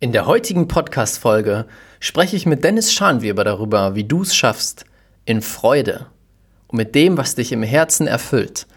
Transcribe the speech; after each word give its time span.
In 0.00 0.12
der 0.12 0.26
heutigen 0.26 0.68
Podcast-Folge 0.68 1.66
spreche 1.98 2.36
ich 2.36 2.46
mit 2.46 2.62
Dennis 2.62 2.92
Schanweber 2.92 3.42
darüber, 3.42 3.96
wie 3.96 4.04
du 4.04 4.22
es 4.22 4.32
schaffst, 4.32 4.84
in 5.24 5.42
Freude 5.42 6.06
und 6.68 6.76
mit 6.76 6.94
dem, 6.94 7.16
was 7.16 7.34
dich 7.34 7.50
im 7.50 7.64
Herzen 7.64 8.06
erfüllt, 8.06 8.68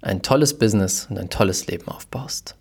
ein 0.00 0.22
tolles 0.22 0.56
Business 0.56 1.06
und 1.10 1.18
ein 1.18 1.28
tolles 1.28 1.66
Leben 1.66 1.86
aufbaust. 1.88 2.56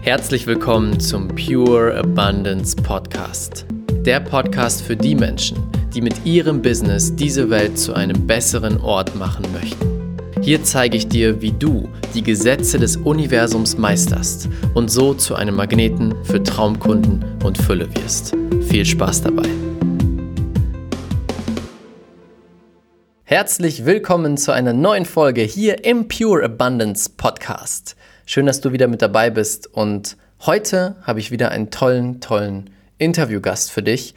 Herzlich 0.00 0.46
willkommen 0.46 1.00
zum 1.00 1.28
Pure 1.28 1.96
Abundance 1.96 2.76
Podcast. 2.76 3.64
Der 4.04 4.20
Podcast 4.20 4.82
für 4.82 4.98
die 4.98 5.14
Menschen, 5.14 5.56
die 5.94 6.02
mit 6.02 6.26
ihrem 6.26 6.60
Business 6.60 7.16
diese 7.16 7.48
Welt 7.48 7.78
zu 7.78 7.94
einem 7.94 8.26
besseren 8.26 8.82
Ort 8.82 9.16
machen 9.16 9.46
möchten. 9.54 9.93
Hier 10.44 10.62
zeige 10.62 10.98
ich 10.98 11.08
dir, 11.08 11.40
wie 11.40 11.52
du 11.52 11.88
die 12.12 12.22
Gesetze 12.22 12.78
des 12.78 12.98
Universums 12.98 13.78
meisterst 13.78 14.50
und 14.74 14.90
so 14.90 15.14
zu 15.14 15.36
einem 15.36 15.56
Magneten 15.56 16.14
für 16.22 16.42
Traumkunden 16.42 17.24
und 17.42 17.56
Fülle 17.56 17.88
wirst. 17.96 18.36
Viel 18.68 18.84
Spaß 18.84 19.22
dabei! 19.22 19.48
Herzlich 23.22 23.86
willkommen 23.86 24.36
zu 24.36 24.52
einer 24.52 24.74
neuen 24.74 25.06
Folge 25.06 25.40
hier 25.40 25.82
im 25.82 26.08
Pure 26.08 26.44
Abundance 26.44 27.08
Podcast. 27.16 27.96
Schön, 28.26 28.44
dass 28.44 28.60
du 28.60 28.70
wieder 28.70 28.86
mit 28.86 29.00
dabei 29.00 29.30
bist 29.30 29.66
und 29.72 30.18
heute 30.44 30.96
habe 31.04 31.20
ich 31.20 31.30
wieder 31.30 31.52
einen 31.52 31.70
tollen, 31.70 32.20
tollen 32.20 32.68
Interviewgast 32.98 33.72
für 33.72 33.82
dich. 33.82 34.14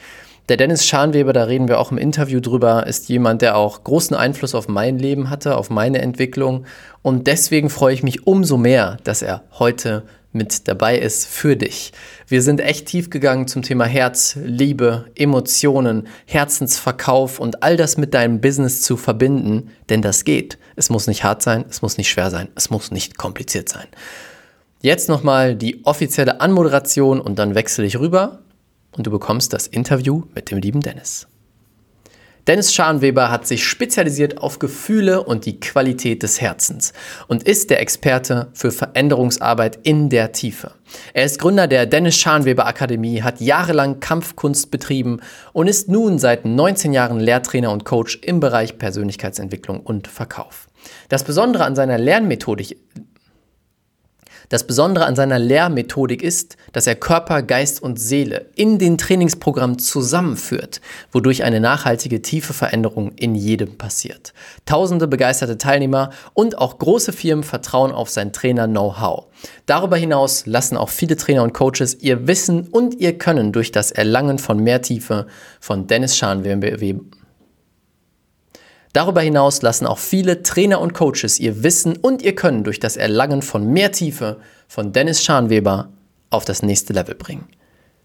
Der 0.50 0.56
Dennis 0.56 0.86
Schanweber, 0.86 1.34
da 1.34 1.44
reden 1.44 1.68
wir 1.68 1.78
auch 1.78 1.92
im 1.92 1.98
Interview 1.98 2.40
drüber, 2.40 2.88
ist 2.88 3.10
jemand, 3.10 3.42
der 3.42 3.58
auch 3.58 3.84
großen 3.84 4.16
Einfluss 4.16 4.56
auf 4.56 4.70
mein 4.70 4.98
Leben 4.98 5.30
hatte, 5.30 5.58
auf 5.58 5.70
meine 5.70 6.00
Entwicklung. 6.00 6.66
Und 7.02 7.28
deswegen 7.28 7.70
freue 7.70 7.94
ich 7.94 8.02
mich 8.02 8.26
umso 8.28 8.56
mehr, 8.56 8.98
dass 9.04 9.22
er 9.22 9.44
heute 9.60 10.04
mit 10.32 10.70
dabei 10.70 10.98
ist 10.98 11.28
für 11.28 11.58
dich. 11.58 11.92
Wir 12.28 12.42
sind 12.42 12.62
echt 12.62 12.86
tief 12.86 13.10
gegangen 13.10 13.50
zum 13.50 13.62
Thema 13.62 13.84
Herz, 13.84 14.38
Liebe, 14.42 15.08
Emotionen, 15.16 16.08
Herzensverkauf 16.26 17.42
und 17.42 17.62
all 17.62 17.76
das 17.76 17.98
mit 17.98 18.14
deinem 18.14 18.40
Business 18.40 18.82
zu 18.82 18.96
verbinden, 18.96 19.72
denn 19.90 20.02
das 20.02 20.24
geht. 20.24 20.58
Es 20.78 20.90
muss 20.90 21.08
nicht 21.08 21.26
hart 21.26 21.42
sein, 21.42 21.66
es 21.70 21.82
muss 21.82 21.98
nicht 21.98 22.10
schwer 22.10 22.32
sein, 22.32 22.48
es 22.56 22.70
muss 22.70 22.92
nicht 22.92 23.18
kompliziert 23.18 23.68
sein. 23.68 23.88
Jetzt 24.82 25.10
nochmal 25.10 25.56
die 25.56 25.84
offizielle 25.84 26.40
Anmoderation 26.40 27.20
und 27.20 27.38
dann 27.38 27.54
wechsle 27.54 27.86
ich 27.86 28.00
rüber 28.00 28.40
und 28.92 29.08
du 29.08 29.12
bekommst 29.12 29.54
das 29.54 29.68
Interview 29.68 30.24
mit 30.34 30.52
dem 30.52 30.60
lieben 30.60 30.82
Dennis. 30.82 31.28
Dennis 32.48 32.74
Scharnweber 32.74 33.30
hat 33.30 33.46
sich 33.46 33.68
spezialisiert 33.68 34.38
auf 34.38 34.58
Gefühle 34.58 35.22
und 35.22 35.46
die 35.46 35.60
Qualität 35.60 36.24
des 36.24 36.40
Herzens 36.40 36.94
und 37.28 37.44
ist 37.44 37.70
der 37.70 37.82
Experte 37.82 38.48
für 38.54 38.72
Veränderungsarbeit 38.72 39.80
in 39.84 40.10
der 40.10 40.32
Tiefe. 40.32 40.72
Er 41.14 41.26
ist 41.26 41.40
Gründer 41.40 41.68
der 41.68 41.86
Dennis 41.86 42.16
Scharnweber 42.16 42.66
Akademie, 42.66 43.22
hat 43.22 43.42
jahrelang 43.42 44.00
Kampfkunst 44.00 44.72
betrieben 44.72 45.20
und 45.52 45.68
ist 45.68 45.90
nun 45.90 46.20
seit 46.20 46.46
19 46.46 46.94
Jahren 46.94 47.20
Lehrtrainer 47.20 47.70
und 47.70 47.84
Coach 47.84 48.18
im 48.22 48.40
Bereich 48.40 48.78
Persönlichkeitsentwicklung 48.78 49.82
und 49.82 50.08
Verkauf. 50.08 50.70
Das 51.10 51.26
Besondere 51.26 51.66
an 51.66 51.76
seiner 51.76 51.98
Lernmethodik 51.98 52.78
das 54.50 54.66
Besondere 54.66 55.06
an 55.06 55.16
seiner 55.16 55.40
Lehrmethodik 55.40 56.22
ist, 56.24 56.58
dass 56.72 56.88
er 56.88 56.96
Körper, 56.96 57.42
Geist 57.42 57.82
und 57.82 58.00
Seele 58.00 58.46
in 58.56 58.80
den 58.80 58.98
Trainingsprogrammen 58.98 59.80
zusammenführt, 59.80 60.82
wodurch 61.12 61.44
eine 61.44 61.60
nachhaltige, 61.60 62.22
tiefe 62.22 62.54
Veränderung 62.54 63.12
in 63.16 63.36
jedem 63.36 63.78
passiert. 63.78 64.34
Tausende 64.66 65.08
begeisterte 65.08 65.58
Teilnehmer 65.58 66.12
und 66.34 66.58
auch 66.58 66.78
große 66.78 67.14
Firmen 67.14 67.44
vertrauen 67.44 67.92
auf 67.92 68.10
sein 68.10 68.32
Trainer-Know-how. 68.32 69.26
Darüber 69.66 69.98
hinaus 69.98 70.46
lassen 70.46 70.78
auch 70.78 70.90
viele 70.90 71.18
Trainer 71.18 71.44
und 71.44 71.54
Coaches 71.54 71.98
ihr 72.02 72.28
Wissen 72.28 72.68
und 72.68 72.96
ihr 72.96 73.18
Können 73.18 73.52
durch 73.52 73.72
das 73.72 73.92
Erlangen 73.92 74.40
von 74.40 74.60
mehr 74.60 74.82
Tiefe 74.82 75.28
von 75.60 75.88
Dennis 75.88 76.18
Schanweber 76.18 76.80
Darüber 78.98 79.22
hinaus 79.22 79.62
lassen 79.62 79.86
auch 79.86 80.00
viele 80.00 80.42
Trainer 80.42 80.82
und 80.82 80.96
Coaches 80.96 81.40
ihr 81.40 81.62
Wissen 81.62 81.98
und 81.98 82.24
ihr 82.24 82.34
Können 82.34 82.64
durch 82.64 82.80
das 82.80 82.98
Erlangen 82.98 83.44
von 83.44 83.72
mehr 83.72 83.92
Tiefe 83.92 84.38
von 84.68 84.92
Dennis 84.92 85.24
Scharnweber 85.24 85.90
auf 86.32 86.46
das 86.46 86.64
nächste 86.64 86.94
Level 86.94 87.14
bringen. 87.14 87.48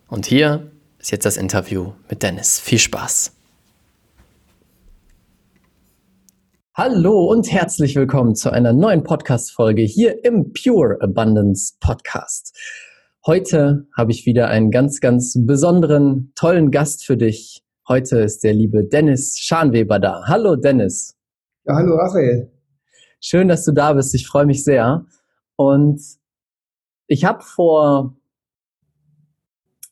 Und 0.06 0.26
hier 0.26 0.70
ist 0.98 1.10
jetzt 1.10 1.25
das 1.25 1.38
Interview 1.38 1.92
mit 2.10 2.22
Dennis. 2.22 2.60
Viel 2.60 2.78
Spaß! 2.78 3.32
Hallo 6.75 7.24
und 7.24 7.50
herzlich 7.50 7.97
willkommen 7.97 8.34
zu 8.34 8.50
einer 8.50 8.74
neuen 8.74 9.03
Podcast-Folge 9.03 9.80
hier 9.80 10.22
im 10.26 10.53
Pure 10.53 10.98
Abundance 11.00 11.72
Podcast. 11.80 12.54
Heute 13.24 13.86
habe 13.97 14.12
ich 14.12 14.26
wieder 14.26 14.48
einen 14.48 14.70
ganz, 14.70 15.00
ganz 15.00 15.38
besonderen, 15.38 16.32
tollen 16.34 16.70
Gast 16.70 17.06
für 17.06 17.16
dich. 17.16 17.62
Heute 17.88 18.20
ist 18.20 18.44
der 18.44 18.54
liebe 18.54 18.84
Dennis 18.84 19.38
Schanweber 19.38 19.98
da. 19.98 20.22
Hallo 20.26 20.54
Dennis. 20.54 21.16
Ja, 21.65 21.75
hallo 21.75 21.97
Raphael. 21.97 22.48
Schön, 23.20 23.48
dass 23.48 23.65
du 23.65 23.72
da 23.72 23.93
bist. 23.93 24.15
Ich 24.15 24.28
freue 24.28 24.47
mich 24.47 24.62
sehr. 24.62 25.04
Und 25.56 26.00
ich 27.09 27.25
habe 27.25 27.42
vor 27.42 28.16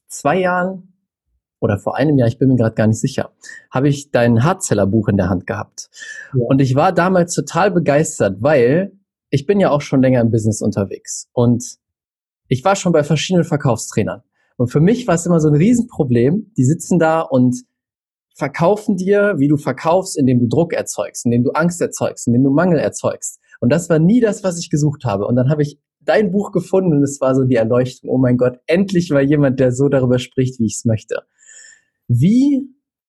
zwei 0.07 0.39
Jahren 0.39 0.95
oder 1.59 1.79
vor 1.79 1.97
einem 1.97 2.17
Jahr, 2.17 2.29
ich 2.29 2.39
bin 2.39 2.49
mir 2.49 2.55
gerade 2.55 2.77
gar 2.77 2.87
nicht 2.87 3.01
sicher, 3.01 3.33
habe 3.73 3.89
ich 3.89 4.13
dein 4.13 4.45
Hardseller-Buch 4.45 5.09
in 5.09 5.17
der 5.17 5.29
Hand 5.29 5.49
gehabt. 5.49 5.91
Ja. 6.33 6.45
Und 6.47 6.61
ich 6.61 6.77
war 6.77 6.93
damals 6.93 7.35
total 7.35 7.73
begeistert, 7.73 8.41
weil 8.41 8.93
ich 9.31 9.47
bin 9.47 9.59
ja 9.59 9.71
auch 9.71 9.81
schon 9.81 10.01
länger 10.01 10.21
im 10.21 10.31
Business 10.31 10.63
unterwegs. 10.63 11.29
Und 11.33 11.79
ich 12.47 12.65
war 12.65 12.77
schon 12.77 12.93
bei 12.93 13.03
verschiedenen 13.03 13.45
Verkaufstrainern. 13.45 14.23
Und 14.57 14.69
für 14.69 14.81
mich 14.81 15.09
war 15.09 15.17
es 15.17 15.27
immer 15.27 15.41
so 15.41 15.49
ein 15.49 15.57
Riesenproblem. 15.57 16.53
Die 16.57 16.65
sitzen 16.65 17.01
da 17.01 17.21
und 17.21 17.65
verkaufen 18.41 18.97
dir, 18.97 19.35
wie 19.39 19.47
du 19.47 19.57
verkaufst, 19.57 20.19
indem 20.19 20.41
du 20.41 20.49
Druck 20.49 20.73
erzeugst, 20.73 21.25
indem 21.25 21.45
du 21.45 21.51
Angst 21.51 21.81
erzeugst, 21.81 22.27
indem 22.27 22.43
du 22.43 22.51
Mangel 22.51 22.81
erzeugst. 22.81 23.39
Und 23.61 23.71
das 23.71 23.89
war 23.89 24.01
nie 24.01 24.21
das, 24.21 24.43
was 24.43 24.59
ich 24.59 24.71
gesucht 24.71 25.05
habe. 25.05 25.27
Und 25.27 25.37
dann 25.37 25.51
habe 25.51 25.63
ich 25.63 25.79
dein 26.01 26.33
Buch 26.33 26.51
gefunden 26.51 26.95
und 26.95 27.03
es 27.03 27.21
war 27.21 27.35
so 27.35 27.45
die 27.45 27.57
Erleuchtung. 27.57 28.11
Oh 28.11 28.19
mein 28.19 28.39
Gott, 28.39 28.59
endlich 28.67 29.11
war 29.11 29.21
jemand, 29.21 29.61
der 29.61 29.71
so 29.71 29.89
darüber 29.89 30.19
spricht, 30.19 30.59
wie 30.59 30.67
ich 30.67 30.77
es 30.77 30.85
möchte. 30.87 31.23
Wie 32.09 32.67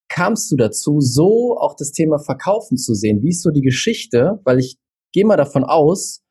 kamst 0.08 0.52
du 0.52 0.56
dazu, 0.56 1.00
so 1.00 1.56
auch 1.58 1.74
das 1.74 1.90
Thema 1.92 2.18
Verkaufen 2.18 2.76
zu 2.76 2.94
sehen? 2.94 3.22
Wie 3.22 3.30
ist 3.30 3.42
so 3.42 3.50
die 3.50 3.62
Geschichte? 3.62 4.40
Weil 4.44 4.58
ich 4.58 4.76
gehe 5.12 5.24
mal 5.24 5.38
davon 5.38 5.64
aus, 5.64 6.22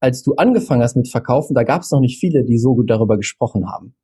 als 0.00 0.22
du 0.22 0.34
angefangen 0.34 0.82
hast 0.82 0.96
mit 0.96 1.08
Verkaufen, 1.08 1.54
da 1.54 1.62
gab 1.62 1.82
es 1.82 1.92
noch 1.92 2.00
nicht 2.00 2.18
viele, 2.18 2.44
die 2.44 2.58
so 2.58 2.74
gut 2.74 2.90
darüber 2.90 3.16
gesprochen 3.16 3.70
haben. 3.70 3.94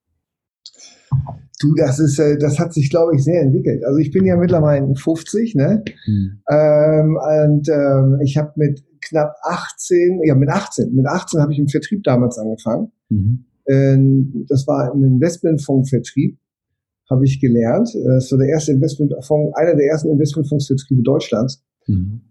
Du, 1.60 1.74
das 1.74 1.98
ist, 1.98 2.18
äh, 2.18 2.38
das 2.38 2.58
hat 2.58 2.72
sich, 2.72 2.88
glaube 2.88 3.14
ich, 3.14 3.22
sehr 3.22 3.42
entwickelt. 3.42 3.84
Also 3.84 3.98
ich 3.98 4.10
bin 4.10 4.24
ja 4.24 4.36
mittlerweile 4.36 4.94
50, 4.94 5.54
ne? 5.56 5.84
Mhm. 6.06 6.40
Ähm, 6.50 7.18
und 7.18 7.68
ähm, 7.68 8.18
ich 8.22 8.38
habe 8.38 8.52
mit 8.56 8.82
knapp 9.02 9.34
18, 9.42 10.22
ja 10.24 10.34
mit 10.34 10.48
18, 10.48 10.94
mit 10.94 11.06
18 11.06 11.40
habe 11.40 11.52
ich 11.52 11.58
im 11.58 11.68
Vertrieb 11.68 12.02
damals 12.02 12.38
angefangen. 12.38 12.92
Mhm. 13.10 13.44
Ähm, 13.68 14.46
das 14.48 14.66
war 14.66 14.92
im 14.94 15.04
Investmentfondsvertrieb, 15.04 16.38
habe 17.10 17.24
ich 17.26 17.40
gelernt. 17.40 17.90
Das 18.06 18.30
war 18.32 18.38
der 18.38 18.48
erste 18.48 18.72
Investmentfonds, 18.72 19.54
einer 19.54 19.74
der 19.74 19.86
ersten 19.86 20.10
Investmentfondsvertriebe 20.10 21.02
Deutschlands. 21.02 21.62
Mhm. 21.86 22.22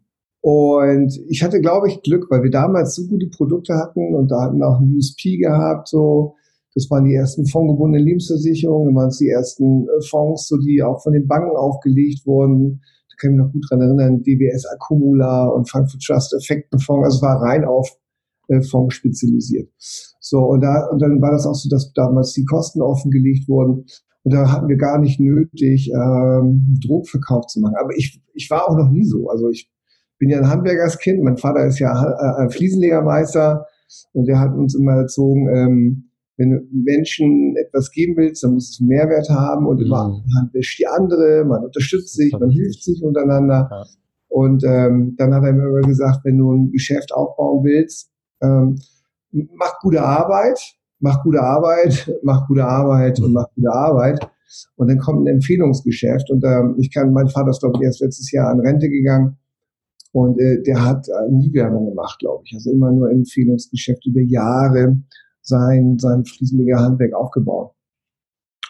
Und 0.42 1.20
ich 1.28 1.44
hatte, 1.44 1.60
glaube 1.60 1.90
ich, 1.90 2.02
Glück, 2.02 2.32
weil 2.32 2.44
wir 2.44 2.50
damals 2.50 2.96
so 2.96 3.06
gute 3.08 3.28
Produkte 3.28 3.76
hatten 3.76 4.16
und 4.16 4.32
da 4.32 4.42
hatten 4.42 4.58
wir 4.58 4.68
auch 4.68 4.80
ein 4.80 4.96
USP 4.96 5.38
gehabt, 5.38 5.90
so 5.90 6.36
das 6.80 6.90
waren 6.90 7.04
die 7.04 7.14
ersten 7.14 7.46
fondgebundenen 7.46 8.06
Lebensversicherungen, 8.06 8.96
waren 8.96 9.12
die 9.20 9.28
ersten 9.28 9.84
äh, 9.84 10.02
Fonds, 10.10 10.48
so 10.48 10.58
die 10.58 10.82
auch 10.82 11.04
von 11.04 11.12
den 11.12 11.28
Banken 11.28 11.58
aufgelegt 11.58 12.26
wurden. 12.26 12.82
Da 13.10 13.16
kann 13.20 13.32
ich 13.32 13.38
mich 13.38 13.46
noch 13.46 13.52
gut 13.52 13.66
dran 13.70 13.82
erinnern, 13.82 14.24
DWS 14.24 14.66
Accumula 14.66 15.48
und 15.48 15.70
Frankfurt 15.70 16.02
Trust 16.02 16.34
Effektenfonds, 16.34 17.06
also 17.06 17.22
war 17.22 17.42
rein 17.42 17.66
auf 17.66 17.90
äh, 18.48 18.62
Fonds 18.62 18.96
spezialisiert. 18.96 19.70
So, 20.22 20.40
und, 20.40 20.62
da, 20.62 20.88
und 20.90 21.02
dann 21.02 21.22
war 21.22 21.32
das 21.32 21.46
auch 21.46 21.56
so, 21.56 21.68
dass 21.70 21.92
damals 21.94 22.32
die 22.34 22.46
Kosten 22.46 22.82
offengelegt 22.82 23.50
wurden. 23.50 23.86
Und 24.24 24.34
da 24.34 24.52
hatten 24.52 24.70
wir 24.70 24.78
gar 24.78 25.00
nicht 25.00 25.20
nötig, 25.20 25.92
ähm, 25.94 26.78
Druckverkauf 26.86 27.48
zu 27.48 27.60
machen. 27.60 27.76
Aber 27.80 27.96
ich, 27.98 28.22
ich 28.34 28.50
war 28.50 28.70
auch 28.70 28.78
noch 28.78 28.90
nie 28.90 29.06
so. 29.06 29.28
Also 29.30 29.50
ich 29.50 29.70
bin 30.18 30.30
ja 30.30 30.38
ein 30.38 30.50
Handwerkerskind. 30.50 31.24
Mein 31.24 31.38
Vater 31.38 31.66
ist 31.66 31.80
ja 31.80 32.44
äh, 32.44 32.50
Fliesenlegermeister 32.50 33.66
und 34.14 34.28
der 34.28 34.40
hat 34.40 34.54
uns 34.54 34.76
immer 34.76 34.94
erzogen, 34.94 35.50
ähm, 35.54 36.09
wenn 36.40 36.52
du 36.52 36.62
Menschen 36.72 37.56
etwas 37.58 37.92
geben 37.92 38.16
willst, 38.16 38.44
dann 38.44 38.54
muss 38.54 38.70
es 38.70 38.80
einen 38.80 38.88
Mehrwert 38.88 39.30
haben 39.30 39.68
und 39.68 39.82
immer 39.82 40.08
mhm. 40.08 40.24
man 40.34 40.50
wäscht 40.54 40.80
die 40.80 40.88
andere, 40.88 41.44
man 41.46 41.66
unterstützt 41.66 42.16
sich, 42.16 42.32
man 42.32 42.50
hilft 42.50 42.82
sich 42.82 43.04
untereinander. 43.04 43.68
Ja. 43.70 43.86
Und 44.30 44.64
ähm, 44.64 45.16
dann 45.18 45.34
hat 45.34 45.44
er 45.44 45.52
mir 45.52 45.68
immer 45.68 45.82
gesagt, 45.82 46.22
wenn 46.24 46.38
du 46.38 46.54
ein 46.54 46.72
Geschäft 46.72 47.14
aufbauen 47.14 47.66
willst, 47.66 48.10
ähm, 48.42 48.76
mach 49.32 49.80
gute 49.82 50.02
Arbeit, 50.02 50.60
mach 51.00 51.22
gute 51.24 51.42
Arbeit, 51.42 52.10
mach 52.24 52.48
gute 52.48 52.64
Arbeit 52.64 53.20
und 53.20 53.34
mach 53.34 53.48
gute 53.54 53.72
Arbeit. 53.72 54.20
Und 54.78 54.88
dann 54.88 54.98
kommt 54.98 55.24
ein 55.24 55.36
Empfehlungsgeschäft. 55.36 56.32
Und 56.32 56.44
ähm, 56.46 56.76
ich 56.80 56.92
kann, 56.94 57.12
mein 57.12 57.28
Vater 57.28 57.50
ist, 57.50 57.60
glaube 57.60 57.80
ich, 57.80 57.84
erst 57.84 58.02
letztes 58.02 58.32
Jahr 58.32 58.50
an 58.50 58.62
Rente 58.62 58.90
gegangen. 58.90 59.38
Und 60.12 60.40
äh, 60.40 60.62
der 60.64 60.86
hat 60.86 61.08
äh, 61.08 61.32
nie 61.32 61.54
Werbung 61.54 61.90
gemacht, 61.90 62.18
glaube 62.20 62.44
ich. 62.46 62.54
Also 62.56 62.72
immer 62.72 62.92
nur 62.92 63.12
Empfehlungsgeschäft 63.12 64.06
über 64.08 64.22
Jahre 64.22 64.98
sein, 65.50 65.98
sein 66.00 66.24
Fliesenleger 66.24 66.80
Handwerk 66.80 67.14
aufgebaut. 67.14 67.74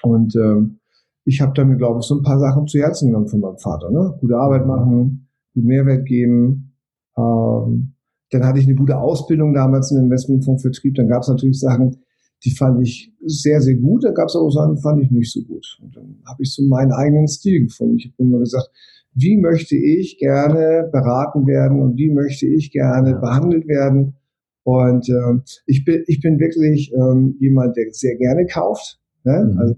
Und 0.02 0.36
ähm, 0.36 0.80
ich 1.26 1.42
habe 1.42 1.66
mir, 1.66 1.78
glaube 1.78 2.00
ich, 2.00 2.06
so 2.06 2.16
ein 2.18 2.24
paar 2.24 2.40
Sachen 2.40 2.66
zu 2.66 2.80
Herzen 2.80 3.10
genommen 3.10 3.28
von 3.28 3.40
meinem 3.40 3.58
Vater. 3.58 3.92
Ne? 3.92 4.18
Gute 4.20 4.36
Arbeit 4.36 4.66
machen, 4.66 5.30
gut 5.54 5.64
Mehrwert 5.64 6.06
geben. 6.06 6.76
Ähm, 7.18 7.94
dann 8.32 8.46
hatte 8.46 8.60
ich 8.60 8.66
eine 8.66 8.76
gute 8.76 8.98
Ausbildung 8.98 9.54
damals 9.54 9.92
im 9.92 10.04
Investmentfonds 10.04 10.62
Vertrieb. 10.62 10.96
Dann 10.96 11.08
gab 11.08 11.22
es 11.22 11.28
natürlich 11.28 11.60
Sachen, 11.60 11.98
die 12.44 12.52
fand 12.52 12.82
ich 12.82 13.14
sehr, 13.26 13.60
sehr 13.62 13.76
gut. 13.76 14.04
Da 14.04 14.12
gab 14.12 14.28
es 14.28 14.36
auch 14.36 14.50
Sachen, 14.50 14.76
die 14.76 14.82
fand 14.82 15.04
ich 15.04 15.12
nicht 15.12 15.32
so 15.32 15.44
gut. 15.44 15.78
Und 15.82 15.96
dann 15.96 16.20
habe 16.26 16.42
ich 16.42 16.54
so 16.54 16.64
meinen 16.64 16.92
eigenen 16.92 17.28
Stil 17.28 17.64
gefunden. 17.64 17.98
Ich 17.98 18.06
habe 18.06 18.16
immer 18.18 18.40
gesagt, 18.40 18.70
wie 19.14 19.38
möchte 19.38 19.76
ich 19.76 20.18
gerne 20.18 20.90
beraten 20.92 21.48
werden 21.48 21.82
und 21.82 21.98
wie 21.98 22.12
möchte 22.12 22.48
ich 22.48 22.72
gerne 22.72 23.16
behandelt 23.16 23.68
werden. 23.68 24.16
Und 24.64 25.10
äh, 25.10 25.42
ich, 25.66 25.86
bin, 25.86 26.04
ich 26.08 26.22
bin 26.22 26.40
wirklich 26.40 26.94
ähm, 26.94 27.36
jemand, 27.40 27.76
der 27.78 27.86
sehr 27.92 28.16
gerne 28.18 28.46
kauft. 28.46 29.00
Ne? 29.24 29.52
Mhm. 29.52 29.58
Also, 29.58 29.76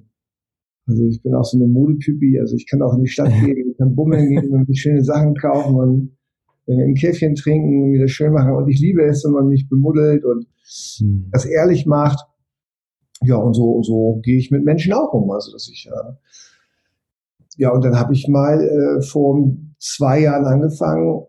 also 0.88 1.06
ich 1.06 1.22
bin 1.22 1.34
auch 1.36 1.46
so 1.46 1.58
eine 1.58 1.68
Modetypi. 1.68 2.40
Also 2.40 2.56
ich 2.56 2.68
kann 2.70 2.82
auch 2.82 2.94
in 2.96 3.04
die 3.04 3.10
Stadt 3.10 3.32
gehen, 3.46 3.72
ich 3.72 3.78
kann 3.78 3.96
bummeln 3.96 4.30
gehen 4.30 4.52
und 4.52 4.78
schöne 4.78 5.04
Sachen 5.04 5.36
kaufen 5.36 5.76
und 5.76 6.18
äh, 6.68 6.84
ein 6.84 6.96
Käffchen 6.96 7.36
trinken 7.36 7.84
und 7.84 8.00
das 8.00 8.12
schön 8.12 8.34
machen. 8.34 8.54
Und 8.54 8.70
ich 8.70 8.80
liebe 8.80 9.04
es, 9.04 9.24
wenn 9.24 9.32
man 9.32 9.48
mich 9.48 9.70
bemuddelt 9.70 10.26
und 10.26 10.48
mhm. 11.00 11.30
das 11.32 11.46
ehrlich 11.46 11.86
macht. 11.86 12.20
Ja, 13.24 13.36
und 13.36 13.54
so, 13.54 13.84
so 13.84 14.20
gehe 14.24 14.38
ich 14.38 14.50
mit 14.50 14.64
Menschen 14.64 14.94
auch 14.94 15.14
um. 15.14 15.30
Also 15.30 15.52
dass 15.52 15.70
ich 15.72 15.88
äh, 15.88 16.14
ja, 17.58 17.70
und 17.70 17.84
dann 17.84 18.00
habe 18.00 18.14
ich 18.14 18.28
mal 18.28 18.60
äh, 18.62 19.02
vor 19.04 19.56
zwei 19.78 20.22
Jahren 20.22 20.46
angefangen 20.46 21.26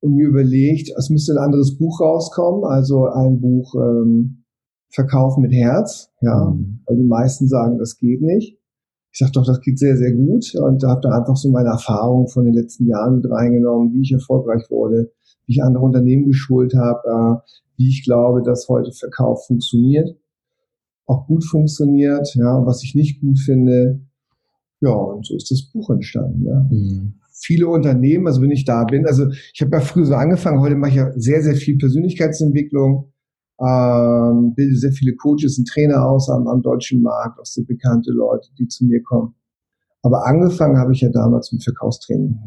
und 0.00 0.14
mir 0.14 0.28
überlegt, 0.28 0.90
es 0.96 1.10
müsste 1.10 1.32
ein 1.32 1.38
anderes 1.38 1.76
Buch 1.76 2.00
rauskommen, 2.00 2.64
also 2.64 3.06
ein 3.06 3.40
Buch 3.40 3.74
ähm, 3.74 4.44
Verkaufen 4.88 5.42
mit 5.42 5.52
Herz, 5.52 6.10
ja, 6.20 6.50
mhm. 6.50 6.80
weil 6.86 6.96
die 6.96 7.04
meisten 7.04 7.46
sagen, 7.46 7.78
das 7.78 7.96
geht 7.96 8.22
nicht. 8.22 8.58
Ich 9.12 9.18
sage 9.18 9.32
doch, 9.32 9.44
das 9.44 9.60
geht 9.60 9.78
sehr, 9.78 9.96
sehr 9.96 10.12
gut 10.12 10.54
und 10.54 10.82
da 10.82 10.90
habe 10.90 11.00
da 11.02 11.10
einfach 11.10 11.36
so 11.36 11.50
meine 11.50 11.68
Erfahrungen 11.68 12.28
von 12.28 12.44
den 12.44 12.54
letzten 12.54 12.86
Jahren 12.86 13.16
mit 13.16 13.30
reingenommen, 13.30 13.92
wie 13.92 14.02
ich 14.02 14.12
erfolgreich 14.12 14.70
wurde, 14.70 15.12
wie 15.46 15.52
ich 15.52 15.62
andere 15.62 15.84
Unternehmen 15.84 16.26
geschult 16.26 16.74
habe, 16.74 17.00
äh, 17.06 17.52
wie 17.76 17.88
ich 17.88 18.04
glaube, 18.04 18.42
dass 18.42 18.68
heute 18.68 18.92
Verkauf 18.92 19.46
funktioniert, 19.46 20.16
auch 21.06 21.26
gut 21.26 21.44
funktioniert, 21.44 22.34
ja, 22.34 22.64
was 22.64 22.82
ich 22.84 22.94
nicht 22.94 23.20
gut 23.20 23.38
finde, 23.38 24.00
ja, 24.80 24.92
und 24.92 25.26
so 25.26 25.36
ist 25.36 25.50
das 25.50 25.62
Buch 25.62 25.90
entstanden. 25.90 26.46
Ja. 26.46 26.66
Mhm. 26.70 27.19
Viele 27.42 27.68
Unternehmen, 27.68 28.26
also 28.26 28.42
wenn 28.42 28.50
ich 28.50 28.64
da 28.64 28.84
bin, 28.84 29.06
also 29.06 29.26
ich 29.30 29.60
habe 29.60 29.72
ja 29.72 29.80
früher 29.80 30.04
so 30.04 30.14
angefangen, 30.14 30.60
heute 30.60 30.76
mache 30.76 30.90
ich 30.90 30.96
ja 30.96 31.10
sehr, 31.16 31.42
sehr 31.42 31.54
viel 31.54 31.78
Persönlichkeitsentwicklung, 31.78 33.12
ähm, 33.60 34.54
bilde 34.54 34.76
sehr 34.76 34.92
viele 34.92 35.14
Coaches 35.16 35.58
und 35.58 35.66
Trainer 35.68 36.06
aus 36.06 36.28
am, 36.28 36.46
am 36.46 36.62
deutschen 36.62 37.02
Markt, 37.02 37.38
auch 37.38 37.46
sehr 37.46 37.64
bekannte 37.64 38.10
Leute, 38.12 38.48
die 38.58 38.68
zu 38.68 38.84
mir 38.84 39.02
kommen. 39.02 39.34
Aber 40.02 40.26
angefangen 40.26 40.78
habe 40.78 40.92
ich 40.92 41.00
ja 41.00 41.10
damals 41.10 41.52
mit 41.52 41.62
Verkaufstraining. 41.62 42.38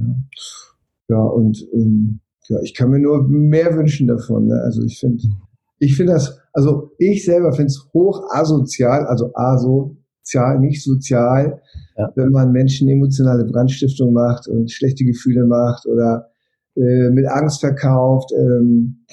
Ja, 1.10 1.16
ja 1.16 1.22
und 1.22 1.58
ähm, 1.74 2.20
ja, 2.50 2.60
ich 2.62 2.74
kann 2.74 2.90
mir 2.90 3.00
nur 3.00 3.28
mehr 3.28 3.76
wünschen 3.76 4.08
davon. 4.08 4.48
Ne? 4.48 4.60
Also 4.64 4.84
ich 4.84 5.00
finde, 5.00 5.26
mhm. 5.26 5.36
ich 5.80 5.96
finde 5.96 6.14
das, 6.14 6.40
also 6.52 6.92
ich 6.98 7.26
selber 7.26 7.52
finde 7.52 7.68
es 7.68 7.90
hoch 7.94 8.24
asozial, 8.32 9.06
also 9.06 9.32
aso 9.34 9.98
sozial, 10.24 10.60
nicht 10.60 10.84
sozial, 10.84 11.62
ja. 11.98 12.12
wenn 12.16 12.32
man 12.32 12.52
Menschen 12.52 12.90
emotionale 12.90 13.46
Brandstiftung 13.46 14.14
macht 14.14 14.48
und 14.48 14.72
schlechte 14.72 15.04
Gefühle 15.04 15.46
macht 15.46 15.86
oder 15.86 16.30
äh, 16.76 17.10
mit 17.10 17.28
Angst 17.28 17.60
verkauft. 17.60 18.32
Ähm, 18.38 19.06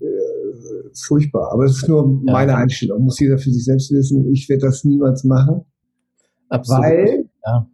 äh, 0.00 0.06
furchtbar. 1.06 1.52
Aber 1.52 1.64
es 1.64 1.76
ist 1.76 1.88
nur 1.88 2.22
ja. 2.26 2.32
meine 2.32 2.56
Einstellung. 2.56 3.02
Muss 3.02 3.20
jeder 3.20 3.38
für 3.38 3.50
sich 3.50 3.64
selbst 3.64 3.92
wissen. 3.92 4.30
Ich 4.32 4.48
werde 4.48 4.66
das 4.66 4.84
niemals 4.84 5.24
machen. 5.24 5.62
Absolut. 6.48 6.82
Weil, 6.84 7.28
ja. 7.44 7.68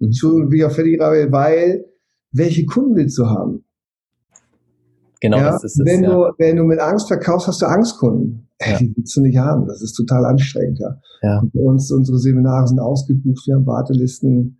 Entschuldigung, 0.00 0.52
wie 0.52 0.58
ich 0.58 0.64
auf 0.64 0.74
fertig 0.74 1.00
weil, 1.00 1.84
welche 2.32 2.66
Kunden 2.66 2.96
willst 2.96 3.16
du 3.18 3.26
haben? 3.26 3.63
Genau, 5.24 5.38
ja, 5.38 5.52
das 5.52 5.64
ist 5.64 5.80
es. 5.80 5.86
Wenn, 5.86 6.04
ja. 6.04 6.10
du, 6.10 6.34
wenn 6.36 6.56
du 6.56 6.64
mit 6.64 6.78
Angst 6.80 7.08
verkaufst, 7.08 7.48
hast 7.48 7.62
du 7.62 7.66
Angstkunden. 7.66 8.46
Ja. 8.60 8.76
Die 8.76 8.94
willst 8.94 9.16
du 9.16 9.22
nicht 9.22 9.38
haben. 9.38 9.66
Das 9.66 9.80
ist 9.80 9.94
total 9.94 10.26
anstrengend. 10.26 10.78
Ja. 10.78 11.00
ja. 11.22 11.38
Und 11.40 11.54
uns, 11.54 11.90
unsere 11.90 12.18
Seminare 12.18 12.68
sind 12.68 12.78
ausgebucht, 12.78 13.46
wir 13.46 13.54
haben 13.54 13.64
Wartelisten 13.64 14.58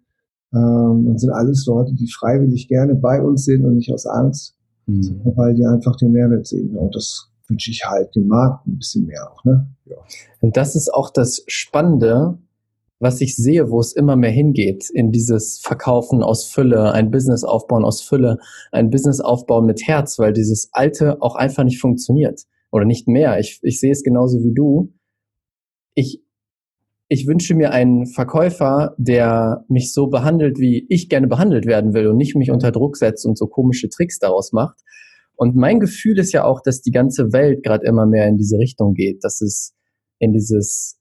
ähm, 0.55 1.07
und 1.07 1.21
sind 1.21 1.29
alles 1.33 1.67
Leute, 1.67 1.93
die 1.93 2.11
freiwillig 2.11 2.67
gerne 2.67 2.95
bei 2.95 3.21
uns 3.21 3.45
sind 3.45 3.63
und 3.67 3.75
nicht 3.75 3.93
aus 3.93 4.07
Angst, 4.07 4.57
mhm. 4.87 5.21
weil 5.37 5.53
die 5.53 5.67
einfach 5.67 5.97
den 5.97 6.13
Mehrwert 6.13 6.47
sehen. 6.47 6.75
Und 6.79 6.97
das 6.97 7.31
wünsche 7.47 7.71
ich 7.71 7.85
halt 7.85 8.17
dem 8.17 8.27
Markt 8.27 8.67
ein 8.67 8.79
bisschen 8.79 9.05
mehr 9.05 9.31
auch. 9.31 9.45
Ne? 9.45 9.69
Ja. 9.85 9.97
Und 10.41 10.57
das 10.57 10.77
ist 10.77 10.95
auch 10.95 11.11
das 11.11 11.45
Spannende, 11.47 12.39
was 13.05 13.21
ich 13.21 13.37
sehe, 13.37 13.71
wo 13.71 13.79
es 13.79 13.95
immer 13.95 14.17
mehr 14.17 14.31
hingeht, 14.31 14.89
in 14.93 15.13
dieses 15.13 15.61
Verkaufen 15.63 16.23
aus 16.23 16.47
Fülle, 16.47 16.93
ein 16.93 17.11
Business 17.11 17.45
aufbauen 17.45 17.85
aus 17.85 18.01
Fülle, 18.03 18.39
ein 18.73 18.91
Business 18.91 19.21
aufbauen 19.21 19.67
mit 19.67 19.87
Herz, 19.87 20.19
weil 20.19 20.33
dieses 20.33 20.71
alte 20.73 21.21
auch 21.21 21.37
einfach 21.37 21.65
nicht 21.65 21.81
funktioniert 21.81 22.43
oder 22.73 22.87
nicht 22.87 23.07
mehr. 23.07 23.39
Ich, 23.39 23.61
ich 23.63 23.79
sehe 23.79 23.93
es 23.93 24.03
genauso 24.03 24.39
wie 24.39 24.55
du. 24.55 24.93
Ich, 25.95 26.25
ich 27.09 27.27
wünsche 27.27 27.55
mir 27.55 27.73
einen 27.73 28.07
Verkäufer, 28.07 28.95
der 28.97 29.65
mich 29.69 29.93
so 29.93 30.09
behandelt, 30.09 30.59
wie 30.59 30.87
ich 30.89 31.11
gerne 31.11 31.29
behandelt 31.29 31.67
werden 31.67 31.93
will 31.93 32.09
und 32.09 32.17
nicht 32.17 32.35
mich 32.35 32.51
unter 32.51 32.73
Druck 32.73 32.97
setzt 32.97 33.27
und 33.27 33.37
so 33.39 33.47
komische 33.47 33.91
Tricks 33.91 34.19
daraus 34.19 34.53
macht. 34.53 34.81
Und 35.37 35.57
mein 35.57 35.79
Gefühl 35.79 36.19
ist 36.19 36.33
ja 36.33 36.45
auch, 36.45 36.63
dass 36.65 36.81
die 36.81 36.91
ganze 36.91 37.35
Welt 37.35 37.63
gerade 37.63 37.87
immer 37.87 38.07
mehr 38.07 38.27
in 38.29 38.39
diese 38.39 38.57
Richtung 38.57 38.95
geht, 38.95 39.23
dass 39.23 39.43
es 39.43 39.75
in 40.19 40.33
dieses 40.33 40.99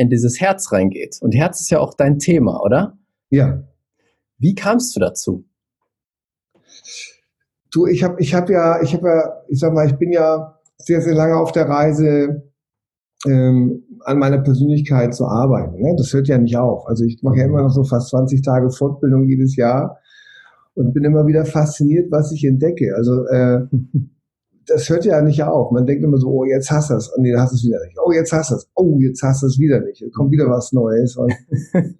in 0.00 0.08
dieses 0.08 0.40
Herz 0.40 0.72
reingeht. 0.72 1.18
Und 1.20 1.34
Herz 1.34 1.60
ist 1.60 1.68
ja 1.68 1.78
auch 1.78 1.92
dein 1.92 2.18
Thema, 2.18 2.62
oder? 2.62 2.96
Ja. 3.28 3.62
Wie 4.38 4.54
kamst 4.54 4.96
du 4.96 5.00
dazu? 5.00 5.44
Du, 7.70 7.86
ich 7.86 8.02
habe 8.02 8.16
ich 8.18 8.32
hab 8.32 8.48
ja, 8.48 8.80
ich 8.82 8.94
habe 8.94 9.06
ja, 9.06 9.42
ich 9.48 9.60
sag 9.60 9.74
mal, 9.74 9.86
ich 9.86 9.96
bin 9.96 10.10
ja 10.10 10.58
sehr, 10.78 11.02
sehr 11.02 11.14
lange 11.14 11.36
auf 11.36 11.52
der 11.52 11.68
Reise, 11.68 12.50
ähm, 13.26 13.84
an 14.06 14.18
meiner 14.18 14.38
Persönlichkeit 14.38 15.14
zu 15.14 15.26
arbeiten. 15.26 15.82
Ne? 15.82 15.94
Das 15.98 16.14
hört 16.14 16.28
ja 16.28 16.38
nicht 16.38 16.56
auf. 16.56 16.86
Also 16.86 17.04
ich 17.04 17.22
mache 17.22 17.36
ja 17.36 17.44
immer 17.44 17.60
noch 17.60 17.70
so 17.70 17.84
fast 17.84 18.08
20 18.08 18.40
Tage 18.40 18.70
Fortbildung 18.70 19.28
jedes 19.28 19.54
Jahr 19.56 19.98
und 20.72 20.94
bin 20.94 21.04
immer 21.04 21.26
wieder 21.26 21.44
fasziniert, 21.44 22.10
was 22.10 22.32
ich 22.32 22.46
entdecke. 22.46 22.94
Also 22.96 23.26
äh, 23.26 23.66
das 24.66 24.88
hört 24.88 25.04
ja 25.04 25.20
nicht 25.22 25.42
auf. 25.42 25.70
Man 25.72 25.86
denkt 25.86 26.04
immer 26.04 26.18
so, 26.18 26.28
oh, 26.28 26.44
jetzt 26.44 26.70
hast 26.70 26.90
du 26.90 26.94
es. 26.94 27.08
Und 27.08 27.22
nee, 27.22 27.34
hast 27.36 27.52
du 27.52 27.56
es 27.56 27.64
wieder 27.64 27.84
nicht. 27.84 27.96
Oh, 28.04 28.12
jetzt 28.12 28.32
hast 28.32 28.50
du 28.50 28.56
es. 28.56 28.70
Oh, 28.74 28.98
jetzt 29.00 29.22
hast 29.22 29.42
du 29.42 29.46
es 29.46 29.58
wieder 29.58 29.80
nicht. 29.80 30.00
Jetzt 30.00 30.14
kommt 30.14 30.30
wieder 30.30 30.48
was 30.48 30.72
Neues. 30.72 31.16
Und, 31.16 31.32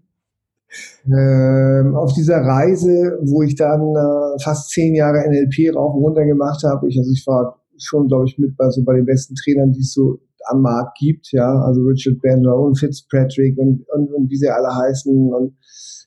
ähm, 1.07 1.97
auf 1.97 2.13
dieser 2.13 2.39
Reise, 2.39 3.19
wo 3.23 3.43
ich 3.43 3.57
dann 3.57 3.81
äh, 3.81 4.43
fast 4.43 4.71
zehn 4.71 4.95
Jahre 4.95 5.27
NLP 5.29 5.75
rauf 5.75 5.95
und 5.95 6.03
runter 6.03 6.25
gemacht 6.25 6.63
habe, 6.65 6.89
ich, 6.89 6.99
also 6.99 7.11
ich 7.11 7.27
war 7.27 7.61
schon, 7.79 8.09
glaube 8.09 8.27
ich, 8.27 8.39
mit 8.39 8.57
bei, 8.57 8.69
so 8.71 8.85
bei 8.85 8.95
den 8.95 9.07
besten 9.07 9.35
Trainern, 9.35 9.73
die 9.73 9.81
es 9.81 9.93
so 9.93 10.21
am 10.47 10.63
Markt 10.63 10.99
gibt, 10.99 11.33
ja, 11.33 11.61
also 11.63 11.83
Richard 11.83 12.21
Bandler 12.23 12.59
und 12.59 12.79
Fitzpatrick 12.79 13.59
und, 13.59 13.85
und, 13.89 14.13
und 14.13 14.31
wie 14.31 14.37
sie 14.37 14.49
alle 14.49 14.75
heißen. 14.75 15.33
Und 15.33 15.57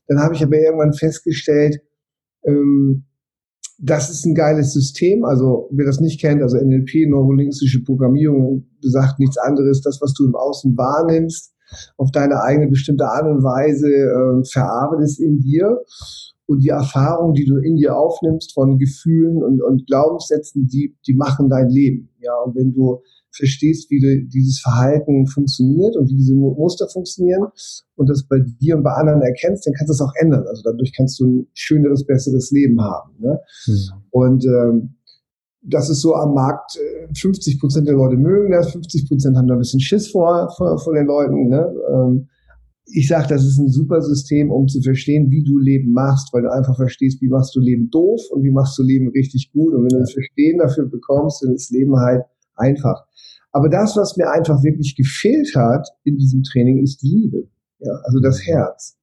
dann 0.07 0.19
habe 0.19 0.33
ich 0.33 0.43
aber 0.43 0.57
irgendwann 0.57 0.93
festgestellt, 0.93 1.81
ähm, 2.45 3.05
das 3.79 4.09
ist 4.09 4.25
ein 4.25 4.35
geiles 4.35 4.73
System. 4.73 5.25
Also 5.25 5.69
wer 5.71 5.85
das 5.85 5.99
nicht 5.99 6.19
kennt, 6.21 6.41
also 6.41 6.57
NLP, 6.57 7.09
neurolinguistische 7.09 7.83
Programmierung, 7.83 8.67
besagt 8.81 9.19
nichts 9.19 9.37
anderes. 9.37 9.81
Das, 9.81 9.99
was 10.01 10.13
du 10.13 10.25
im 10.25 10.35
Außen 10.35 10.77
wahrnimmst, 10.77 11.53
auf 11.97 12.11
deine 12.11 12.41
eigene 12.41 12.67
bestimmte 12.67 13.05
Art 13.05 13.25
und 13.25 13.43
Weise 13.43 13.87
äh, 13.89 14.45
verarbeitest 14.45 15.19
in 15.19 15.39
dir. 15.39 15.81
Und 16.45 16.59
die 16.59 16.69
Erfahrung, 16.69 17.33
die 17.33 17.45
du 17.45 17.57
in 17.57 17.77
dir 17.77 17.95
aufnimmst 17.95 18.53
von 18.53 18.77
Gefühlen 18.77 19.41
und, 19.41 19.61
und 19.61 19.87
Glaubenssätzen, 19.87 20.67
die, 20.67 20.95
die 21.07 21.13
machen 21.13 21.49
dein 21.49 21.69
Leben. 21.69 22.09
Ja, 22.19 22.33
und 22.45 22.55
wenn 22.55 22.73
du 22.73 23.01
verstehst, 23.35 23.89
wie 23.89 24.27
dieses 24.31 24.59
Verhalten 24.59 25.25
funktioniert 25.27 25.95
und 25.97 26.09
wie 26.09 26.15
diese 26.15 26.35
Muster 26.35 26.87
funktionieren 26.87 27.47
und 27.95 28.09
das 28.09 28.25
bei 28.27 28.37
dir 28.61 28.77
und 28.77 28.83
bei 28.83 28.91
anderen 28.91 29.21
erkennst, 29.21 29.65
dann 29.65 29.73
kannst 29.73 29.89
du 29.89 29.93
es 29.93 30.01
auch 30.01 30.13
ändern. 30.19 30.45
Also 30.47 30.61
dadurch 30.63 30.93
kannst 30.95 31.19
du 31.19 31.25
ein 31.25 31.47
schöneres, 31.53 32.05
besseres 32.05 32.51
Leben 32.51 32.79
haben. 32.81 33.11
Ne? 33.19 33.39
Mhm. 33.67 33.89
Und 34.11 34.45
ähm, 34.45 34.95
das 35.61 35.89
ist 35.89 36.01
so 36.01 36.13
am 36.15 36.33
Markt, 36.33 36.77
50 37.15 37.55
äh, 37.55 37.59
Prozent 37.59 37.87
der 37.87 37.95
Leute 37.95 38.17
mögen 38.17 38.51
das, 38.51 38.71
50 38.71 39.07
Prozent 39.07 39.37
haben 39.37 39.47
da 39.47 39.53
ein 39.53 39.59
bisschen 39.59 39.79
Schiss 39.79 40.09
vor, 40.09 40.53
vor, 40.57 40.77
vor 40.77 40.93
den 40.93 41.07
Leuten. 41.07 41.47
Ne? 41.47 41.73
Ähm, 41.91 42.27
ich 42.85 43.07
sage, 43.07 43.27
das 43.29 43.45
ist 43.45 43.59
ein 43.59 43.69
super 43.69 44.01
System, 44.01 44.51
um 44.51 44.67
zu 44.67 44.81
verstehen, 44.81 45.31
wie 45.31 45.43
du 45.43 45.57
Leben 45.57 45.93
machst, 45.93 46.33
weil 46.33 46.41
du 46.41 46.51
einfach 46.51 46.75
verstehst, 46.75 47.21
wie 47.21 47.29
machst 47.29 47.55
du 47.55 47.61
Leben 47.61 47.89
doof 47.89 48.21
und 48.31 48.43
wie 48.43 48.51
machst 48.51 48.77
du 48.77 48.83
Leben 48.83 49.07
richtig 49.09 49.51
gut. 49.53 49.73
Und 49.73 49.83
wenn 49.83 49.89
du 49.89 49.99
das 49.99 50.11
Verstehen 50.11 50.59
dafür 50.59 50.87
bekommst, 50.87 51.43
dann 51.43 51.53
ist 51.53 51.71
Leben 51.71 51.95
halt 51.95 52.23
einfach. 52.55 53.05
Aber 53.51 53.69
das, 53.69 53.95
was 53.95 54.17
mir 54.17 54.29
einfach 54.31 54.63
wirklich 54.63 54.95
gefehlt 54.95 55.55
hat 55.55 55.87
in 56.03 56.17
diesem 56.17 56.43
Training, 56.43 56.81
ist 56.81 57.01
die 57.01 57.15
Liebe. 57.15 57.47
Ja, 57.79 57.93
also 58.03 58.19
das 58.19 58.45
Herz. 58.45 58.97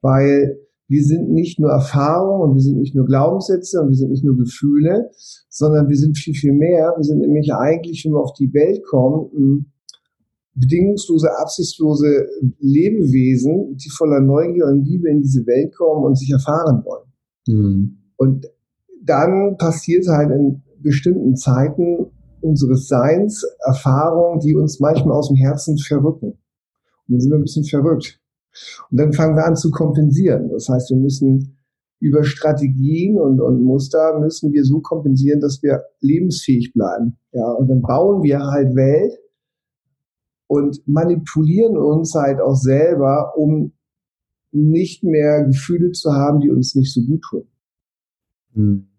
Weil 0.00 0.58
wir 0.86 1.04
sind 1.04 1.30
nicht 1.30 1.60
nur 1.60 1.70
Erfahrung 1.70 2.40
und 2.40 2.54
wir 2.54 2.62
sind 2.62 2.78
nicht 2.78 2.94
nur 2.94 3.06
Glaubenssätze 3.06 3.80
und 3.80 3.90
wir 3.90 3.96
sind 3.96 4.10
nicht 4.10 4.24
nur 4.24 4.36
Gefühle, 4.36 5.10
sondern 5.48 5.88
wir 5.88 5.96
sind 5.96 6.18
viel, 6.18 6.34
viel 6.34 6.52
mehr. 6.52 6.94
Wir 6.96 7.04
sind 7.04 7.20
nämlich 7.20 7.52
eigentlich, 7.52 8.04
wenn 8.04 8.12
wir 8.12 8.20
auf 8.20 8.32
die 8.32 8.52
Welt 8.52 8.82
kommen, 8.84 9.72
bedingungslose, 10.54 11.28
absichtslose 11.38 12.26
Lebewesen, 12.58 13.76
die 13.76 13.90
voller 13.90 14.20
Neugier 14.20 14.66
und 14.66 14.84
Liebe 14.84 15.08
in 15.08 15.20
diese 15.20 15.46
Welt 15.46 15.74
kommen 15.76 16.04
und 16.04 16.18
sich 16.18 16.30
erfahren 16.30 16.84
wollen. 16.84 17.12
Mhm. 17.46 17.98
Und 18.16 18.46
dann 19.02 19.56
passiert 19.58 20.06
halt 20.08 20.30
in 20.30 20.62
bestimmten 20.80 21.36
Zeiten 21.36 22.06
unseres 22.40 22.88
Seins 22.88 23.44
Erfahrungen, 23.66 24.40
die 24.40 24.54
uns 24.54 24.80
manchmal 24.80 25.16
aus 25.16 25.28
dem 25.28 25.36
Herzen 25.36 25.78
verrücken. 25.78 26.38
Und 27.08 27.14
dann 27.14 27.20
sind 27.20 27.30
wir 27.30 27.38
ein 27.38 27.42
bisschen 27.42 27.64
verrückt. 27.64 28.20
Und 28.90 28.98
dann 28.98 29.12
fangen 29.12 29.36
wir 29.36 29.46
an 29.46 29.56
zu 29.56 29.70
kompensieren. 29.70 30.50
Das 30.50 30.68
heißt, 30.68 30.90
wir 30.90 30.96
müssen 30.96 31.56
über 32.00 32.24
Strategien 32.24 33.18
und, 33.18 33.40
und 33.40 33.62
Muster 33.62 34.18
müssen 34.18 34.52
wir 34.52 34.64
so 34.64 34.80
kompensieren, 34.80 35.40
dass 35.40 35.62
wir 35.62 35.82
lebensfähig 36.00 36.72
bleiben. 36.72 37.18
Ja, 37.32 37.52
und 37.52 37.68
dann 37.68 37.82
bauen 37.82 38.22
wir 38.22 38.40
halt 38.40 38.74
Welt 38.74 39.18
und 40.46 40.86
manipulieren 40.88 41.76
uns 41.76 42.14
halt 42.14 42.40
auch 42.40 42.56
selber, 42.56 43.34
um 43.36 43.72
nicht 44.50 45.04
mehr 45.04 45.44
Gefühle 45.44 45.92
zu 45.92 46.12
haben, 46.12 46.40
die 46.40 46.50
uns 46.50 46.74
nicht 46.74 46.92
so 46.92 47.02
gut 47.02 47.22
tun. 47.22 47.46
Mhm. 48.54 48.89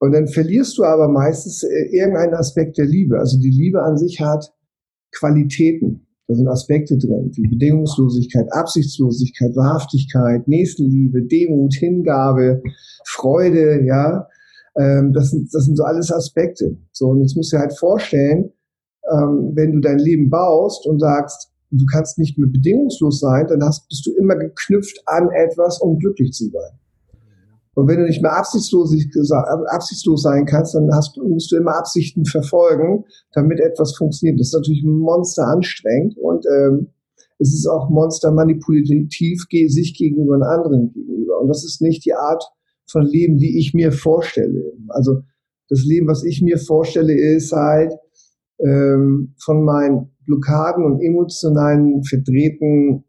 Und 0.00 0.12
dann 0.12 0.26
verlierst 0.26 0.78
du 0.78 0.84
aber 0.84 1.08
meistens 1.08 1.62
äh, 1.62 1.94
irgendeinen 1.94 2.34
Aspekt 2.34 2.78
der 2.78 2.86
Liebe. 2.86 3.18
Also 3.18 3.38
die 3.38 3.50
Liebe 3.50 3.82
an 3.82 3.98
sich 3.98 4.20
hat 4.20 4.50
Qualitäten. 5.12 6.06
Da 6.26 6.34
sind 6.36 6.48
Aspekte 6.48 6.96
drin, 6.96 7.30
wie 7.34 7.48
Bedingungslosigkeit, 7.48 8.46
Absichtslosigkeit, 8.52 9.54
Wahrhaftigkeit, 9.56 10.46
Nächstenliebe, 10.48 11.22
Demut, 11.24 11.74
Hingabe, 11.74 12.62
Freude, 13.04 13.84
ja. 13.84 14.26
Ähm, 14.76 15.12
das, 15.12 15.30
sind, 15.30 15.52
das 15.52 15.64
sind 15.64 15.76
so 15.76 15.82
alles 15.82 16.12
Aspekte. 16.12 16.78
So, 16.92 17.08
und 17.08 17.20
jetzt 17.20 17.36
musst 17.36 17.52
du 17.52 17.56
dir 17.56 17.62
halt 17.62 17.76
vorstellen, 17.76 18.52
ähm, 19.12 19.52
wenn 19.54 19.72
du 19.72 19.80
dein 19.80 19.98
Leben 19.98 20.30
baust 20.30 20.86
und 20.86 21.00
sagst, 21.00 21.50
du 21.72 21.84
kannst 21.86 22.16
nicht 22.18 22.38
mehr 22.38 22.48
bedingungslos 22.48 23.20
sein, 23.20 23.46
dann 23.48 23.62
hast, 23.64 23.88
bist 23.88 24.06
du 24.06 24.12
immer 24.16 24.36
geknüpft 24.36 25.02
an 25.06 25.28
etwas, 25.30 25.80
um 25.80 25.98
glücklich 25.98 26.32
zu 26.32 26.48
sein. 26.48 26.78
Und 27.80 27.88
wenn 27.88 28.00
du 28.00 28.04
nicht 28.04 28.20
mehr 28.20 28.36
absichtslos, 28.36 28.94
absichtslos 29.68 30.22
sein 30.22 30.44
kannst, 30.44 30.74
dann 30.74 30.90
hast, 30.92 31.16
musst 31.16 31.50
du 31.50 31.56
immer 31.56 31.78
Absichten 31.78 32.26
verfolgen, 32.26 33.04
damit 33.32 33.58
etwas 33.58 33.96
funktioniert. 33.96 34.38
Das 34.38 34.48
ist 34.48 34.54
natürlich 34.54 34.84
monster 34.84 35.46
anstrengend 35.46 36.14
und 36.18 36.44
ähm, 36.46 36.88
es 37.38 37.54
ist 37.54 37.66
auch 37.66 37.88
monster 37.88 38.32
manipulativ 38.32 39.46
sich 39.50 39.96
gegenüber 39.96 40.34
einem 40.34 40.42
anderen 40.42 40.92
gegenüber. 40.92 41.40
Und 41.40 41.48
das 41.48 41.64
ist 41.64 41.80
nicht 41.80 42.04
die 42.04 42.12
Art 42.12 42.44
von 42.86 43.02
Leben, 43.02 43.38
die 43.38 43.58
ich 43.58 43.72
mir 43.72 43.92
vorstelle. 43.92 44.74
Also 44.88 45.22
das 45.70 45.82
Leben, 45.82 46.06
was 46.06 46.22
ich 46.22 46.42
mir 46.42 46.58
vorstelle, 46.58 47.14
ist 47.14 47.52
halt 47.52 47.94
ähm, 48.58 49.34
von 49.42 49.64
meinen 49.64 50.10
Blockaden 50.26 50.84
und 50.84 51.00
emotionalen 51.00 52.02
verdrehten 52.04 53.04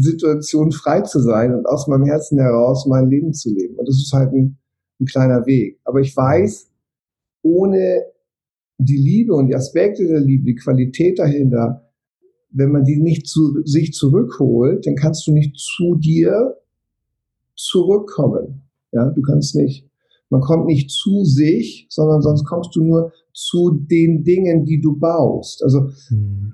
Situation 0.00 0.72
frei 0.72 1.00
zu 1.00 1.20
sein 1.20 1.54
und 1.54 1.66
aus 1.66 1.88
meinem 1.88 2.04
Herzen 2.04 2.38
heraus 2.38 2.86
mein 2.86 3.08
Leben 3.08 3.32
zu 3.32 3.52
leben. 3.52 3.76
Und 3.76 3.88
das 3.88 3.96
ist 3.96 4.12
halt 4.12 4.32
ein, 4.32 4.58
ein 5.00 5.06
kleiner 5.06 5.46
Weg. 5.46 5.80
Aber 5.84 6.00
ich 6.00 6.14
weiß, 6.14 6.70
ohne 7.42 8.02
die 8.78 8.98
Liebe 8.98 9.34
und 9.34 9.46
die 9.46 9.54
Aspekte 9.54 10.06
der 10.06 10.20
Liebe, 10.20 10.44
die 10.44 10.54
Qualität 10.54 11.18
dahinter, 11.18 11.90
wenn 12.50 12.72
man 12.72 12.84
die 12.84 13.00
nicht 13.00 13.26
zu 13.26 13.62
sich 13.64 13.92
zurückholt, 13.92 14.86
dann 14.86 14.96
kannst 14.96 15.26
du 15.26 15.32
nicht 15.32 15.56
zu 15.58 15.94
dir 15.96 16.56
zurückkommen. 17.56 18.62
Ja, 18.92 19.10
du 19.10 19.22
kannst 19.22 19.56
nicht. 19.56 19.88
Man 20.28 20.40
kommt 20.40 20.66
nicht 20.66 20.90
zu 20.90 21.24
sich, 21.24 21.86
sondern 21.88 22.20
sonst 22.20 22.44
kommst 22.44 22.74
du 22.76 22.82
nur 22.82 23.12
zu 23.32 23.70
den 23.70 24.24
Dingen, 24.24 24.64
die 24.64 24.80
du 24.80 24.98
baust. 24.98 25.62
Also 25.62 25.90
hm 26.08 26.52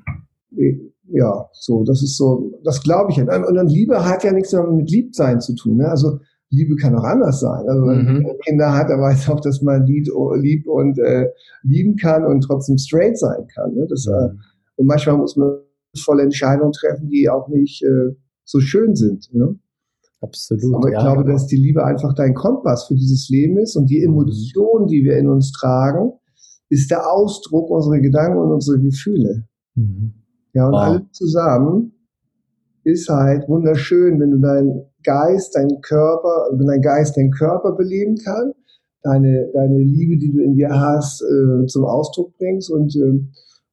ja, 1.12 1.48
so, 1.52 1.84
das 1.84 2.02
ist 2.02 2.16
so, 2.16 2.52
das 2.64 2.82
glaube 2.82 3.12
ich. 3.12 3.20
Und 3.20 3.28
dann 3.28 3.66
Liebe 3.66 4.04
hat 4.04 4.24
ja 4.24 4.32
nichts 4.32 4.52
mit 4.52 4.90
Liebsein 4.90 5.40
zu 5.40 5.54
tun. 5.54 5.76
Ne? 5.76 5.88
Also 5.88 6.18
Liebe 6.48 6.76
kann 6.76 6.96
auch 6.96 7.04
anders 7.04 7.40
sein. 7.40 7.68
Also 7.68 7.86
wenn 7.86 8.04
mhm. 8.04 8.26
Kinder 8.46 8.72
hat, 8.72 8.88
dann 8.88 9.00
weiß 9.00 9.28
auch, 9.30 9.40
dass 9.40 9.62
man 9.62 9.84
lieb, 9.84 10.06
lieb 10.36 10.66
und 10.66 10.98
äh, 10.98 11.28
lieben 11.62 11.96
kann 11.96 12.24
und 12.24 12.42
trotzdem 12.42 12.78
straight 12.78 13.18
sein 13.18 13.46
kann. 13.54 13.74
Ne? 13.74 13.86
Das, 13.88 14.06
äh, 14.06 14.10
mhm. 14.10 14.16
äh, 14.16 14.30
und 14.76 14.86
manchmal 14.86 15.18
muss 15.18 15.36
man 15.36 15.58
volle 15.98 16.22
Entscheidungen 16.22 16.72
treffen, 16.72 17.08
die 17.08 17.28
auch 17.28 17.48
nicht 17.48 17.82
äh, 17.82 18.16
so 18.44 18.60
schön 18.60 18.94
sind. 18.94 19.28
Ne? 19.32 19.58
Absolut. 20.22 20.74
Aber 20.76 20.88
ich 20.88 20.94
ja, 20.94 21.00
glaube, 21.00 21.24
dass 21.30 21.46
die 21.46 21.56
Liebe 21.56 21.84
einfach 21.84 22.14
dein 22.14 22.34
Kompass 22.34 22.86
für 22.86 22.94
dieses 22.94 23.28
Leben 23.28 23.58
ist 23.58 23.76
und 23.76 23.90
die 23.90 24.00
mhm. 24.06 24.14
Emotionen, 24.14 24.86
die 24.86 25.04
wir 25.04 25.18
in 25.18 25.28
uns 25.28 25.52
tragen, 25.52 26.12
ist 26.70 26.90
der 26.90 27.10
Ausdruck 27.10 27.70
unserer 27.70 27.98
Gedanken 27.98 28.38
und 28.38 28.52
unserer 28.52 28.78
Gefühle. 28.78 29.44
Mhm. 29.74 30.21
Ja, 30.54 30.66
und 30.66 30.72
wow. 30.72 30.80
alles 30.80 31.02
zusammen 31.12 31.92
ist 32.84 33.08
halt 33.08 33.48
wunderschön, 33.48 34.20
wenn 34.20 34.30
du 34.30 34.38
deinen 34.38 34.82
Geist, 35.04 35.54
deinen 35.56 35.80
Körper, 35.80 36.48
wenn 36.52 36.66
dein 36.66 36.82
Geist 36.82 37.16
deinen 37.16 37.30
Körper 37.30 37.72
beleben 37.72 38.16
kann, 38.16 38.52
deine, 39.02 39.50
deine 39.52 39.78
Liebe, 39.78 40.18
die 40.18 40.32
du 40.32 40.40
in 40.40 40.54
dir 40.54 40.70
hast, 40.70 41.22
äh, 41.22 41.66
zum 41.66 41.84
Ausdruck 41.84 42.36
bringst 42.38 42.70
und, 42.70 42.94
äh, 42.96 43.20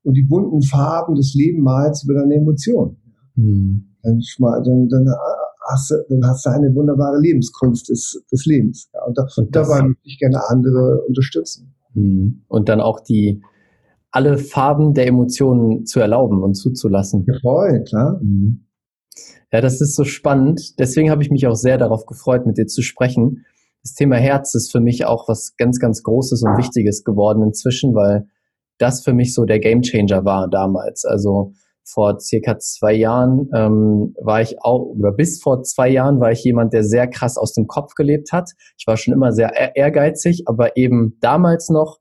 und 0.03 0.13
die 0.13 0.23
bunten 0.23 0.61
Farben 0.61 1.15
des 1.15 1.33
Lebens 1.35 1.63
malst 1.63 2.03
über 2.05 2.15
deine 2.15 2.35
Emotionen. 2.35 2.97
Hm. 3.35 3.85
Dann, 4.01 4.21
dann, 4.63 4.87
dann, 4.87 5.07
hast 5.69 5.91
du, 5.91 5.95
dann 6.09 6.25
hast 6.25 6.45
du 6.45 6.51
eine 6.51 6.73
wunderbare 6.73 7.19
Lebenskunst 7.19 7.89
des, 7.89 8.23
des 8.31 8.45
Lebens. 8.45 8.89
Ja, 8.93 9.03
und, 9.05 9.17
da, 9.17 9.27
und 9.35 9.55
dabei 9.55 9.81
möchte 9.81 10.01
ich 10.03 10.19
gerne 10.19 10.41
andere 10.47 11.03
unterstützen. 11.07 11.75
Hm. 11.93 12.41
Und 12.47 12.69
dann 12.69 12.79
auch 12.79 13.01
die, 13.01 13.41
alle 14.11 14.37
Farben 14.37 14.93
der 14.93 15.07
Emotionen 15.07 15.85
zu 15.85 15.99
erlauben 15.99 16.41
und 16.43 16.55
zuzulassen. 16.55 17.25
Ja, 17.27 17.39
voll, 17.41 17.83
klar. 17.87 18.19
Mhm. 18.21 18.65
Ja, 19.51 19.61
das 19.61 19.81
ist 19.81 19.95
so 19.95 20.03
spannend. 20.03 20.79
Deswegen 20.79 21.09
habe 21.09 21.23
ich 21.23 21.31
mich 21.31 21.47
auch 21.47 21.55
sehr 21.55 21.77
darauf 21.77 22.05
gefreut, 22.05 22.45
mit 22.45 22.57
dir 22.57 22.67
zu 22.67 22.81
sprechen. 22.81 23.45
Das 23.83 23.93
Thema 23.93 24.17
Herz 24.17 24.53
ist 24.55 24.71
für 24.71 24.79
mich 24.79 25.05
auch 25.05 25.27
was 25.27 25.55
ganz, 25.57 25.79
ganz 25.79 26.03
Großes 26.03 26.43
und 26.43 26.57
Wichtiges 26.57 27.03
geworden 27.03 27.43
inzwischen, 27.43 27.95
weil 27.95 28.27
das 28.77 29.03
für 29.03 29.13
mich 29.13 29.33
so 29.33 29.45
der 29.45 29.59
Gamechanger 29.59 30.25
war 30.25 30.49
damals. 30.49 31.05
Also 31.05 31.53
vor 31.83 32.19
circa 32.19 32.59
zwei 32.59 32.93
Jahren 32.93 33.49
ähm, 33.53 34.13
war 34.21 34.41
ich 34.41 34.61
auch, 34.61 34.81
oder 34.95 35.11
bis 35.11 35.41
vor 35.41 35.63
zwei 35.63 35.89
Jahren 35.89 36.19
war 36.19 36.31
ich 36.31 36.43
jemand, 36.43 36.73
der 36.73 36.83
sehr 36.83 37.07
krass 37.07 37.37
aus 37.37 37.53
dem 37.53 37.67
Kopf 37.67 37.95
gelebt 37.95 38.31
hat. 38.31 38.51
Ich 38.77 38.85
war 38.85 38.97
schon 38.97 39.13
immer 39.13 39.31
sehr 39.31 39.75
ehrgeizig, 39.75 40.43
aber 40.45 40.77
eben 40.77 41.17
damals 41.19 41.69
noch 41.69 41.99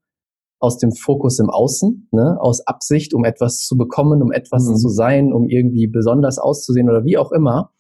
aus 0.61 0.79
dem 0.79 0.93
Fokus 0.93 1.39
im 1.39 1.51
Außen, 1.51 2.09
ne, 2.11 2.37
aus 2.41 2.67
Absicht, 2.67 3.15
um 3.15 3.25
etwas 3.25 3.61
zu 3.65 3.77
bekommen, 3.77 4.23
um 4.23 4.33
etwas 4.33 4.67
mhm. 4.67 4.77
zu 4.77 4.89
sein, 4.89 5.33
um 5.33 5.49
irgendwie 5.49 5.87
besonders 5.87 6.39
auszusehen 6.39 6.91
oder 6.91 7.05
wie 7.05 7.17
auch 7.17 7.33
immer. 7.33 7.73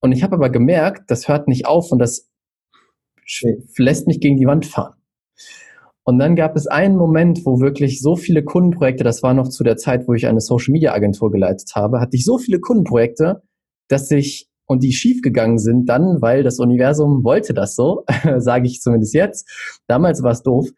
Und 0.00 0.12
ich 0.12 0.22
habe 0.22 0.36
aber 0.36 0.50
gemerkt, 0.50 1.10
das 1.10 1.28
hört 1.28 1.48
nicht 1.48 1.66
auf 1.66 1.90
und 1.90 1.98
das 1.98 2.28
lässt 3.76 4.06
mich 4.06 4.20
gegen 4.20 4.36
die 4.36 4.46
Wand 4.46 4.66
fahren. 4.66 4.94
Und 6.04 6.18
dann 6.18 6.36
gab 6.36 6.56
es 6.56 6.66
einen 6.66 6.96
Moment, 6.96 7.44
wo 7.44 7.60
wirklich 7.60 8.00
so 8.00 8.16
viele 8.16 8.42
Kundenprojekte, 8.42 9.04
das 9.04 9.22
war 9.22 9.34
noch 9.34 9.48
zu 9.48 9.62
der 9.62 9.76
Zeit, 9.76 10.08
wo 10.08 10.14
ich 10.14 10.26
eine 10.26 10.40
Social 10.40 10.72
Media 10.72 10.94
Agentur 10.94 11.30
geleitet 11.30 11.70
habe, 11.74 12.00
hatte 12.00 12.16
ich 12.16 12.24
so 12.24 12.38
viele 12.38 12.60
Kundenprojekte, 12.60 13.42
dass 13.88 14.10
ich 14.10 14.48
und 14.66 14.82
die 14.82 14.92
schiefgegangen 14.92 15.58
sind 15.58 15.86
dann, 15.86 16.20
weil 16.20 16.42
das 16.42 16.60
Universum 16.60 17.24
wollte 17.24 17.54
das 17.54 17.74
so, 17.74 18.04
sage 18.38 18.66
ich 18.66 18.80
zumindest 18.80 19.14
jetzt. 19.14 19.80
Damals 19.86 20.22
war 20.22 20.32
es 20.32 20.42
doof, 20.42 20.68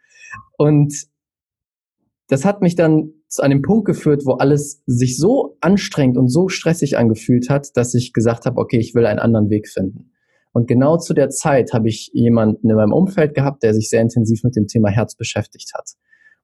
und 0.60 1.06
das 2.28 2.44
hat 2.44 2.60
mich 2.60 2.74
dann 2.74 3.14
zu 3.28 3.40
einem 3.40 3.62
Punkt 3.62 3.86
geführt, 3.86 4.26
wo 4.26 4.32
alles 4.32 4.82
sich 4.84 5.16
so 5.16 5.56
anstrengend 5.62 6.18
und 6.18 6.28
so 6.28 6.50
stressig 6.50 6.98
angefühlt 6.98 7.48
hat, 7.48 7.74
dass 7.78 7.94
ich 7.94 8.12
gesagt 8.12 8.44
habe, 8.44 8.60
okay, 8.60 8.78
ich 8.78 8.94
will 8.94 9.06
einen 9.06 9.20
anderen 9.20 9.48
Weg 9.48 9.70
finden. 9.70 10.12
Und 10.52 10.68
genau 10.68 10.98
zu 10.98 11.14
der 11.14 11.30
Zeit 11.30 11.72
habe 11.72 11.88
ich 11.88 12.10
jemanden 12.12 12.68
in 12.68 12.76
meinem 12.76 12.92
Umfeld 12.92 13.34
gehabt, 13.34 13.62
der 13.62 13.72
sich 13.72 13.88
sehr 13.88 14.02
intensiv 14.02 14.44
mit 14.44 14.54
dem 14.54 14.66
Thema 14.66 14.90
Herz 14.90 15.14
beschäftigt 15.14 15.72
hat. 15.74 15.92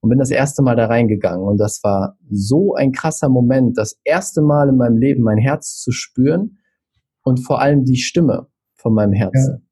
Und 0.00 0.08
bin 0.08 0.18
das 0.18 0.30
erste 0.30 0.62
Mal 0.62 0.76
da 0.76 0.87
reingegangen. 0.87 1.46
Und 1.46 1.58
das 1.58 1.85
war 1.85 2.16
so 2.30 2.73
ein 2.73 2.92
krasser 2.92 3.28
Moment, 3.28 3.76
das 3.76 4.00
erste 4.02 4.40
Mal 4.40 4.70
in 4.70 4.78
meinem 4.78 4.96
Leben 4.96 5.23
mein 5.25 5.37
Herz 5.37 5.82
zu 5.82 5.92
spüren 5.92 6.56
und 7.23 7.44
vor 7.44 7.61
allem 7.61 7.85
die 7.85 7.99
Stimme 7.99 8.46
von 8.76 8.94
meinem 8.94 9.12
Herzen. 9.12 9.56
Ja. 9.58 9.66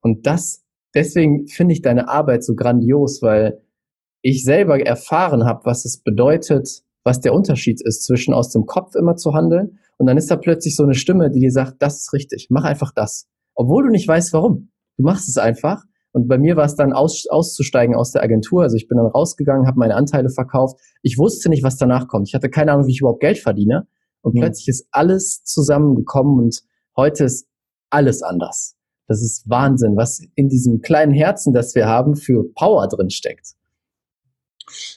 Und 0.00 0.26
das 0.26 0.61
deswegen 0.94 1.46
finde 1.46 1.74
ich 1.74 1.82
deine 1.82 2.08
Arbeit 2.08 2.44
so 2.44 2.54
grandios, 2.54 3.22
weil 3.22 3.60
ich 4.22 4.44
selber 4.44 4.80
erfahren 4.80 5.44
habe, 5.44 5.64
was 5.64 5.84
es 5.84 6.02
bedeutet, 6.02 6.82
was 7.04 7.20
der 7.20 7.34
Unterschied 7.34 7.80
ist 7.84 8.04
zwischen 8.04 8.34
aus 8.34 8.50
dem 8.50 8.66
Kopf 8.66 8.94
immer 8.94 9.16
zu 9.16 9.34
handeln 9.34 9.78
und 9.98 10.06
dann 10.06 10.16
ist 10.16 10.30
da 10.30 10.36
plötzlich 10.36 10.76
so 10.76 10.82
eine 10.84 10.94
Stimme, 10.94 11.30
die 11.30 11.40
dir 11.40 11.50
sagt, 11.50 11.76
das 11.80 11.98
ist 11.98 12.12
richtig, 12.12 12.48
mach 12.50 12.64
einfach 12.64 12.92
das. 12.94 13.28
Obwohl 13.54 13.84
du 13.84 13.90
nicht 13.90 14.08
weißt, 14.08 14.32
warum. 14.32 14.70
Du 14.96 15.04
machst 15.04 15.28
es 15.28 15.36
einfach. 15.36 15.84
Und 16.12 16.28
bei 16.28 16.38
mir 16.38 16.56
war 16.56 16.66
es 16.66 16.76
dann 16.76 16.92
aus, 16.92 17.26
auszusteigen 17.28 17.94
aus 17.94 18.12
der 18.12 18.22
Agentur. 18.22 18.62
Also 18.62 18.76
ich 18.76 18.86
bin 18.86 18.98
dann 18.98 19.06
rausgegangen, 19.06 19.66
habe 19.66 19.78
meine 19.78 19.94
Anteile 19.94 20.28
verkauft. 20.28 20.78
Ich 21.02 21.18
wusste 21.18 21.48
nicht, 21.48 21.62
was 21.62 21.76
danach 21.76 22.06
kommt. 22.08 22.28
Ich 22.28 22.34
hatte 22.34 22.50
keine 22.50 22.72
Ahnung, 22.72 22.86
wie 22.86 22.92
ich 22.92 23.00
überhaupt 23.00 23.20
Geld 23.20 23.38
verdiene. 23.38 23.86
Und 24.20 24.34
mhm. 24.34 24.40
plötzlich 24.40 24.68
ist 24.68 24.86
alles 24.90 25.42
zusammengekommen 25.44 26.38
und 26.38 26.62
heute 26.96 27.24
ist 27.24 27.46
alles 27.90 28.22
anders. 28.22 28.76
Das 29.08 29.22
ist 29.22 29.48
Wahnsinn, 29.48 29.96
was 29.96 30.22
in 30.34 30.48
diesem 30.48 30.80
kleinen 30.80 31.12
Herzen, 31.12 31.52
das 31.52 31.74
wir 31.74 31.86
haben, 31.86 32.16
für 32.16 32.44
Power 32.54 32.88
drin 32.88 33.10
steckt. 33.10 33.54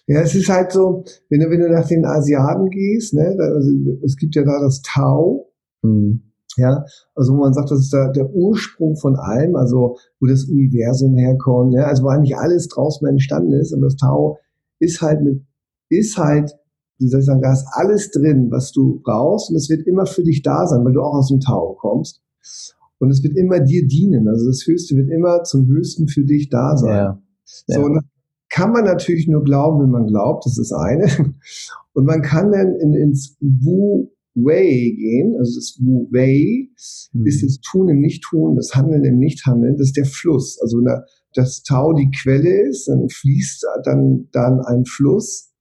Ja, 0.08 0.22
es 0.22 0.36
ist 0.36 0.48
halt 0.50 0.72
so, 0.72 1.04
wenn 1.30 1.40
du, 1.40 1.50
wenn 1.50 1.60
du 1.60 1.70
nach 1.70 1.88
den 1.88 2.06
Asiaten 2.06 2.70
gehst, 2.70 3.14
ne, 3.14 3.36
also 3.40 3.70
es 4.06 4.16
gibt 4.16 4.36
ja 4.36 4.44
da 4.44 4.62
das 4.62 4.82
Tao, 4.84 5.52
mhm. 5.82 6.22
ja, 6.56 6.86
also 7.16 7.34
wo 7.34 7.38
man 7.40 7.54
sagt, 7.54 7.72
das 7.72 7.80
ist 7.80 7.92
da 7.92 8.10
der 8.10 8.30
Ursprung 8.30 8.96
von 8.96 9.16
allem, 9.16 9.56
also 9.56 9.98
wo 10.20 10.28
das 10.28 10.46
Universum 10.46 11.16
herkommt, 11.18 11.74
ja, 11.74 11.86
also 11.86 12.04
wo 12.04 12.10
eigentlich 12.10 12.38
alles 12.38 12.68
draußen 12.68 13.08
entstanden 13.08 13.54
ist, 13.54 13.74
und 13.74 13.82
das 13.82 13.96
Tao 13.96 14.38
ist 14.80 15.02
halt 15.02 15.22
mit, 15.24 15.42
ist 15.90 16.18
halt, 16.18 16.56
wie 17.00 17.10
soll 17.10 17.22
ich 17.22 17.26
sagen, 17.26 17.42
da 17.42 17.52
ist 17.52 17.66
alles 17.72 18.12
drin, 18.12 18.52
was 18.52 18.72
du 18.72 19.02
brauchst, 19.04 19.50
und 19.50 19.56
es 19.56 19.70
wird 19.70 19.88
immer 19.88 20.06
für 20.06 20.24
dich 20.24 20.44
da 20.44 20.68
sein, 20.68 20.86
weil 20.86 20.94
du 20.94 21.02
auch 21.02 21.16
aus 21.16 21.30
dem 21.30 21.40
Tao 21.40 21.74
kommst. 21.74 22.22
Und 23.00 23.10
es 23.10 23.24
wird 23.24 23.36
immer 23.36 23.60
dir 23.60 23.88
dienen. 23.88 24.28
Also 24.28 24.48
das 24.48 24.66
Höchste 24.66 24.96
wird 24.96 25.10
immer 25.10 25.44
zum 25.44 25.68
Höchsten 25.68 26.08
für 26.08 26.24
dich 26.24 26.50
da 26.50 26.78
sein. 26.78 26.96
Ja. 26.96 27.22
So, 27.44 27.82
und 27.82 28.00
kann 28.50 28.72
man 28.72 28.86
natürlich 28.86 29.28
nur 29.28 29.44
glauben, 29.44 29.84
wenn 29.84 29.90
man 29.90 30.08
glaubt, 30.08 30.46
das 30.46 30.58
ist 30.58 30.72
eine. 30.72 31.08
Und 31.94 32.06
man 32.06 32.22
kann 32.22 32.52
dann 32.52 32.76
in, 32.76 32.94
ins 32.94 33.38
Wu 33.40 34.10
Wei 34.38 34.94
gehen, 34.98 35.36
also 35.40 35.56
das 35.56 35.78
Wu 35.80 36.10
Wei 36.12 36.68
mhm. 37.14 37.26
ist 37.26 37.42
das 37.42 37.60
Tun 37.62 37.88
im 37.88 38.02
Nicht-Tun, 38.02 38.58
das 38.58 38.76
Handeln 38.76 39.06
im 39.06 39.18
Nicht-Handeln, 39.18 39.78
das 39.78 39.88
ist 39.88 39.98
der 39.98 40.06
Fluss. 40.06 40.60
Also 40.62 40.78
wenn 40.78 40.88
das 41.34 41.64
Tau 41.64 41.94
die 41.94 42.12
Quelle 42.12 42.68
ist, 42.68 42.88
dann 42.88 43.08
fließt 43.10 43.66
dann, 43.86 44.28
dann 44.32 44.60
ein 44.60 44.84
Fluss 44.86 45.54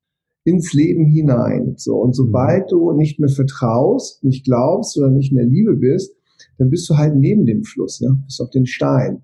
ins 0.44 0.72
Leben 0.72 1.06
hinein. 1.06 1.74
So, 1.76 1.96
und 1.96 2.14
sobald 2.14 2.64
mhm. 2.64 2.68
du 2.70 2.92
nicht 2.92 3.18
mehr 3.20 3.28
vertraust, 3.28 4.22
nicht 4.24 4.44
glaubst 4.44 4.98
oder 4.98 5.10
nicht 5.10 5.30
in 5.30 5.38
der 5.38 5.46
Liebe 5.46 5.76
bist, 5.76 6.16
dann 6.58 6.70
bist 6.70 6.88
du 6.88 6.96
halt 6.96 7.14
neben 7.16 7.44
dem 7.46 7.64
Fluss, 7.64 8.00
ja, 8.00 8.10
bist 8.24 8.40
auf 8.40 8.50
den 8.50 8.66
Stein. 8.66 9.22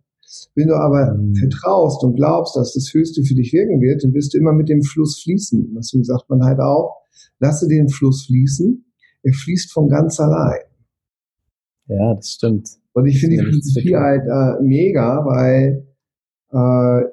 Wenn 0.54 0.68
du 0.68 0.74
aber 0.74 1.16
mhm. 1.16 1.34
vertraust 1.34 2.04
und 2.04 2.14
glaubst, 2.14 2.56
dass 2.56 2.74
das 2.74 2.92
Höchste 2.92 3.22
für 3.24 3.34
dich 3.34 3.52
wirken 3.52 3.80
wird, 3.80 4.04
dann 4.04 4.14
wirst 4.14 4.32
du 4.32 4.38
immer 4.38 4.52
mit 4.52 4.68
dem 4.68 4.82
Fluss 4.82 5.20
fließen. 5.22 5.74
Deswegen 5.76 6.04
sagt 6.04 6.30
man 6.30 6.44
halt 6.44 6.60
auch, 6.60 7.02
lasse 7.40 7.66
den 7.66 7.88
Fluss 7.88 8.26
fließen. 8.26 8.84
Er 9.22 9.32
fließt 9.32 9.72
von 9.72 9.88
ganz 9.88 10.20
allein. 10.20 10.60
Ja, 11.88 12.14
das 12.14 12.30
stimmt. 12.30 12.68
Und 12.92 13.06
ich 13.06 13.20
finde 13.20 13.36
die 13.36 13.44
Philosophie 13.44 13.96
halt 13.96 14.22
äh, 14.22 14.62
mega, 14.62 15.24
weil 15.24 15.86
äh, 16.52 17.06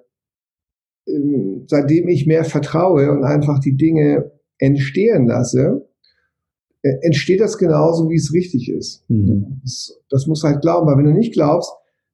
seitdem 1.68 2.08
ich 2.08 2.28
mehr 2.28 2.44
vertraue 2.44 3.12
und 3.12 3.24
einfach 3.24 3.60
die 3.60 3.76
Dinge 3.76 4.32
entstehen 4.60 5.28
lasse, 5.28 5.87
entsteht 6.82 7.42
das 7.42 7.58
genauso, 7.58 8.10
wie 8.10 8.16
es 8.16 8.34
richtig 8.34 8.70
ist. 8.72 9.04
Mhm. 9.10 9.60
Das, 9.64 10.00
das 10.10 10.28
muss 10.28 10.44
halt 10.44 10.62
glauben, 10.62 10.88
weil 10.88 10.98
wenn 10.98 11.06
du 11.06 11.14
nicht 11.14 11.34
glaubst, 11.34 11.72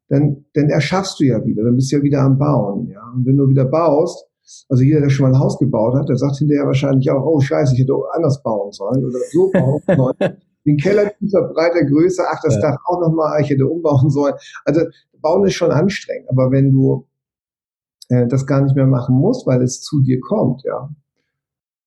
dann, 0.09 0.45
dann 0.53 0.69
erschaffst 0.69 1.19
du 1.19 1.25
ja 1.25 1.43
wieder, 1.45 1.63
dann 1.63 1.75
bist 1.75 1.91
du 1.91 1.97
ja 1.97 2.03
wieder 2.03 2.21
am 2.21 2.37
Bauen. 2.37 2.87
Ja? 2.89 3.01
Und 3.15 3.25
wenn 3.25 3.37
du 3.37 3.47
wieder 3.49 3.65
baust, 3.65 4.27
also 4.69 4.83
jeder, 4.83 5.01
der 5.01 5.09
schon 5.09 5.23
mal 5.29 5.35
ein 5.35 5.39
Haus 5.39 5.57
gebaut 5.57 5.95
hat, 5.95 6.09
der 6.09 6.17
sagt 6.17 6.37
hinterher 6.37 6.65
wahrscheinlich 6.65 7.09
auch, 7.09 7.25
oh 7.25 7.39
scheiße, 7.39 7.73
ich 7.73 7.81
hätte 7.81 7.93
anders 8.13 8.41
bauen 8.43 8.71
sollen 8.71 9.05
oder 9.05 9.19
so 9.31 9.51
bauen 9.51 9.81
sollen. 9.95 10.37
Den 10.65 10.77
Keller 10.77 11.11
tiefer, 11.17 11.51
breiter, 11.53 11.85
größer, 11.85 12.23
ach, 12.29 12.41
das 12.43 12.55
ja. 12.55 12.61
Dach 12.61 12.77
auch 12.85 13.01
nochmal, 13.01 13.41
ich 13.41 13.49
hätte 13.49 13.67
umbauen 13.67 14.09
sollen. 14.09 14.33
Also 14.65 14.81
bauen 15.21 15.45
ist 15.45 15.53
schon 15.53 15.71
anstrengend, 15.71 16.29
aber 16.29 16.51
wenn 16.51 16.71
du 16.71 17.07
äh, 18.09 18.27
das 18.27 18.45
gar 18.45 18.61
nicht 18.61 18.75
mehr 18.75 18.87
machen 18.87 19.15
musst, 19.15 19.47
weil 19.47 19.61
es 19.61 19.81
zu 19.81 20.01
dir 20.01 20.19
kommt, 20.19 20.63
ja, 20.63 20.89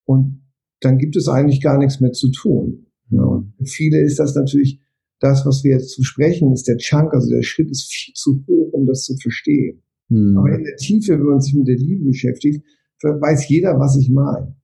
und 0.05 0.43
dann 0.81 0.99
gibt 0.99 1.17
es 1.17 1.29
eigentlich 1.29 1.63
gar 1.63 1.79
nichts 1.79 2.01
mehr 2.01 2.13
zu 2.13 2.31
tun. 2.31 2.87
Ja. 3.11 3.23
Und 3.23 3.55
für 3.59 3.65
viele 3.65 4.01
ist 4.03 4.19
das 4.19 4.35
natürlich 4.35 4.81
das, 5.21 5.47
was 5.47 5.65
wir 5.65 5.73
jetzt 5.73 5.91
zu 5.91 6.03
sprechen, 6.03 6.53
ist 6.53 6.69
der 6.69 6.77
Chunk, 6.77 7.15
also 7.15 7.31
der 7.31 7.43
Schritt 7.43 7.71
ist 7.71 7.93
viel 7.93 8.15
zu 8.15 8.45
hoch, 8.47 8.73
um 8.73 8.87
das 8.87 9.05
zu 9.05 9.17
verstehen. 9.17 9.83
Mhm. 10.09 10.37
Aber 10.37 10.55
in 10.55 10.65
der 10.65 10.77
Tiefe, 10.77 11.13
wenn 11.15 11.27
man 11.27 11.41
sich 11.41 11.55
mit 11.55 11.69
der 11.69 11.77
Liebe 11.77 12.05
beschäftigt, 12.05 12.65
weiß 13.03 13.49
jeder, 13.49 13.79
was 13.79 13.97
ich 13.97 14.11
meine. 14.11 14.57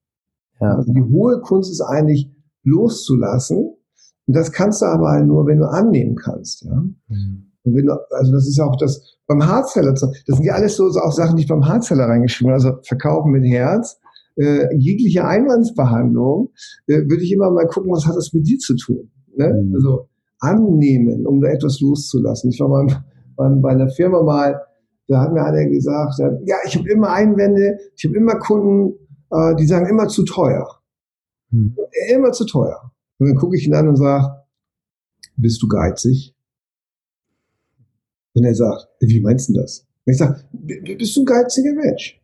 Ja. 0.60 0.76
Also 0.76 0.92
die 0.92 1.02
hohe 1.02 1.40
Kunst 1.40 1.70
ist 1.70 1.80
eigentlich 1.80 2.30
loszulassen. 2.64 3.74
Und 4.26 4.36
das 4.36 4.52
kannst 4.52 4.82
du 4.82 4.86
aber 4.86 5.10
halt 5.10 5.26
nur, 5.26 5.46
wenn 5.46 5.58
du 5.58 5.68
annehmen 5.68 6.16
kannst. 6.16 6.64
Ja? 6.64 6.84
Mhm. 7.08 7.52
Und 7.64 7.74
wenn 7.74 7.86
du, 7.86 7.92
also 8.10 8.32
das 8.32 8.46
ist 8.46 8.56
ja 8.56 8.64
auch 8.64 8.76
das 8.76 9.18
beim 9.26 9.46
Hardseller, 9.46 9.92
das 9.92 10.00
sind 10.26 10.44
ja 10.44 10.54
alles 10.54 10.76
so, 10.76 10.88
so 10.90 11.00
auch 11.00 11.12
Sachen, 11.12 11.36
die 11.36 11.42
ich 11.42 11.48
beim 11.48 11.66
Hardseller 11.66 12.04
reingeschrieben 12.04 12.52
habe. 12.52 12.62
Also 12.62 12.82
verkaufen 12.82 13.30
mit 13.32 13.44
Herz, 13.44 13.98
äh, 14.36 14.74
jegliche 14.76 15.24
Einwandsbehandlung, 15.24 16.50
äh, 16.86 17.02
würde 17.08 17.22
ich 17.22 17.32
immer 17.32 17.50
mal 17.50 17.66
gucken, 17.66 17.90
was 17.92 18.06
hat 18.06 18.16
das 18.16 18.32
mit 18.32 18.46
dir 18.46 18.58
zu 18.58 18.76
tun. 18.76 19.10
Ne? 19.36 19.52
Mhm. 19.52 19.74
Also 19.74 20.08
annehmen, 20.40 21.26
um 21.26 21.40
da 21.40 21.48
etwas 21.48 21.80
loszulassen. 21.80 22.50
Ich 22.50 22.60
war 22.60 22.68
mal 22.68 23.04
bei, 23.36 23.48
bei 23.48 23.70
einer 23.70 23.88
Firma 23.88 24.22
mal, 24.22 24.60
da 25.08 25.20
hat 25.20 25.32
mir 25.32 25.44
einer 25.44 25.66
gesagt, 25.66 26.18
ja, 26.44 26.56
ich 26.66 26.76
habe 26.76 26.88
immer 26.88 27.10
Einwände, 27.10 27.78
ich 27.96 28.04
habe 28.04 28.16
immer 28.16 28.38
Kunden, 28.38 28.94
äh, 29.30 29.54
die 29.56 29.66
sagen 29.66 29.86
immer 29.86 30.08
zu 30.08 30.24
teuer. 30.24 30.66
Hm. 31.50 31.76
Immer 32.10 32.32
zu 32.32 32.44
teuer. 32.44 32.92
Und 33.18 33.28
dann 33.28 33.36
gucke 33.36 33.56
ich 33.56 33.66
ihn 33.66 33.74
an 33.74 33.88
und 33.88 33.96
sage, 33.96 34.42
bist 35.36 35.62
du 35.62 35.68
geizig? 35.68 36.34
Und 38.34 38.44
er 38.44 38.54
sagt, 38.54 38.88
wie 39.00 39.20
meinst 39.20 39.50
du 39.50 39.54
das? 39.54 39.86
Und 40.06 40.12
ich 40.12 40.18
sage, 40.18 40.42
bist 40.52 41.16
du 41.16 41.22
ein 41.22 41.26
geiziger 41.26 41.74
Mensch? 41.74 42.21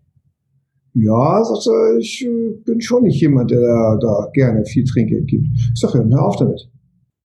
Ja, 1.00 1.44
sagt 1.44 1.66
er, 1.68 1.98
ich 1.98 2.24
äh, 2.26 2.50
bin 2.64 2.80
schon 2.80 3.04
nicht 3.04 3.20
jemand, 3.20 3.50
der 3.50 3.60
da, 3.60 3.98
da 4.00 4.30
gerne 4.32 4.64
viel 4.64 4.84
Trinkgeld 4.84 5.28
gibt. 5.28 5.46
Ich 5.54 5.80
sage, 5.80 5.98
ja, 5.98 6.04
hör 6.04 6.26
auf 6.26 6.36
damit. 6.36 6.68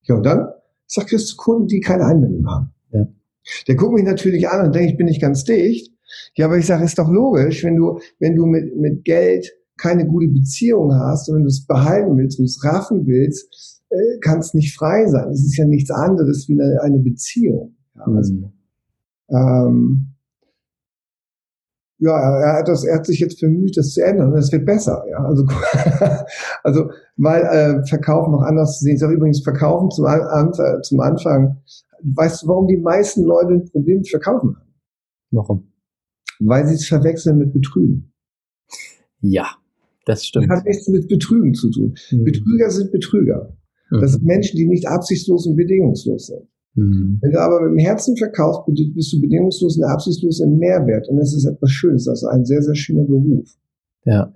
Ja, 0.02 0.14
und 0.14 0.24
dann? 0.24 0.48
Ich 0.86 0.94
sage, 0.94 1.08
kriegst 1.08 1.32
du 1.32 1.36
Kunden, 1.36 1.66
die 1.66 1.80
keine 1.80 2.04
Einwände 2.04 2.48
haben. 2.48 2.72
Ja. 2.92 3.06
Der 3.66 3.74
guckt 3.74 3.94
mich 3.94 4.04
natürlich 4.04 4.48
an 4.48 4.66
und 4.66 4.74
denkt, 4.74 4.92
ich 4.92 4.96
bin 4.96 5.06
nicht 5.06 5.20
ganz 5.20 5.44
dicht. 5.44 5.92
Ja, 6.36 6.46
aber 6.46 6.58
ich 6.58 6.66
sage, 6.66 6.84
ist 6.84 6.98
doch 6.98 7.10
logisch, 7.10 7.64
wenn 7.64 7.76
du, 7.76 7.98
wenn 8.20 8.36
du 8.36 8.46
mit, 8.46 8.76
mit 8.76 9.04
Geld 9.04 9.50
keine 9.76 10.06
gute 10.06 10.28
Beziehung 10.28 10.94
hast 10.94 11.28
und 11.28 11.36
wenn 11.36 11.42
du 11.42 11.48
es 11.48 11.66
behalten 11.66 12.16
willst, 12.16 12.38
wenn 12.38 12.44
du 12.44 12.50
es 12.50 12.62
raffen 12.62 13.06
willst, 13.06 13.82
äh, 13.90 14.18
kann 14.20 14.38
es 14.38 14.54
nicht 14.54 14.76
frei 14.76 15.06
sein. 15.08 15.30
Es 15.30 15.44
ist 15.44 15.56
ja 15.56 15.64
nichts 15.64 15.90
anderes 15.90 16.48
wie 16.48 16.60
eine, 16.60 16.80
eine 16.82 16.98
Beziehung. 16.98 17.74
Ja, 17.96 18.04
also, 18.04 18.34
mhm. 18.34 18.52
ähm, 19.30 20.13
ja, 22.04 22.38
er 22.40 22.58
hat, 22.58 22.68
das, 22.68 22.84
er 22.84 22.96
hat 22.96 23.06
sich 23.06 23.18
jetzt 23.20 23.40
bemüht, 23.40 23.76
das 23.76 23.92
zu 23.92 24.04
ändern 24.04 24.32
und 24.32 24.38
es 24.38 24.52
wird 24.52 24.66
besser. 24.66 25.04
Ja, 25.10 25.24
also, 25.24 25.46
also 26.62 26.90
mal 27.16 27.40
äh, 27.40 27.86
Verkaufen 27.86 28.32
noch 28.32 28.42
anders 28.42 28.78
zu 28.78 28.84
sehen. 28.84 28.94
Ich 28.94 29.00
sage 29.00 29.14
übrigens 29.14 29.42
Verkaufen 29.42 29.90
zum, 29.90 30.06
Anfang, 30.06 30.82
zum 30.82 31.00
Anfang. 31.00 31.56
Weißt 32.02 32.42
du, 32.42 32.48
warum 32.48 32.66
die 32.66 32.76
meisten 32.76 33.24
Leute 33.24 33.54
ein 33.54 33.64
Problem 33.64 33.98
mit 33.98 34.10
Verkaufen 34.10 34.56
haben? 34.56 34.74
Warum? 35.30 35.72
Weil 36.40 36.66
sie 36.66 36.74
es 36.74 36.86
verwechseln 36.86 37.38
mit 37.38 37.52
Betrügen. 37.52 38.12
Ja, 39.20 39.46
das 40.04 40.26
stimmt. 40.26 40.50
Das 40.50 40.58
hat 40.58 40.66
nichts 40.66 40.88
mit 40.88 41.08
Betrügen 41.08 41.54
zu 41.54 41.70
tun. 41.70 41.94
Mhm. 42.10 42.24
Betrüger 42.24 42.70
sind 42.70 42.92
Betrüger. 42.92 43.56
Das 43.90 44.00
mhm. 44.00 44.06
sind 44.08 44.24
Menschen, 44.24 44.56
die 44.56 44.66
nicht 44.66 44.86
absichtslos 44.86 45.46
und 45.46 45.56
bedingungslos 45.56 46.26
sind. 46.26 46.48
Mhm. 46.74 47.18
Wenn 47.20 47.32
du 47.32 47.40
aber 47.40 47.60
mit 47.60 47.70
dem 47.70 47.78
Herzen 47.78 48.16
verkaufst, 48.16 48.62
bist 48.66 49.12
du 49.12 49.20
bedingungslos 49.20 49.76
und 49.78 49.84
absichtslos 49.84 50.40
im 50.40 50.56
Mehrwert. 50.56 51.08
Und 51.08 51.18
es 51.18 51.34
ist 51.34 51.44
etwas 51.44 51.70
Schönes. 51.70 52.04
Das 52.04 52.22
ist 52.22 52.28
ein 52.28 52.44
sehr, 52.44 52.62
sehr 52.62 52.74
schöner 52.74 53.04
Beruf. 53.04 53.48
Ja. 54.04 54.32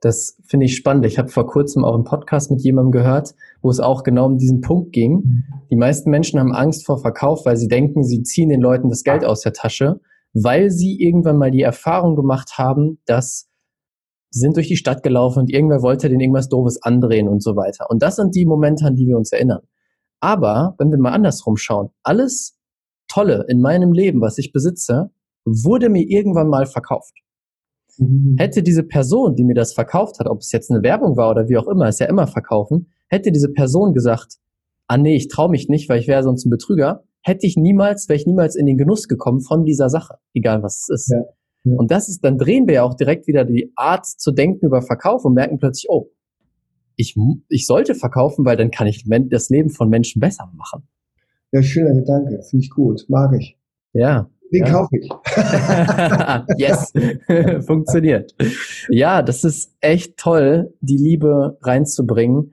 Das 0.00 0.36
finde 0.46 0.66
ich 0.66 0.74
spannend. 0.74 1.06
Ich 1.06 1.18
habe 1.18 1.28
vor 1.28 1.46
kurzem 1.46 1.84
auch 1.84 1.94
einen 1.94 2.04
Podcast 2.04 2.50
mit 2.50 2.60
jemandem 2.62 2.90
gehört, 2.90 3.34
wo 3.60 3.70
es 3.70 3.78
auch 3.78 4.02
genau 4.02 4.26
um 4.26 4.36
diesen 4.36 4.60
Punkt 4.60 4.92
ging. 4.92 5.12
Mhm. 5.12 5.44
Die 5.70 5.76
meisten 5.76 6.10
Menschen 6.10 6.40
haben 6.40 6.52
Angst 6.52 6.84
vor 6.84 6.98
Verkauf, 6.98 7.46
weil 7.46 7.56
sie 7.56 7.68
denken, 7.68 8.02
sie 8.02 8.22
ziehen 8.22 8.48
den 8.48 8.60
Leuten 8.60 8.88
das 8.88 9.04
Geld 9.04 9.24
aus 9.24 9.42
der 9.42 9.52
Tasche, 9.52 10.00
weil 10.32 10.70
sie 10.70 11.00
irgendwann 11.00 11.36
mal 11.36 11.52
die 11.52 11.62
Erfahrung 11.62 12.16
gemacht 12.16 12.58
haben, 12.58 12.98
dass 13.06 13.48
die 14.34 14.38
sind 14.38 14.56
durch 14.56 14.68
die 14.68 14.76
Stadt 14.76 15.02
gelaufen 15.02 15.40
und 15.40 15.50
irgendwer 15.50 15.82
wollte 15.82 16.08
denen 16.08 16.20
irgendwas 16.20 16.48
Doofes 16.48 16.82
andrehen 16.82 17.28
und 17.28 17.42
so 17.42 17.54
weiter. 17.54 17.90
Und 17.90 18.02
das 18.02 18.16
sind 18.16 18.34
die 18.34 18.46
Momente, 18.46 18.86
an 18.86 18.96
die 18.96 19.06
wir 19.06 19.16
uns 19.16 19.30
erinnern. 19.30 19.60
Aber 20.22 20.76
wenn 20.78 20.90
wir 20.90 20.98
mal 20.98 21.12
andersrum 21.12 21.56
schauen, 21.56 21.90
alles 22.04 22.56
Tolle 23.08 23.44
in 23.48 23.60
meinem 23.60 23.92
Leben, 23.92 24.20
was 24.20 24.38
ich 24.38 24.52
besitze, 24.52 25.10
wurde 25.44 25.88
mir 25.88 26.08
irgendwann 26.08 26.48
mal 26.48 26.64
verkauft. 26.66 27.12
Mhm. 27.98 28.36
Hätte 28.38 28.62
diese 28.62 28.84
Person, 28.84 29.34
die 29.34 29.44
mir 29.44 29.54
das 29.54 29.74
verkauft 29.74 30.20
hat, 30.20 30.28
ob 30.28 30.38
es 30.38 30.52
jetzt 30.52 30.70
eine 30.70 30.82
Werbung 30.82 31.16
war 31.16 31.30
oder 31.30 31.48
wie 31.48 31.58
auch 31.58 31.66
immer, 31.66 31.88
ist 31.88 31.98
ja 31.98 32.06
immer 32.06 32.28
verkaufen, 32.28 32.92
hätte 33.08 33.32
diese 33.32 33.52
Person 33.52 33.94
gesagt, 33.94 34.36
ah 34.86 34.96
nee, 34.96 35.16
ich 35.16 35.26
traue 35.26 35.50
mich 35.50 35.68
nicht, 35.68 35.88
weil 35.88 35.98
ich 35.98 36.06
wäre 36.06 36.22
sonst 36.22 36.46
ein 36.46 36.50
Betrüger, 36.50 37.02
hätte 37.22 37.44
ich 37.46 37.56
niemals, 37.56 38.08
wäre 38.08 38.16
ich 38.16 38.26
niemals 38.26 38.54
in 38.54 38.66
den 38.66 38.78
Genuss 38.78 39.08
gekommen 39.08 39.40
von 39.40 39.64
dieser 39.64 39.88
Sache, 39.90 40.18
egal 40.34 40.62
was 40.62 40.86
es 40.88 40.88
ist. 40.88 41.10
Ja, 41.10 41.22
ja. 41.64 41.76
Und 41.76 41.90
das 41.90 42.08
ist, 42.08 42.24
dann 42.24 42.38
drehen 42.38 42.68
wir 42.68 42.74
ja 42.74 42.82
auch 42.84 42.94
direkt 42.94 43.26
wieder 43.26 43.44
die 43.44 43.72
Art 43.74 44.06
zu 44.06 44.30
denken 44.30 44.66
über 44.66 44.82
Verkauf 44.82 45.24
und 45.24 45.34
merken 45.34 45.58
plötzlich, 45.58 45.90
oh, 45.90 46.10
ich, 47.02 47.16
ich 47.48 47.66
sollte 47.66 47.94
verkaufen, 47.94 48.44
weil 48.44 48.56
dann 48.56 48.70
kann 48.70 48.86
ich 48.86 49.04
das 49.28 49.50
Leben 49.50 49.70
von 49.70 49.88
Menschen 49.88 50.20
besser 50.20 50.50
machen. 50.54 50.84
Ja, 51.52 51.62
schöner 51.62 51.94
Gedanke. 51.94 52.42
Finde 52.48 52.64
ich 52.64 52.70
gut. 52.70 53.04
Mag 53.08 53.34
ich. 53.38 53.58
Ja. 53.92 54.30
Den 54.52 54.66
ja. 54.66 54.72
kaufe 54.72 54.96
ich. 54.96 55.10
yes. 56.58 56.92
Funktioniert. 57.66 58.34
Ja, 58.88 59.22
das 59.22 59.44
ist 59.44 59.74
echt 59.80 60.16
toll, 60.18 60.74
die 60.80 60.98
Liebe 60.98 61.58
reinzubringen. 61.62 62.52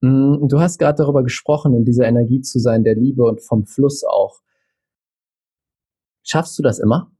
Mm, 0.00 0.48
du 0.48 0.60
hast 0.60 0.78
gerade 0.78 0.96
darüber 0.96 1.22
gesprochen, 1.22 1.74
in 1.74 1.84
dieser 1.84 2.06
Energie 2.06 2.40
zu 2.40 2.58
sein, 2.58 2.82
der 2.82 2.96
Liebe 2.96 3.24
und 3.24 3.40
vom 3.42 3.64
Fluss 3.64 4.04
auch. 4.04 4.40
Schaffst 6.24 6.58
du 6.58 6.62
das 6.62 6.80
immer? 6.80 7.12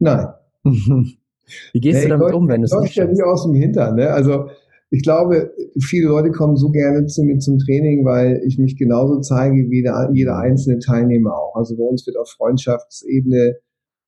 Nein. 0.00 0.26
Wie 0.64 1.80
gehst 1.80 1.98
nee, 1.98 2.08
du 2.08 2.18
damit 2.18 2.34
um, 2.34 2.48
wenn 2.48 2.62
du 2.62 2.66
es 2.66 2.74
nicht 2.80 2.96
ja 2.96 3.06
nicht 3.06 3.22
aus 3.22 3.44
dem 3.44 3.54
Hintern. 3.54 3.96
Ne? 3.96 4.10
Also 4.10 4.50
ich 4.90 5.04
glaube, 5.04 5.52
viele 5.80 6.08
Leute 6.08 6.32
kommen 6.32 6.56
so 6.56 6.70
gerne 6.70 7.06
zu 7.06 7.22
mir 7.22 7.38
zum 7.38 7.58
Training, 7.58 8.04
weil 8.04 8.42
ich 8.44 8.58
mich 8.58 8.76
genauso 8.76 9.20
zeige 9.20 9.70
wie 9.70 9.82
der, 9.82 10.10
jeder 10.12 10.36
einzelne 10.38 10.80
Teilnehmer 10.80 11.32
auch. 11.32 11.54
Also 11.54 11.76
bei 11.76 11.84
uns 11.84 12.04
wird 12.06 12.16
auf 12.16 12.28
Freundschaftsebene 12.30 13.56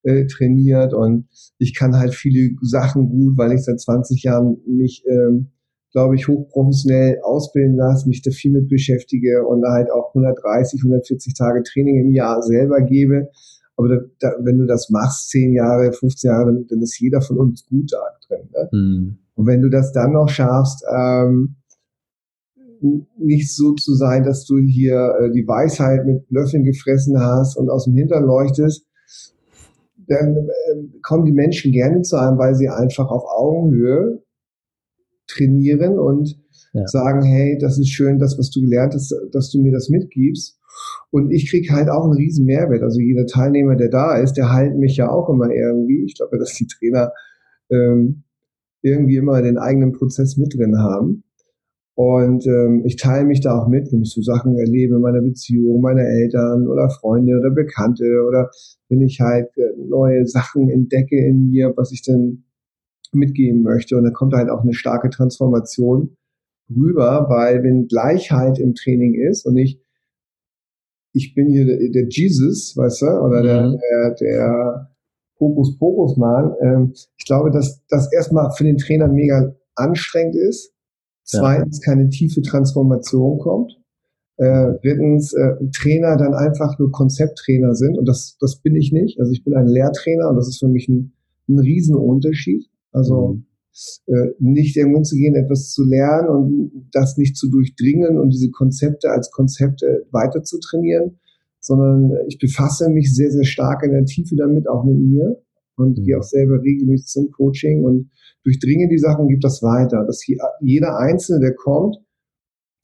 äh, 0.03 0.27
trainiert 0.27 0.93
und 0.93 1.29
ich 1.59 1.77
kann 1.77 1.97
halt 1.97 2.15
viele 2.15 2.51
Sachen 2.63 3.09
gut, 3.11 3.39
weil 3.39 3.53
ich 3.53 3.63
seit 3.63 3.81
20 3.81 4.25
Jahren 4.25 4.57
mich, 4.67 5.05
ähm, 5.09 5.53
glaube 5.93 6.17
ich, 6.17 6.27
hochprofessionell 6.27 7.21
ausbilden 7.23 7.77
lasse, 7.77 8.09
mich 8.09 8.23
da 8.23 8.33
viel 8.33 8.51
mit 8.51 8.69
beschäftige 8.69 9.47
und 9.47 9.65
halt 9.65 9.89
auch 9.93 10.09
130, 10.09 10.81
140 10.81 11.35
Tage 11.35 11.63
Training 11.63 12.01
im 12.01 12.11
Jahr 12.11 12.43
selber 12.43 12.81
gebe. 12.81 13.29
Aber 13.77 13.89
da, 13.89 13.97
da, 14.19 14.33
wenn 14.43 14.59
du 14.59 14.67
das 14.67 14.91
machst, 14.91 15.31
10 15.31 15.53
Jahre, 15.53 15.93
15 15.93 16.29
Jahre, 16.29 16.65
dann, 16.69 16.83
ist 16.83 16.99
jeder 16.99 17.21
von 17.21 17.39
uns 17.39 17.65
gut 17.67 17.93
da 17.93 18.03
drin. 18.27 18.49
Ne? 18.53 18.69
Mhm. 18.73 19.19
Und 19.35 19.47
wenn 19.47 19.63
du 19.63 19.71
das 19.71 19.93
dann 19.93 20.13
noch 20.13 20.29
schaffst, 20.29 20.85
ähm, 20.95 21.57
nicht 23.17 23.55
so 23.55 23.75
zu 23.75 23.95
sein, 23.95 24.25
dass 24.25 24.45
du 24.45 24.59
hier 24.59 25.15
äh, 25.21 25.31
die 25.31 25.47
Weisheit 25.47 26.05
mit 26.05 26.25
Löffeln 26.31 26.65
gefressen 26.65 27.19
hast 27.19 27.57
und 27.57 27.71
aus 27.71 27.85
dem 27.85 27.95
Hintern 27.95 28.25
leuchtest, 28.25 28.87
dann 30.09 30.37
äh, 30.37 30.99
kommen 31.03 31.25
die 31.25 31.33
Menschen 31.33 31.73
gerne 31.73 32.03
zu 32.03 32.17
einem, 32.17 32.39
weil 32.39 32.55
sie 32.55 32.69
einfach 32.69 33.09
auf 33.09 33.23
Augenhöhe 33.25 34.23
trainieren 35.29 35.99
und 35.99 36.39
ja. 36.73 36.87
sagen, 36.87 37.23
hey, 37.23 37.59
das 37.61 37.79
ist 37.79 37.91
schön, 37.91 38.19
das, 38.19 38.39
was 38.39 38.51
du 38.51 38.61
gelernt 38.61 38.95
hast, 38.95 39.15
dass 39.33 39.51
du 39.51 39.61
mir 39.61 39.73
das 39.73 39.89
mitgibst. 39.89 40.59
Und 41.11 41.31
ich 41.31 41.51
kriege 41.51 41.73
halt 41.73 41.89
auch 41.91 42.05
einen 42.05 42.15
riesen 42.15 42.47
Mehrwert. 42.47 42.83
Also 42.83 42.99
jeder 43.01 43.27
Teilnehmer, 43.27 43.77
der 43.77 43.91
da 43.91 44.17
ist, 44.17 44.35
der 44.35 44.53
heilt 44.53 44.77
mich 44.77 44.97
ja 44.97 45.11
auch 45.11 45.29
immer 45.29 45.51
irgendwie. 45.51 46.05
Ich 46.05 46.17
glaube, 46.17 46.39
dass 46.39 46.55
die 46.55 46.67
Trainer 46.67 47.13
ähm, 47.71 48.25
irgendwie 48.83 49.17
immer 49.17 49.41
den 49.43 49.59
eigenen 49.59 49.93
Prozess 49.93 50.37
mit 50.37 50.55
drin 50.55 50.79
haben. 50.79 51.25
Und 51.95 52.47
ähm, 52.47 52.83
ich 52.87 52.97
teile 52.97 53.27
mich 53.27 53.41
da 53.41 53.59
auch 53.59 53.69
mit, 53.69 53.93
wenn 53.93 54.03
ich 54.03 54.13
so 54.13 54.23
Sachen 54.23 54.57
erlebe 54.57 54.97
in 54.97 55.03
meiner 55.03 55.21
Beziehung, 55.21 55.83
meine 55.83 56.03
Eltern 56.03 56.67
oder 56.67 56.89
Freunde 56.89 57.39
oder 57.39 57.51
Bekannte 57.51 58.25
oder 58.27 58.51
wenn 58.89 59.03
ich 59.03 59.21
halt 59.21 59.49
äh, 59.57 59.77
neue 59.77 60.27
Sachen 60.27 60.71
entdecke 60.71 61.17
in 61.17 61.51
mir, 61.51 61.73
was 61.77 61.93
ich 61.93 62.03
dann 62.03 62.45
mitgeben 63.13 63.63
möchte. 63.63 63.97
Und 63.97 64.05
da 64.05 64.11
kommt 64.11 64.33
halt 64.33 64.49
auch 64.49 64.63
eine 64.63 64.73
starke 64.73 65.11
Transformation 65.11 66.17
rüber, 66.71 67.27
weil 67.29 67.63
wenn 67.63 67.89
Gleichheit 67.89 68.59
im 68.59 68.75
Training 68.75 69.15
ist 69.15 69.45
und 69.45 69.59
ich, 69.59 69.79
ich 71.13 71.35
bin 71.35 71.49
hier 71.49 71.67
der, 71.67 71.91
der 71.91 72.09
Jesus, 72.09 72.75
weißt 72.75 73.03
du, 73.03 73.07
oder 73.07 73.43
der, 73.43 73.69
mhm. 73.69 73.79
der, 74.19 74.92
der 75.43 75.49
Hokus-Pokus-Mann, 75.49 76.55
ähm, 76.63 76.93
ich 77.17 77.25
glaube, 77.25 77.51
dass 77.51 77.85
das 77.89 78.13
erstmal 78.13 78.51
für 78.53 78.65
den 78.65 78.79
Trainer 78.79 79.09
mega 79.09 79.55
anstrengend 79.75 80.37
ist 80.37 80.73
Zweitens 81.25 81.81
keine 81.81 82.09
tiefe 82.09 82.43
Transformation 82.43 83.39
kommt. 83.39 83.79
Äh, 84.37 84.73
drittens, 84.83 85.33
äh, 85.35 85.55
Trainer 85.75 86.17
dann 86.17 86.35
einfach 86.35 86.79
nur 86.79 86.91
Konzepttrainer 86.91 87.75
sind 87.75 87.99
und 87.99 88.07
das, 88.09 88.37
das 88.41 88.57
bin 88.57 88.75
ich 88.75 88.93
nicht. 88.93 89.21
Also 89.21 89.31
ich 89.31 89.45
bin 89.45 89.55
ein 89.55 89.69
Lehrtrainer 89.69 90.31
und 90.31 90.37
das 90.37 90.49
ist 90.49 90.59
für 90.59 90.69
mich 90.69 90.89
ein, 90.89 91.13
ein 91.49 91.59
Riesenunterschied. 91.59 92.67
Also 92.93 93.35
mhm. 93.35 93.45
äh, 94.07 94.31
nicht 94.39 94.77
irgendwo 94.77 95.03
zu 95.03 95.17
gehen, 95.17 95.37
etwas 95.37 95.71
zu 95.71 95.85
lernen 95.85 96.29
und 96.29 96.89
das 96.93 97.19
nicht 97.19 97.37
zu 97.37 97.51
durchdringen 97.51 98.19
und 98.19 98.31
diese 98.31 98.51
Konzepte 98.51 99.11
als 99.11 99.31
Konzepte 99.31 100.07
weiter 100.11 100.43
zu 100.43 100.59
trainieren, 100.59 101.19
sondern 101.63 102.13
ich 102.27 102.39
befasse 102.39 102.91
mich 102.91 103.15
sehr, 103.15 103.31
sehr 103.31 103.45
stark 103.45 103.85
in 103.85 103.93
der 103.93 104.05
Tiefe 104.05 104.35
damit, 104.37 104.69
auch 104.69 104.85
mit 104.85 104.99
mir 104.99 105.41
und 105.77 105.97
mhm. 105.97 106.03
gehe 106.03 106.19
auch 106.19 106.25
selber 106.25 106.61
regelmäßig 106.61 107.07
zum 107.07 107.31
Coaching 107.31 107.85
und 107.85 108.11
durchdringe 108.45 108.89
die 108.89 108.99
Sachen, 108.99 109.29
gibt 109.29 109.45
das 109.45 109.63
weiter, 109.63 110.05
dass 110.05 110.27
jeder 110.61 110.99
Einzelne, 110.99 111.41
der 111.41 111.55
kommt, 111.55 111.97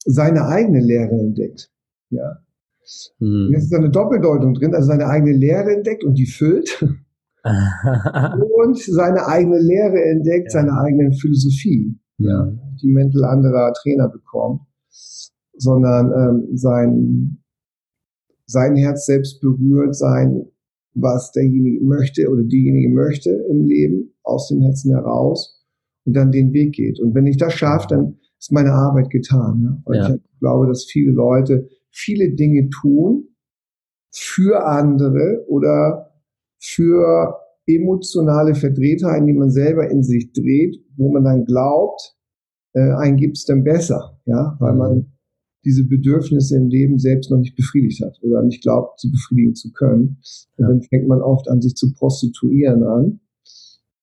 seine 0.05 0.47
eigene 0.47 0.81
Lehre 0.81 1.19
entdeckt. 1.19 1.71
Ja. 2.11 2.39
Mhm. 3.19 3.51
Jetzt 3.53 3.65
ist 3.65 3.75
eine 3.75 3.91
Doppeldeutung 3.91 4.55
drin, 4.55 4.75
also 4.75 4.87
seine 4.87 5.09
eigene 5.09 5.37
Lehre 5.37 5.75
entdeckt 5.75 6.05
und 6.05 6.15
die 6.15 6.27
füllt. 6.27 6.83
und 7.45 8.79
seine 8.79 9.27
eigene 9.27 9.59
Lehre 9.59 10.03
entdeckt, 10.05 10.53
ja. 10.53 10.61
seine 10.61 10.73
eigene 10.79 11.13
Philosophie, 11.13 11.99
mhm. 12.19 12.27
ja, 12.27 12.53
die 12.81 12.89
Mäntel 12.89 13.25
anderer 13.25 13.73
Trainer 13.75 14.09
bekommt, 14.09 14.63
sondern 15.57 16.13
ähm, 16.13 16.57
sein, 16.57 17.38
sein 18.49 18.77
Herz 18.77 19.07
selbst 19.07 19.41
berührt, 19.41 19.95
sein, 19.95 20.47
was 20.95 21.31
derjenige 21.33 21.85
möchte 21.85 22.29
oder 22.29 22.43
diejenige 22.43 22.89
möchte 22.89 23.31
im 23.51 23.67
Leben 23.67 24.15
aus 24.23 24.49
dem 24.49 24.63
Herzen 24.63 24.93
heraus 24.93 25.65
und 26.05 26.15
dann 26.15 26.33
den 26.33 26.53
Weg 26.53 26.75
geht. 26.75 26.99
Und 26.99 27.15
wenn 27.15 27.27
ich 27.27 27.37
das 27.37 27.53
schaffe, 27.53 27.87
dann 27.91 28.19
ist 28.39 28.51
meine 28.51 28.73
Arbeit 28.73 29.11
getan. 29.11 29.63
Ja? 29.63 29.83
Weil 29.85 29.97
ja. 29.97 30.15
ich 30.15 30.39
glaube, 30.41 30.67
dass 30.67 30.85
viele 30.85 31.13
Leute 31.13 31.69
viele 31.91 32.31
Dinge 32.35 32.69
tun 32.71 33.29
für 34.11 34.67
andere 34.67 35.45
oder 35.49 36.13
für 36.59 37.35
emotionale 37.67 38.55
Verdrehtheiten, 38.55 39.27
die 39.27 39.35
man 39.35 39.51
selber 39.51 39.91
in 39.91 40.03
sich 40.03 40.33
dreht, 40.33 40.83
wo 40.97 41.13
man 41.13 41.25
dann 41.25 41.45
glaubt, 41.45 42.17
äh, 42.73 42.93
einen 42.93 43.17
gibt's 43.17 43.45
dann 43.45 43.63
besser, 43.63 44.19
ja, 44.25 44.57
weil 44.59 44.75
man 44.75 44.97
mhm. 44.97 45.13
Diese 45.65 45.85
Bedürfnisse 45.85 46.57
im 46.57 46.69
Leben 46.69 46.99
selbst 46.99 47.31
noch 47.31 47.39
nicht 47.39 47.57
befriedigt 47.57 48.03
hat 48.05 48.19
oder 48.23 48.43
nicht 48.43 48.63
glaubt, 48.63 49.01
sie 49.01 49.11
befriedigen 49.11 49.55
zu 49.55 49.73
können. 49.73 50.19
Und 50.57 50.65
ja. 50.65 50.69
dann 50.69 50.83
fängt 50.83 51.09
man 51.09 51.21
oft 51.21 51.49
an, 51.49 51.61
sich 51.61 51.75
zu 51.75 51.93
prostituieren 51.93 52.83
an 52.83 53.21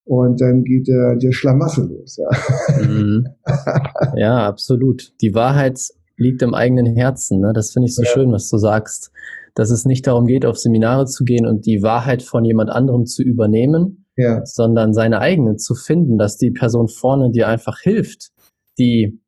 und 0.05 0.39
dann 0.39 0.63
geht 0.63 0.87
der, 0.87 1.15
der 1.15 1.31
Schlamassel 1.31 1.87
los. 1.89 2.17
Ja. 2.17 2.85
Mhm. 2.87 3.27
ja, 4.15 4.47
absolut. 4.47 5.13
Die 5.21 5.33
Wahrheit 5.33 5.79
liegt 6.17 6.41
im 6.43 6.53
eigenen 6.53 6.85
Herzen. 6.85 7.39
Ne? 7.39 7.51
Das 7.53 7.71
finde 7.71 7.87
ich 7.87 7.95
so 7.95 8.03
ja. 8.03 8.09
schön, 8.09 8.31
was 8.31 8.47
du 8.49 8.57
sagst. 8.57 9.11
Dass 9.55 9.71
es 9.71 9.85
nicht 9.85 10.05
darum 10.05 10.25
geht, 10.25 10.45
auf 10.45 10.57
Seminare 10.57 11.05
zu 11.05 11.23
gehen 11.23 11.45
und 11.45 11.65
die 11.65 11.81
Wahrheit 11.81 12.21
von 12.21 12.43
jemand 12.43 12.69
anderem 12.69 13.05
zu 13.05 13.23
übernehmen, 13.23 14.05
ja. 14.17 14.45
sondern 14.45 14.93
seine 14.93 15.19
eigene 15.19 15.55
zu 15.55 15.75
finden, 15.75 16.17
dass 16.17 16.37
die 16.37 16.51
Person 16.51 16.89
vorne 16.89 17.31
dir 17.31 17.47
einfach 17.47 17.79
hilft, 17.79 18.31
die 18.77 19.21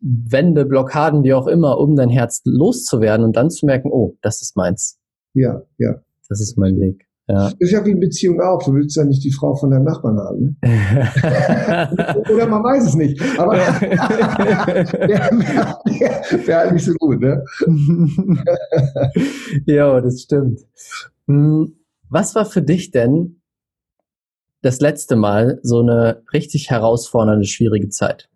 Wände, 0.00 0.64
Blockaden, 0.64 1.22
wie 1.24 1.34
auch 1.34 1.46
immer, 1.46 1.78
um 1.78 1.96
dein 1.96 2.08
Herz 2.08 2.40
loszuwerden 2.44 3.24
und 3.24 3.36
dann 3.36 3.50
zu 3.50 3.66
merken, 3.66 3.90
oh, 3.92 4.16
das 4.22 4.40
ist 4.42 4.56
meins. 4.56 4.98
Ja, 5.34 5.62
ja. 5.78 6.00
Das 6.28 6.40
ist 6.40 6.56
mein 6.56 6.78
Weg. 6.80 7.06
Ja. 7.28 7.52
Ist 7.58 7.70
ja 7.70 7.84
wie 7.84 7.90
in 7.90 8.00
Beziehung 8.00 8.40
auch. 8.40 8.60
Du 8.64 8.74
willst 8.74 8.96
ja 8.96 9.04
nicht 9.04 9.22
die 9.22 9.30
Frau 9.30 9.54
von 9.54 9.70
deinem 9.70 9.84
Nachbarn 9.84 10.18
haben. 10.18 10.56
Ne? 10.62 12.24
Oder 12.32 12.48
man 12.48 12.64
weiß 12.64 12.88
es 12.88 12.94
nicht. 12.96 13.20
Aber 13.38 13.52
wäre 16.32 16.56
halt 16.58 16.72
nicht 16.72 16.84
so 16.84 16.94
gut. 16.94 17.20
Ne? 17.20 17.44
ja, 19.66 20.00
das 20.00 20.22
stimmt. 20.22 20.60
Hm, 21.28 21.76
was 22.08 22.34
war 22.34 22.46
für 22.46 22.62
dich 22.62 22.90
denn 22.90 23.42
das 24.62 24.80
letzte 24.80 25.14
Mal 25.14 25.60
so 25.62 25.80
eine 25.80 26.22
richtig 26.32 26.70
herausfordernde, 26.70 27.44
schwierige 27.46 27.90
Zeit? 27.90 28.29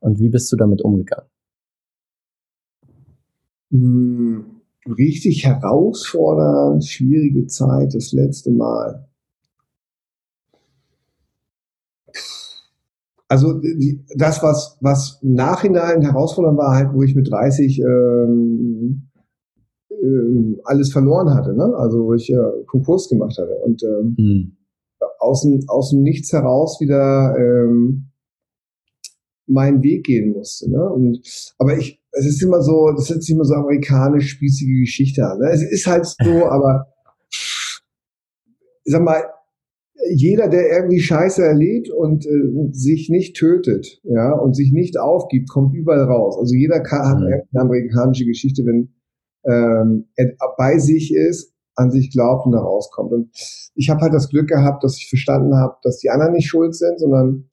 Und 0.00 0.18
wie 0.18 0.28
bist 0.28 0.50
du 0.52 0.56
damit 0.56 0.82
umgegangen? 0.82 1.28
Hm 3.70 4.60
richtig 4.86 5.44
herausfordernd, 5.44 6.84
schwierige 6.84 7.46
Zeit 7.46 7.94
das 7.94 8.12
letzte 8.12 8.50
Mal. 8.50 9.06
Also 13.28 13.60
das, 14.16 14.42
was, 14.42 14.76
was 14.80 15.20
im 15.22 15.34
Nachhinein 15.34 16.02
herausfordernd 16.02 16.58
war, 16.58 16.74
halt, 16.74 16.92
wo 16.92 17.02
ich 17.04 17.14
mit 17.14 17.30
30 17.30 17.80
ähm, 17.80 19.08
ähm, 19.90 20.60
alles 20.64 20.90
verloren 20.92 21.32
hatte, 21.32 21.54
ne? 21.54 21.72
also 21.76 22.06
wo 22.06 22.14
ich 22.14 22.28
äh, 22.32 22.64
Konkurs 22.66 23.08
gemacht 23.08 23.38
hatte 23.38 23.54
und 23.64 23.84
ähm, 23.84 24.16
hm. 24.18 24.56
aus, 25.20 25.42
dem, 25.42 25.60
aus 25.68 25.90
dem 25.90 26.02
Nichts 26.02 26.32
heraus 26.32 26.80
wieder 26.80 27.36
ähm, 27.38 28.09
meinen 29.50 29.82
Weg 29.82 30.04
gehen 30.04 30.32
musste. 30.32 30.70
Ne? 30.70 30.82
Und, 30.82 31.20
aber 31.58 31.76
ich, 31.76 32.00
es 32.12 32.26
ist 32.26 32.42
immer 32.42 32.62
so, 32.62 32.92
das 32.96 33.08
sich 33.08 33.30
immer 33.30 33.44
so 33.44 33.54
amerikanisch 33.54 34.30
spießige 34.30 34.80
Geschichte 34.80 35.26
an. 35.26 35.38
Ne? 35.38 35.50
Es 35.52 35.62
ist 35.62 35.86
halt 35.86 36.06
so, 36.06 36.46
aber 36.50 36.86
ich 37.30 38.92
sag 38.92 39.02
mal, 39.02 39.22
jeder, 40.12 40.48
der 40.48 40.70
irgendwie 40.70 41.00
Scheiße 41.00 41.42
erlebt 41.42 41.90
und 41.90 42.26
äh, 42.26 42.72
sich 42.72 43.10
nicht 43.10 43.36
tötet, 43.36 44.00
ja, 44.02 44.32
und 44.32 44.56
sich 44.56 44.72
nicht 44.72 44.98
aufgibt, 44.98 45.50
kommt 45.50 45.74
überall 45.74 46.04
raus. 46.04 46.36
Also 46.38 46.54
jeder 46.54 46.80
kann, 46.80 47.06
hat 47.06 47.20
mhm. 47.20 47.26
eine 47.26 47.62
amerikanische 47.62 48.24
Geschichte, 48.24 48.64
wenn 48.64 48.94
ähm, 49.44 50.08
er 50.16 50.34
bei 50.56 50.78
sich 50.78 51.14
ist, 51.14 51.54
an 51.76 51.90
sich 51.90 52.10
glaubt 52.10 52.46
und 52.46 52.52
da 52.52 52.58
rauskommt. 52.58 53.12
Und 53.12 53.30
ich 53.74 53.88
habe 53.90 54.00
halt 54.00 54.14
das 54.14 54.28
Glück 54.28 54.48
gehabt, 54.48 54.84
dass 54.84 54.96
ich 54.96 55.08
verstanden 55.08 55.54
habe, 55.56 55.76
dass 55.82 55.98
die 55.98 56.10
anderen 56.10 56.32
nicht 56.32 56.48
schuld 56.48 56.74
sind, 56.74 56.98
sondern 56.98 57.50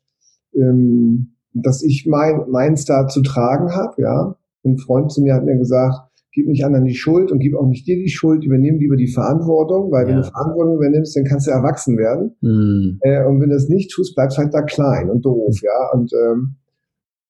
ähm, 0.54 1.37
dass 1.64 1.84
ich 1.84 2.06
mein, 2.08 2.50
meins 2.50 2.86
da 2.86 3.08
zu 3.08 3.22
tragen 3.22 3.74
habe, 3.74 4.02
ja. 4.02 4.36
Ein 4.66 4.78
Freund 4.78 5.12
zu 5.12 5.22
mir 5.22 5.34
hat 5.34 5.46
mir 5.46 5.58
gesagt, 5.58 6.08
gib 6.38 6.48
nicht 6.48 6.66
anderen 6.66 6.86
die 6.86 6.94
Schuld 6.94 7.32
und 7.32 7.40
gib 7.40 7.56
auch 7.56 7.66
nicht 7.66 7.88
dir 7.88 7.96
die 7.96 8.10
Schuld, 8.10 8.44
übernimm 8.44 8.78
lieber 8.78 8.96
die 8.96 9.08
Verantwortung, 9.08 9.92
weil 9.92 10.04
ja. 10.04 10.10
wenn 10.10 10.22
du 10.22 10.24
Verantwortung 10.24 10.76
übernimmst, 10.76 11.16
dann 11.16 11.24
kannst 11.24 11.48
du 11.48 11.52
erwachsen 11.52 11.98
werden. 11.98 12.36
Mhm. 12.42 13.00
Äh, 13.02 13.26
und 13.26 13.42
wenn 13.42 13.50
du 13.50 13.56
das 13.56 13.70
nicht 13.70 13.92
tust, 13.92 14.16
bleibst 14.16 14.38
halt 14.38 14.54
da 14.54 14.62
klein 14.62 15.10
und 15.10 15.26
doof, 15.26 15.56
mhm. 15.56 15.66
ja. 15.66 15.92
Und 15.94 16.12
ähm, 16.14 16.56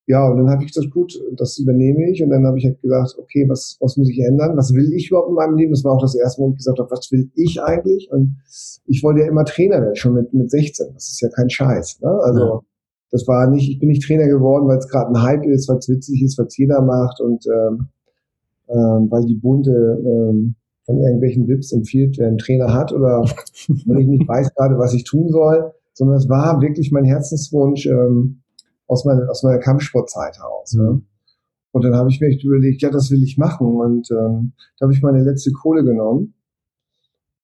ja, 0.08 0.26
und 0.26 0.38
dann 0.38 0.50
habe 0.50 0.64
ich 0.64 0.74
gesagt, 0.74 0.92
gut, 0.94 1.14
das 1.36 1.58
übernehme 1.58 2.10
ich. 2.10 2.24
Und 2.24 2.30
dann 2.30 2.46
habe 2.46 2.58
ich 2.58 2.66
halt 2.66 2.82
gesagt, 2.82 3.16
okay, 3.20 3.46
was, 3.50 3.78
was 3.82 3.98
muss 3.98 4.10
ich 4.10 4.20
ändern? 4.20 4.56
Was 4.56 4.74
will 4.74 4.92
ich 4.94 5.10
überhaupt 5.10 5.30
in 5.30 5.36
meinem 5.36 5.58
Leben? 5.58 5.72
Das 5.72 5.84
war 5.84 5.94
auch 5.94 6.02
das 6.02 6.16
erste 6.16 6.42
Mal, 6.42 6.48
wo 6.48 6.52
ich 6.52 6.58
gesagt 6.58 6.80
habe, 6.80 6.90
was 6.90 7.12
will 7.12 7.30
ich 7.36 7.62
eigentlich? 7.62 8.10
Und 8.10 8.38
ich 8.86 9.04
wollte 9.04 9.22
ja 9.22 9.28
immer 9.28 9.44
Trainer 9.44 9.82
werden, 9.82 9.96
schon 9.98 10.14
mit, 10.14 10.34
mit 10.34 10.50
16. 10.50 10.94
Das 10.94 11.10
ist 11.10 11.22
ja 11.22 11.28
kein 11.30 11.50
Scheiß. 11.50 12.00
Ne? 12.02 12.10
Also 12.10 12.40
ja. 12.40 12.60
Das 13.12 13.28
war 13.28 13.50
nicht, 13.50 13.70
ich 13.70 13.80
bin 13.80 13.90
nicht 13.90 14.04
Trainer 14.04 14.28
geworden, 14.28 14.68
weil 14.68 14.78
es 14.78 14.90
gerade 14.90 15.12
ein 15.12 15.22
Hype 15.22 15.46
ist, 15.46 15.70
weil 15.70 15.78
es 15.78 15.90
witzig 15.90 16.22
ist, 16.24 16.38
was 16.38 16.58
jeder 16.58 16.82
macht 16.82 17.22
und 17.22 17.46
ähm, 17.48 17.88
ähm, 18.70 19.08
weil 19.10 19.26
die 19.26 19.36
Bunte 19.36 19.72
ähm, 19.72 20.56
von 20.86 20.98
irgendwelchen 20.98 21.48
Vips 21.48 21.72
empfiehlt, 21.72 22.18
wer 22.18 22.28
einen 22.28 22.38
Trainer 22.38 22.74
hat 22.74 22.92
oder 22.92 23.22
weil 23.86 24.02
ich 24.02 24.08
nicht 24.08 24.28
weiß 24.28 24.54
gerade, 24.56 24.78
was 24.78 24.94
ich 24.94 25.04
tun 25.04 25.30
soll, 25.30 25.72
sondern 25.94 26.18
es 26.18 26.28
war 26.30 26.62
wirklich 26.62 26.92
mein 26.92 27.06
Herzenswunsch, 27.06 27.86
ähm, 27.86 28.42
aus 28.88 29.06
meiner, 29.06 29.30
aus 29.30 29.44
meiner 29.44 29.60
Kampfsportzeit 29.60 30.38
heraus. 30.38 30.74
Mhm. 30.74 30.84
Ne? 30.84 31.02
Und 31.72 31.84
dann 31.84 31.96
habe 31.96 32.10
ich 32.10 32.20
mir 32.20 32.28
echt 32.28 32.44
überlegt, 32.44 32.82
ja, 32.82 32.90
das 32.90 33.12
will 33.12 33.22
ich 33.22 33.38
machen. 33.38 33.68
Und 33.68 34.10
ähm, 34.12 34.54
da 34.80 34.86
habe 34.86 34.94
ich 34.94 35.02
meine 35.02 35.24
letzte 35.24 35.52
Kohle 35.52 35.84
genommen 35.84 36.34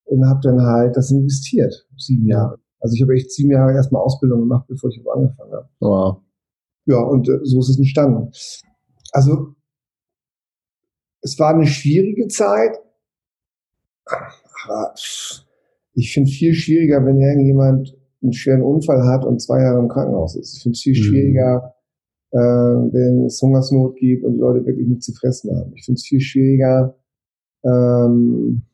und 0.04 0.26
habe 0.26 0.40
dann 0.42 0.62
halt 0.62 0.96
das 0.96 1.10
investiert, 1.10 1.86
sieben 1.96 2.26
Jahre. 2.26 2.58
Also 2.84 2.96
ich 2.96 3.02
habe 3.02 3.14
echt 3.14 3.30
sieben 3.30 3.50
Jahre 3.50 3.72
erstmal 3.72 4.02
Ausbildung 4.02 4.40
gemacht, 4.40 4.66
bevor 4.68 4.90
ich 4.90 5.00
angefangen 5.10 5.52
habe. 5.54 5.68
Wow. 5.80 6.18
Ja, 6.84 6.98
und 6.98 7.26
äh, 7.30 7.40
so 7.42 7.60
ist 7.60 7.70
es 7.70 7.78
entstanden. 7.78 8.30
Also 9.10 9.54
es 11.22 11.38
war 11.38 11.54
eine 11.54 11.66
schwierige 11.66 12.28
Zeit, 12.28 12.76
aber 14.04 14.92
ich 15.94 16.12
finde 16.12 16.30
viel 16.30 16.52
schwieriger, 16.52 17.02
wenn 17.06 17.22
irgendjemand 17.22 17.96
einen 18.22 18.34
schweren 18.34 18.60
Unfall 18.60 19.02
hat 19.04 19.24
und 19.24 19.40
zwei 19.40 19.62
Jahre 19.62 19.78
im 19.78 19.88
Krankenhaus 19.88 20.36
ist. 20.36 20.54
Ich 20.58 20.62
finde 20.62 20.74
es 20.74 20.82
viel 20.82 20.92
mhm. 20.92 21.04
schwieriger, 21.04 21.74
äh, 22.32 22.36
wenn 22.36 23.24
es 23.24 23.40
Hungersnot 23.40 23.96
gibt 23.96 24.24
und 24.24 24.34
die 24.34 24.40
Leute 24.40 24.66
wirklich 24.66 24.88
nichts 24.88 25.06
zu 25.06 25.14
fressen 25.14 25.56
haben. 25.56 25.72
Ich 25.74 25.86
finde 25.86 25.96
es 25.96 26.04
viel 26.04 26.20
schwieriger, 26.20 26.94
ähm, 27.64 28.66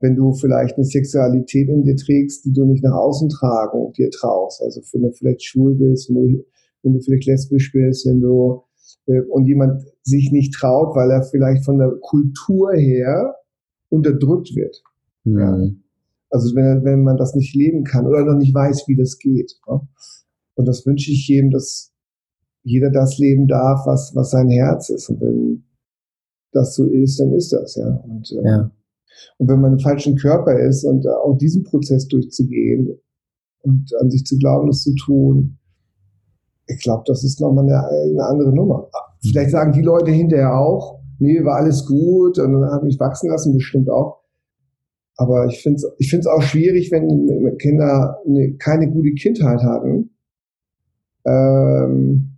wenn 0.00 0.16
du 0.16 0.32
vielleicht 0.32 0.76
eine 0.76 0.84
Sexualität 0.84 1.68
in 1.68 1.82
dir 1.82 1.96
trägst, 1.96 2.44
die 2.44 2.52
du 2.52 2.64
nicht 2.64 2.82
nach 2.82 2.94
außen 2.94 3.28
tragen 3.28 3.78
und 3.78 3.98
dir 3.98 4.10
traust. 4.10 4.62
Also 4.62 4.80
wenn 4.92 5.02
du 5.02 5.12
vielleicht 5.12 5.44
schwul 5.44 5.74
bist, 5.74 6.08
wenn 6.08 6.14
du, 6.14 6.44
wenn 6.82 6.92
du 6.94 7.00
vielleicht 7.00 7.26
lesbisch 7.26 7.72
bist, 7.72 8.06
wenn 8.06 8.20
du 8.20 8.62
äh, 9.06 9.20
und 9.20 9.46
jemand 9.46 9.82
sich 10.02 10.30
nicht 10.32 10.54
traut, 10.54 10.94
weil 10.94 11.10
er 11.10 11.22
vielleicht 11.22 11.64
von 11.64 11.78
der 11.78 11.92
Kultur 12.00 12.72
her 12.74 13.36
unterdrückt 13.88 14.54
wird. 14.54 14.82
Mhm. 15.24 15.38
Ja. 15.38 15.70
Also 16.30 16.54
wenn, 16.54 16.84
wenn 16.84 17.02
man 17.02 17.16
das 17.16 17.34
nicht 17.34 17.54
leben 17.54 17.84
kann 17.84 18.06
oder 18.06 18.24
noch 18.24 18.38
nicht 18.38 18.54
weiß, 18.54 18.84
wie 18.88 18.96
das 18.96 19.18
geht. 19.18 19.58
Ne? 19.68 19.80
Und 20.54 20.66
das 20.66 20.86
wünsche 20.86 21.10
ich 21.10 21.28
jedem, 21.28 21.50
dass 21.50 21.92
jeder 22.62 22.90
das 22.90 23.18
leben 23.18 23.46
darf, 23.46 23.86
was, 23.86 24.12
was 24.14 24.30
sein 24.30 24.48
Herz 24.48 24.88
ist. 24.88 25.08
Und 25.08 25.20
wenn 25.20 25.64
das 26.52 26.74
so 26.74 26.88
ist, 26.88 27.20
dann 27.20 27.32
ist 27.32 27.52
das, 27.52 27.76
ja. 27.76 27.86
Und, 27.88 28.30
äh, 28.32 28.44
ja. 28.44 28.70
Und 29.38 29.48
wenn 29.48 29.60
man 29.60 29.72
im 29.72 29.78
falschen 29.78 30.16
Körper 30.16 30.58
ist 30.58 30.84
und 30.84 31.06
auch 31.06 31.36
diesen 31.38 31.64
Prozess 31.64 32.06
durchzugehen 32.08 32.98
und 33.62 33.90
an 34.00 34.10
sich 34.10 34.24
zu 34.24 34.36
glauben, 34.38 34.68
das 34.68 34.82
zu 34.82 34.94
tun, 34.94 35.58
ich 36.66 36.82
glaube, 36.82 37.04
das 37.06 37.24
ist 37.24 37.40
nochmal 37.40 37.64
eine, 37.64 37.88
eine 37.88 38.24
andere 38.24 38.52
Nummer. 38.54 38.88
Vielleicht 39.22 39.50
sagen 39.50 39.72
die 39.72 39.82
Leute 39.82 40.10
hinterher 40.10 40.58
auch, 40.58 41.00
nee, 41.18 41.42
war 41.44 41.56
alles 41.56 41.86
gut 41.86 42.38
und 42.38 42.52
dann 42.52 42.70
habe 42.70 42.88
ich 42.88 42.98
wachsen 42.98 43.30
lassen, 43.30 43.54
bestimmt 43.54 43.88
auch. 43.90 44.22
Aber 45.16 45.46
ich 45.46 45.62
finde 45.62 45.76
es 45.76 45.86
ich 45.98 46.10
find's 46.10 46.26
auch 46.26 46.42
schwierig, 46.42 46.90
wenn 46.92 47.56
Kinder 47.58 48.18
eine, 48.26 48.54
keine 48.58 48.90
gute 48.90 49.12
Kindheit 49.14 49.62
hatten. 49.62 50.10
Ähm, 51.24 52.35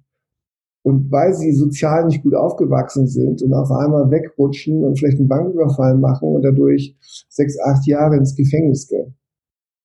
und 0.83 1.11
weil 1.11 1.35
sie 1.35 1.53
sozial 1.53 2.07
nicht 2.07 2.23
gut 2.23 2.35
aufgewachsen 2.35 3.07
sind 3.07 3.43
und 3.43 3.53
auf 3.53 3.71
einmal 3.71 4.11
wegrutschen 4.11 4.85
und 4.85 4.99
vielleicht 4.99 5.19
einen 5.19 5.29
Banküberfall 5.29 5.97
machen 5.97 6.29
und 6.29 6.43
dadurch 6.43 6.97
sechs, 7.29 7.59
acht 7.61 7.87
Jahre 7.87 8.17
ins 8.17 8.35
Gefängnis 8.35 8.89
gehen. 8.89 9.15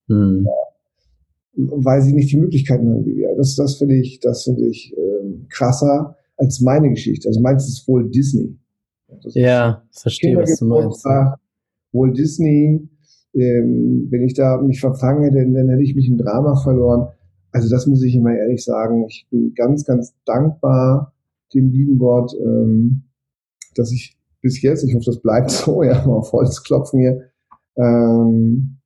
Hm. 0.08 0.46
Weil 1.56 2.02
sie 2.02 2.12
nicht 2.12 2.32
die 2.32 2.38
Möglichkeiten 2.38 2.88
haben 2.88 3.06
wie 3.06 3.16
wir. 3.16 3.34
Das, 3.36 3.54
das 3.54 3.76
finde 3.76 3.96
ich, 3.96 4.20
das 4.20 4.44
finde 4.44 4.66
ich 4.66 4.94
ähm, 4.96 5.46
krasser 5.50 6.16
als 6.36 6.60
meine 6.60 6.90
Geschichte. 6.90 7.28
Also 7.28 7.40
meins 7.40 7.68
ist 7.68 7.86
wohl 7.86 8.10
Disney. 8.10 8.56
Das 9.22 9.34
ja, 9.34 9.82
verstehe, 9.92 10.36
was 10.36 10.58
du 10.58 10.66
meinst. 10.66 11.04
Walt 11.04 12.18
Disney, 12.18 12.88
ähm, 13.34 14.08
wenn 14.10 14.24
ich 14.24 14.34
da 14.34 14.60
mich 14.60 14.80
verfangen 14.80 15.24
hätte, 15.24 15.50
dann 15.50 15.68
hätte 15.68 15.82
ich 15.82 15.94
mich 15.94 16.08
im 16.08 16.18
Drama 16.18 16.56
verloren. 16.56 17.08
Also 17.54 17.70
das 17.70 17.86
muss 17.86 18.02
ich 18.02 18.16
immer 18.16 18.34
ehrlich 18.34 18.64
sagen. 18.64 19.06
Ich 19.08 19.28
bin 19.30 19.54
ganz, 19.54 19.84
ganz 19.84 20.12
dankbar 20.24 21.14
dem 21.54 21.70
lieben 21.70 21.98
Gott, 21.98 22.32
ähm, 22.34 23.04
dass 23.76 23.92
ich 23.92 24.18
bis 24.42 24.60
jetzt, 24.60 24.82
ich 24.82 24.92
hoffe, 24.94 25.04
das 25.06 25.20
bleibt 25.20 25.50
so, 25.50 25.82
ja, 25.84 26.04
mal 26.04 26.14
auf 26.14 26.32
Holz 26.32 26.64
klopfen 26.64 27.00
hier, 27.00 27.30
ähm, 27.76 28.78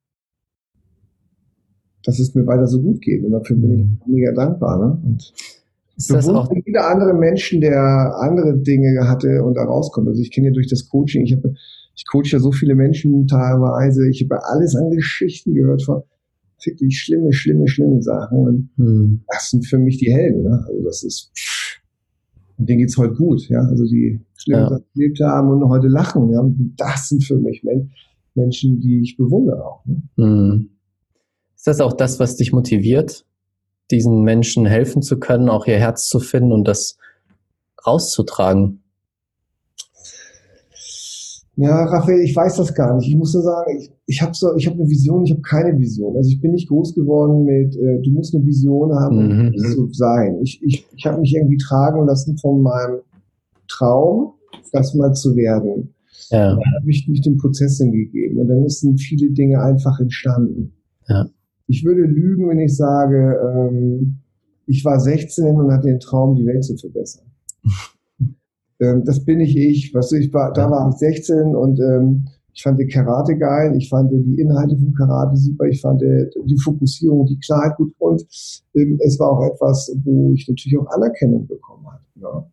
dass 2.03 2.19
es 2.19 2.35
mir 2.35 2.45
weiter 2.45 2.67
so 2.67 2.79
gut 2.79 3.01
geht. 3.01 3.25
Und 3.25 3.31
dafür 3.31 3.57
bin 3.57 3.71
ich 3.71 3.83
mhm. 3.83 4.13
mega 4.13 4.33
dankbar. 4.33 4.77
Ne? 4.77 5.01
Und 5.03 5.33
ist 5.97 6.11
das 6.11 6.29
auch 6.29 6.49
viele 6.63 6.85
andere 6.85 7.15
Menschen, 7.15 7.61
der 7.61 8.15
andere 8.19 8.55
Dinge 8.55 9.09
hatte 9.09 9.43
und 9.43 9.55
da 9.55 9.63
rauskommt. 9.63 10.07
Also 10.07 10.21
ich 10.21 10.31
kenne 10.31 10.47
ja 10.47 10.53
durch 10.53 10.67
das 10.67 10.87
Coaching, 10.87 11.23
ich 11.23 11.33
habe 11.33 11.55
ich 11.95 12.05
coache 12.09 12.29
ja 12.31 12.39
so 12.39 12.53
viele 12.53 12.75
Menschen 12.75 13.27
teilweise, 13.27 14.07
ich 14.07 14.23
habe 14.23 14.45
alles 14.45 14.75
an 14.75 14.91
Geschichten 14.91 15.55
gehört 15.55 15.83
von 15.83 16.03
wirklich 16.65 16.99
schlimme, 16.99 17.31
schlimme, 17.33 17.67
schlimme 17.67 18.01
Sachen. 18.01 18.37
Und 18.37 18.69
hm. 18.77 19.21
das 19.27 19.49
sind 19.49 19.65
für 19.65 19.77
mich 19.77 19.97
die 19.97 20.11
Helden. 20.11 20.43
Ne? 20.43 20.65
Also 20.67 20.83
das 20.83 21.03
ist 21.03 21.31
und 22.59 22.67
denen 22.67 22.79
geht's 22.79 22.97
heute 22.97 23.13
gut, 23.13 23.47
ja. 23.47 23.61
Also 23.61 23.85
die 23.85 24.19
schlimme 24.35 24.61
ja. 24.61 24.69
Sachen 24.69 24.85
erlebt 24.93 25.19
haben 25.21 25.49
und 25.49 25.69
heute 25.69 25.87
lachen. 25.87 26.29
Ja? 26.29 26.43
das 26.75 27.07
sind 27.07 27.23
für 27.23 27.37
mich 27.37 27.63
Menschen, 28.35 28.81
die 28.81 29.01
ich 29.01 29.15
bewundere 29.15 29.65
auch. 29.65 29.85
Ne? 29.85 30.01
Hm. 30.17 30.69
Ist 31.55 31.67
das 31.67 31.79
auch 31.79 31.93
das, 31.93 32.19
was 32.19 32.35
dich 32.35 32.51
motiviert, 32.51 33.25
diesen 33.91 34.23
Menschen 34.23 34.65
helfen 34.65 35.01
zu 35.01 35.19
können, 35.19 35.49
auch 35.49 35.67
ihr 35.67 35.77
Herz 35.77 36.07
zu 36.07 36.19
finden 36.19 36.51
und 36.51 36.67
das 36.67 36.97
rauszutragen? 37.85 38.83
Ja, 41.61 41.83
Raphael, 41.83 42.21
ich 42.21 42.33
weiß 42.33 42.55
das 42.55 42.73
gar 42.73 42.95
nicht. 42.95 43.09
Ich 43.09 43.17
muss 43.17 43.33
nur 43.33 43.43
sagen, 43.43 43.77
ich, 43.77 43.91
ich 44.05 44.21
habe 44.21 44.33
so, 44.33 44.55
ich 44.55 44.65
habe 44.65 44.79
eine 44.79 44.89
Vision, 44.89 45.25
ich 45.25 45.31
habe 45.31 45.41
keine 45.41 45.77
Vision. 45.77 46.15
Also 46.15 46.29
ich 46.29 46.39
bin 46.39 46.51
nicht 46.51 46.69
groß 46.69 46.95
geworden 46.95 47.43
mit, 47.43 47.75
äh, 47.75 48.01
du 48.01 48.11
musst 48.11 48.33
eine 48.33 48.45
Vision 48.45 48.93
haben 48.93 49.27
mhm. 49.27 49.47
und 49.47 49.59
so 49.59 49.89
sein. 49.91 50.39
Ich, 50.41 50.61
ich, 50.63 50.87
ich 50.95 51.05
habe 51.05 51.19
mich 51.19 51.35
irgendwie 51.35 51.57
tragen 51.57 52.05
lassen 52.05 52.37
von 52.37 52.61
meinem 52.61 52.99
Traum, 53.67 54.35
das 54.71 54.95
mal 54.95 55.11
zu 55.11 55.35
werden. 55.35 55.93
Ja. 56.29 56.51
Dann 56.51 56.59
habe 56.77 56.89
ich 56.89 57.09
mich 57.09 57.21
den 57.21 57.35
Prozess 57.35 57.77
hingegeben 57.77 58.39
und 58.39 58.47
dann 58.47 58.67
sind 58.69 58.97
viele 58.97 59.31
Dinge 59.31 59.61
einfach 59.61 59.99
entstanden. 59.99 60.71
Ja. 61.09 61.27
Ich 61.67 61.83
würde 61.83 62.03
lügen, 62.03 62.47
wenn 62.47 62.59
ich 62.59 62.77
sage, 62.77 63.37
ähm, 63.43 64.19
ich 64.65 64.85
war 64.85 64.97
16 64.97 65.57
und 65.57 65.73
hatte 65.73 65.87
den 65.87 65.99
Traum, 65.99 66.35
die 66.37 66.45
Welt 66.45 66.63
zu 66.63 66.77
verbessern. 66.77 67.25
Ähm, 68.79 69.03
das 69.05 69.23
bin 69.23 69.39
ich 69.39 69.55
ich. 69.57 69.93
Was 69.93 70.11
ich 70.11 70.33
war, 70.33 70.53
da 70.53 70.69
war 70.69 70.89
ich 70.89 70.95
16 70.97 71.55
und 71.55 71.79
ähm, 71.79 72.27
ich 72.53 72.63
fand 72.63 72.79
den 72.79 72.89
Karate 72.89 73.37
geil, 73.37 73.73
ich 73.77 73.89
fand 73.89 74.11
die 74.11 74.39
Inhalte 74.39 74.75
vom 74.75 74.93
Karate 74.93 75.37
super, 75.37 75.65
ich 75.65 75.81
fand 75.81 76.01
die 76.01 76.57
Fokussierung, 76.57 77.25
die 77.25 77.39
Klarheit 77.39 77.77
gut 77.77 77.93
und 77.99 78.25
ähm, 78.75 78.99
es 79.01 79.19
war 79.19 79.31
auch 79.31 79.53
etwas, 79.53 79.95
wo 80.03 80.33
ich 80.33 80.47
natürlich 80.47 80.77
auch 80.77 80.87
Anerkennung 80.87 81.47
bekommen 81.47 81.85
habe. 81.87 82.03
Ja. 82.15 82.45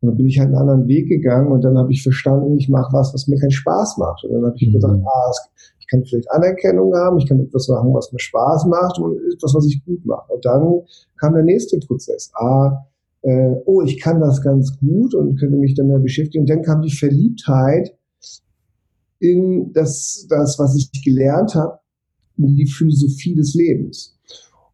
Und 0.00 0.08
dann 0.08 0.16
bin 0.16 0.26
ich 0.26 0.38
halt 0.38 0.48
einen 0.48 0.56
anderen 0.56 0.88
Weg 0.88 1.08
gegangen 1.08 1.52
und 1.52 1.62
dann 1.62 1.76
habe 1.76 1.92
ich 1.92 2.02
verstanden, 2.02 2.56
ich 2.56 2.68
mache 2.68 2.92
was, 2.92 3.12
was 3.12 3.26
mir 3.26 3.38
keinen 3.38 3.50
Spaß 3.50 3.98
macht. 3.98 4.24
Und 4.24 4.32
dann 4.32 4.46
habe 4.46 4.56
ich 4.56 4.68
mhm. 4.68 4.72
gesagt, 4.72 4.94
ah, 5.04 5.32
ich 5.78 5.86
kann 5.88 6.04
vielleicht 6.04 6.30
Anerkennung 6.30 6.94
haben, 6.94 7.18
ich 7.18 7.26
kann 7.26 7.40
etwas 7.40 7.68
machen, 7.68 7.92
was 7.92 8.10
mir 8.12 8.18
Spaß 8.18 8.66
macht 8.66 8.98
und 8.98 9.18
etwas, 9.34 9.54
was 9.54 9.66
ich 9.66 9.84
gut 9.84 10.04
mache. 10.06 10.32
Und 10.32 10.44
dann 10.44 10.82
kam 11.18 11.34
der 11.34 11.42
nächste 11.42 11.78
Prozess. 11.80 12.30
Ah, 12.34 12.86
äh, 13.22 13.54
oh, 13.66 13.82
ich 13.82 14.00
kann 14.00 14.20
das 14.20 14.42
ganz 14.42 14.78
gut 14.78 15.14
und 15.14 15.38
könnte 15.38 15.56
mich 15.56 15.74
dann 15.74 15.88
mehr 15.88 15.98
beschäftigen. 15.98 16.42
Und 16.42 16.50
dann 16.50 16.62
kam 16.62 16.82
die 16.82 16.94
Verliebtheit 16.94 17.94
in 19.18 19.72
das, 19.72 20.26
das 20.28 20.58
was 20.58 20.76
ich 20.76 20.90
gelernt 21.04 21.54
habe, 21.54 21.78
in 22.38 22.56
die 22.56 22.66
Philosophie 22.66 23.34
des 23.34 23.54
Lebens. 23.54 24.16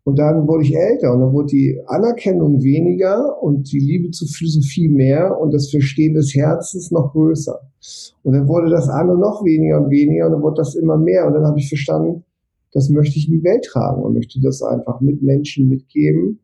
Und 0.05 0.21
dann 0.21 0.47
wurde 0.47 0.63
ich 0.63 0.77
älter 0.77 1.13
und 1.13 1.21
dann 1.21 1.33
wurde 1.33 1.49
die 1.49 1.81
Anerkennung 1.87 2.63
weniger 2.63 3.43
und 3.43 3.73
die 3.73 3.81
Liebe 3.81 4.13
zur 4.13 4.29
Philosophie 4.29 4.87
mehr 4.87 5.37
und 5.37 5.53
das 5.53 5.69
Verstehen 5.69 6.15
des 6.15 6.33
Herzens 6.33 6.93
noch 6.93 7.11
größer. 7.11 7.59
Und 8.23 8.33
dann 8.33 8.47
wurde 8.47 8.71
das 8.71 8.89
andere 8.89 9.19
noch 9.19 9.45
weniger 9.45 9.81
und 9.81 9.91
weniger 9.91 10.27
und 10.27 10.33
dann 10.33 10.43
wurde 10.43 10.59
das 10.59 10.77
immer 10.77 10.97
mehr. 10.97 11.27
Und 11.27 11.35
dann 11.35 11.45
habe 11.45 11.59
ich 11.59 11.69
verstanden, 11.69 12.23
das 12.73 12.89
möchte 12.89 13.19
ich 13.19 13.27
in 13.27 13.41
die 13.41 13.45
Welt 13.45 13.65
tragen 13.65 14.01
und 14.03 14.15
möchte 14.15 14.41
das 14.41 14.63
einfach 14.63 15.01
mit 15.01 15.23
Menschen 15.23 15.69
mitgeben, 15.69 16.39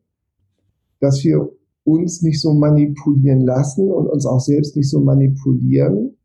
dass 0.98 1.22
wir 1.22 1.48
uns 1.84 2.22
nicht 2.22 2.40
so 2.40 2.54
manipulieren 2.54 3.44
lassen 3.44 3.90
und 3.90 4.06
uns 4.06 4.26
auch 4.26 4.40
selbst 4.40 4.76
nicht 4.76 4.88
so 4.88 5.00
manipulieren, 5.00 6.16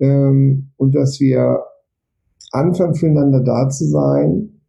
ähm, 0.00 0.70
und 0.76 0.94
dass 0.94 1.20
wir 1.20 1.60
anfangen, 2.52 2.94
füreinander 2.94 3.40
da 3.40 3.68
zu 3.68 3.86
sein, 3.86 4.60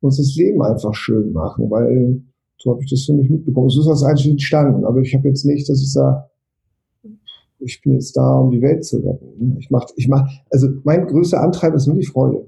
uns 0.00 0.18
das 0.18 0.34
Leben 0.36 0.62
einfach 0.62 0.94
schön 0.94 1.32
machen, 1.32 1.70
weil 1.70 2.22
so 2.58 2.70
habe 2.70 2.82
ich 2.82 2.90
das 2.90 3.04
für 3.04 3.14
mich 3.14 3.30
mitbekommen. 3.30 3.68
So 3.70 3.80
ist 3.80 3.88
das 3.88 4.02
eigentlich 4.02 4.30
entstanden, 4.30 4.84
aber 4.84 5.00
ich 5.00 5.14
habe 5.14 5.28
jetzt 5.28 5.44
nicht, 5.44 5.68
dass 5.68 5.80
ich 5.80 5.92
sage, 5.92 6.24
ich 7.58 7.80
bin 7.82 7.94
jetzt 7.94 8.16
da, 8.16 8.40
um 8.40 8.50
die 8.50 8.60
Welt 8.60 8.84
zu 8.84 8.98
retten. 8.98 9.26
Ne? 9.38 9.56
Ich 9.58 9.70
mach, 9.70 9.86
ich 9.96 10.08
mach, 10.08 10.28
also 10.50 10.68
mein 10.84 11.06
größter 11.06 11.40
Antrieb 11.40 11.74
ist 11.74 11.86
nur 11.86 11.96
die 11.96 12.04
Freude. 12.04 12.44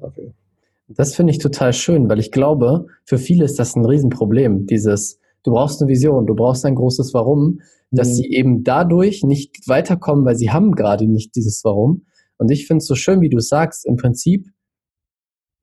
Das 0.88 1.14
finde 1.14 1.32
ich 1.32 1.38
total 1.38 1.72
schön, 1.72 2.08
weil 2.08 2.18
ich 2.18 2.32
glaube, 2.32 2.86
für 3.04 3.18
viele 3.18 3.44
ist 3.44 3.58
das 3.58 3.76
ein 3.76 3.84
Riesenproblem. 3.84 4.66
Dieses, 4.66 5.18
du 5.46 5.52
brauchst 5.52 5.80
eine 5.80 5.88
Vision, 5.88 6.26
du 6.26 6.34
brauchst 6.34 6.64
ein 6.64 6.74
großes 6.74 7.14
Warum, 7.14 7.60
dass 7.90 8.08
mhm. 8.08 8.14
sie 8.14 8.30
eben 8.32 8.64
dadurch 8.64 9.22
nicht 9.22 9.68
weiterkommen, 9.68 10.24
weil 10.24 10.36
sie 10.36 10.50
haben 10.50 10.72
gerade 10.72 11.06
nicht 11.06 11.36
dieses 11.36 11.62
Warum. 11.64 12.06
Und 12.38 12.50
ich 12.50 12.66
finde 12.66 12.82
es 12.82 12.86
so 12.86 12.94
schön, 12.94 13.20
wie 13.20 13.30
du 13.30 13.38
sagst, 13.38 13.86
im 13.86 13.96
Prinzip 13.96 14.48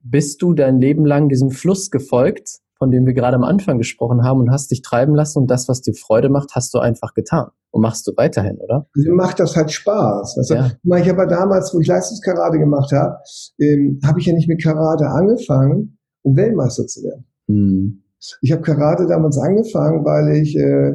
bist 0.00 0.42
du 0.42 0.54
dein 0.54 0.80
Leben 0.80 1.04
lang 1.04 1.28
diesem 1.28 1.50
Fluss 1.50 1.90
gefolgt, 1.90 2.60
von 2.78 2.90
dem 2.90 3.06
wir 3.06 3.14
gerade 3.14 3.36
am 3.36 3.44
Anfang 3.44 3.78
gesprochen 3.78 4.24
haben 4.24 4.40
und 4.40 4.50
hast 4.50 4.70
dich 4.70 4.82
treiben 4.82 5.14
lassen 5.14 5.38
und 5.40 5.50
das, 5.50 5.68
was 5.68 5.80
dir 5.80 5.94
Freude 5.94 6.28
macht, 6.28 6.54
hast 6.54 6.74
du 6.74 6.78
einfach 6.78 7.14
getan 7.14 7.48
und 7.70 7.82
machst 7.82 8.06
du 8.06 8.12
weiterhin, 8.16 8.58
oder? 8.58 8.86
Mir 8.94 9.14
macht 9.14 9.40
das 9.40 9.56
halt 9.56 9.70
Spaß. 9.70 10.36
Weißt 10.36 10.50
ja. 10.50 10.70
Ich 10.98 11.08
habe 11.08 11.26
damals, 11.26 11.72
wo 11.74 11.80
ich 11.80 11.86
Leistungskarate 11.86 12.58
gemacht 12.58 12.92
habe, 12.92 13.16
ähm, 13.60 14.00
habe 14.04 14.20
ich 14.20 14.26
ja 14.26 14.34
nicht 14.34 14.48
mit 14.48 14.62
Karate 14.62 15.06
angefangen, 15.06 15.98
um 16.22 16.36
Weltmeister 16.36 16.86
zu 16.86 17.02
werden. 17.04 17.26
Hm. 17.48 18.03
Ich 18.40 18.52
habe 18.52 18.62
Karate 18.62 19.06
damals 19.06 19.38
angefangen, 19.38 20.04
weil 20.04 20.36
ich 20.36 20.56
äh, 20.56 20.92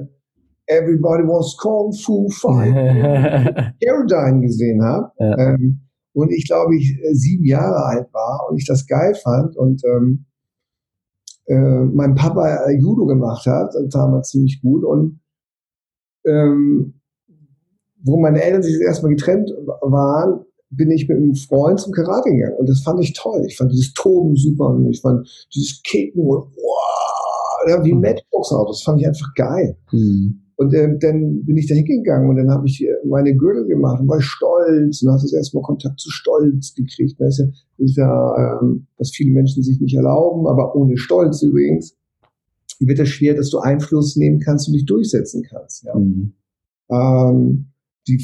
Everybody 0.68 1.24
Wants 1.24 1.58
Kung 1.58 1.94
Fu 1.94 2.30
Fight 2.30 2.74
Aerodyne 3.84 4.42
gesehen 4.42 4.84
habe. 4.84 5.12
Ja. 5.20 5.38
Ähm, 5.38 5.82
und 6.14 6.32
ich 6.32 6.48
glaube, 6.48 6.76
ich 6.76 6.98
äh, 7.02 7.14
sieben 7.14 7.46
Jahre 7.46 7.84
alt 7.86 8.14
war 8.14 8.48
und 8.50 8.58
ich 8.58 8.66
das 8.66 8.86
geil 8.88 9.16
fand 9.16 9.56
und 9.58 9.82
ähm, 9.86 10.26
äh, 11.46 11.56
mein 11.56 12.16
Papa 12.16 12.66
äh, 12.68 12.78
Judo 12.78 13.06
gemacht 13.06 13.46
hat, 13.46 13.74
damals 13.92 14.30
ziemlich 14.30 14.62
gut 14.62 14.84
und 14.84 15.20
ähm, 16.26 17.02
wo 18.04 18.20
meine 18.20 18.42
Eltern 18.42 18.64
sich 18.64 18.80
erstmal 18.80 19.12
getrennt 19.12 19.50
waren, 19.82 20.46
bin 20.72 20.92
ich 20.92 21.08
mit 21.08 21.18
einem 21.18 21.36
Freund 21.36 21.80
zum 21.80 21.92
Karate 21.92 22.30
gegangen 22.30 22.58
und 22.58 22.70
das 22.70 22.82
fand 22.82 23.02
ich 23.04 23.14
toll. 23.14 23.44
Ich 23.48 23.58
fand 23.58 23.72
dieses 23.72 23.94
Toben 23.94 24.36
super 24.36 24.70
und 24.70 24.90
ich 24.90 25.02
fand 25.02 25.28
dieses 25.54 25.82
Kicken 25.84 26.22
und 26.22 26.44
wow, 26.56 26.89
ja, 27.70 27.84
wie 27.84 27.94
mhm. 27.94 28.02
Matchbox-Autos, 28.02 28.80
das 28.80 28.84
fand 28.84 29.02
ich 29.02 29.08
einfach 29.08 29.34
geil. 29.36 29.78
Mhm. 29.92 30.42
Und 30.56 30.74
äh, 30.74 30.98
dann 31.00 31.46
bin 31.46 31.56
ich 31.56 31.68
da 31.68 31.76
hingegangen 31.76 32.30
und 32.30 32.36
dann 32.36 32.50
habe 32.50 32.68
ich 32.68 32.86
meine 33.06 33.34
Gürtel 33.34 33.66
gemacht 33.66 34.02
und 34.02 34.10
war 34.10 34.20
stolz 34.20 35.02
und 35.02 35.12
hast 35.12 35.24
das 35.24 35.32
erstmal 35.32 35.64
Kontakt 35.64 36.00
zu 36.02 36.10
Stolz 36.12 36.74
gekriegt. 36.74 37.16
Das 37.18 37.30
ist 37.30 37.40
ja, 37.40 37.46
das 37.78 37.90
ist 37.92 37.98
ja 37.98 38.60
ähm, 38.62 38.88
was 38.98 39.12
viele 39.12 39.32
Menschen 39.32 39.64
sich 39.64 39.80
nicht 39.80 39.96
erlauben, 39.96 40.48
aber 40.48 40.76
ohne 40.76 40.98
Stolz 40.98 41.42
übrigens 41.44 41.96
wird 42.80 43.00
es 43.00 43.08
schwer, 43.10 43.36
dass 43.36 43.50
du 43.50 43.60
Einfluss 43.60 44.18
nehmen 44.18 44.40
kannst 44.40 44.68
und 44.68 44.74
dich 44.74 44.86
durchsetzen 44.86 45.44
kannst. 45.50 45.86
Ja. 45.86 45.96
Mhm. 45.96 46.34
Ähm, 46.92 47.68
die 48.10 48.18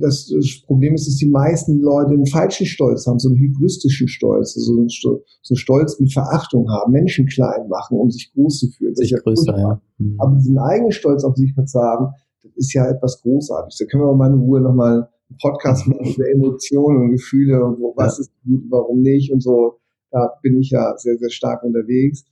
das, 0.00 0.32
das 0.34 0.62
Problem 0.66 0.94
ist, 0.94 1.06
dass 1.06 1.16
die 1.16 1.28
meisten 1.28 1.80
Leute 1.80 2.10
einen 2.10 2.26
falschen 2.26 2.66
Stolz 2.66 3.06
haben, 3.06 3.18
so 3.18 3.28
einen 3.28 3.38
hybristischen 3.38 4.08
Stolz, 4.08 4.56
also 4.56 4.72
einen 4.72 4.88
Stolz, 4.88 5.22
so 5.42 5.54
Stolz 5.54 6.00
mit 6.00 6.12
Verachtung 6.12 6.68
haben, 6.70 6.92
Menschen 6.92 7.26
klein 7.26 7.68
machen, 7.68 7.98
um 7.98 8.10
sich 8.10 8.32
groß 8.32 8.58
zu 8.58 8.68
fühlen. 8.68 8.94
Sich 8.94 9.14
größer, 9.22 9.58
ja. 9.58 9.80
Mhm. 9.98 10.16
Aber 10.18 10.36
diesen 10.36 10.58
eigenen 10.58 10.92
Stolz 10.92 11.24
auf 11.24 11.36
sich 11.36 11.54
zu 11.54 11.78
haben, 11.78 12.12
das 12.42 12.52
ist 12.56 12.72
ja 12.72 12.88
etwas 12.88 13.20
Großartiges. 13.22 13.78
Da 13.78 13.84
können 13.86 14.04
wir 14.04 14.14
mal 14.14 14.32
in 14.32 14.40
Ruhe 14.40 14.60
nochmal 14.60 15.08
einen 15.28 15.38
Podcast 15.40 15.86
machen 15.86 16.14
über 16.14 16.30
Emotionen 16.30 17.02
und 17.02 17.10
Gefühle 17.10 17.62
und 17.64 17.78
wo, 17.80 17.92
was 17.96 18.16
ja. 18.16 18.22
ist 18.22 18.32
gut, 18.44 18.64
warum 18.70 19.00
nicht 19.02 19.32
und 19.32 19.42
so. 19.42 19.78
Da 20.10 20.30
bin 20.42 20.58
ich 20.58 20.70
ja 20.70 20.94
sehr, 20.96 21.18
sehr 21.18 21.30
stark 21.30 21.62
unterwegs. 21.62 22.24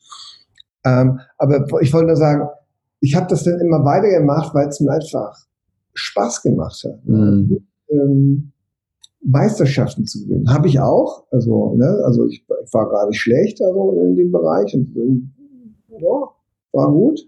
Ähm, 0.87 1.21
aber 1.39 1.67
ich 1.83 1.93
wollte 1.93 2.07
nur 2.07 2.17
sagen, 2.17 2.49
ich 3.01 3.15
habe 3.15 3.27
das 3.29 3.45
dann 3.45 3.61
immer 3.61 3.85
weitergemacht, 3.85 4.55
weil 4.55 4.69
es 4.69 4.81
mir 4.81 4.93
einfach 4.93 5.37
Spaß 5.95 6.43
gemacht 6.43 6.83
hat. 6.85 7.05
Mhm. 7.07 7.67
Ähm, 7.89 8.53
Meisterschaften 9.25 10.05
zu 10.05 10.25
gewinnen. 10.25 10.53
Habe 10.53 10.69
ich 10.69 10.81
auch. 10.81 11.25
Also, 11.31 11.75
ne, 11.77 12.03
also 12.05 12.27
ich, 12.27 12.45
ich, 12.63 12.75
war 12.75 12.91
gar 12.91 13.07
nicht 13.09 13.19
schlecht 13.19 13.63
also 13.63 13.93
in 13.93 14.17
dem 14.17 14.31
Bereich 14.31 14.75
und, 14.75 14.95
und 14.97 15.35
ja, 15.89 16.29
war 16.73 16.93
gut. 16.93 17.21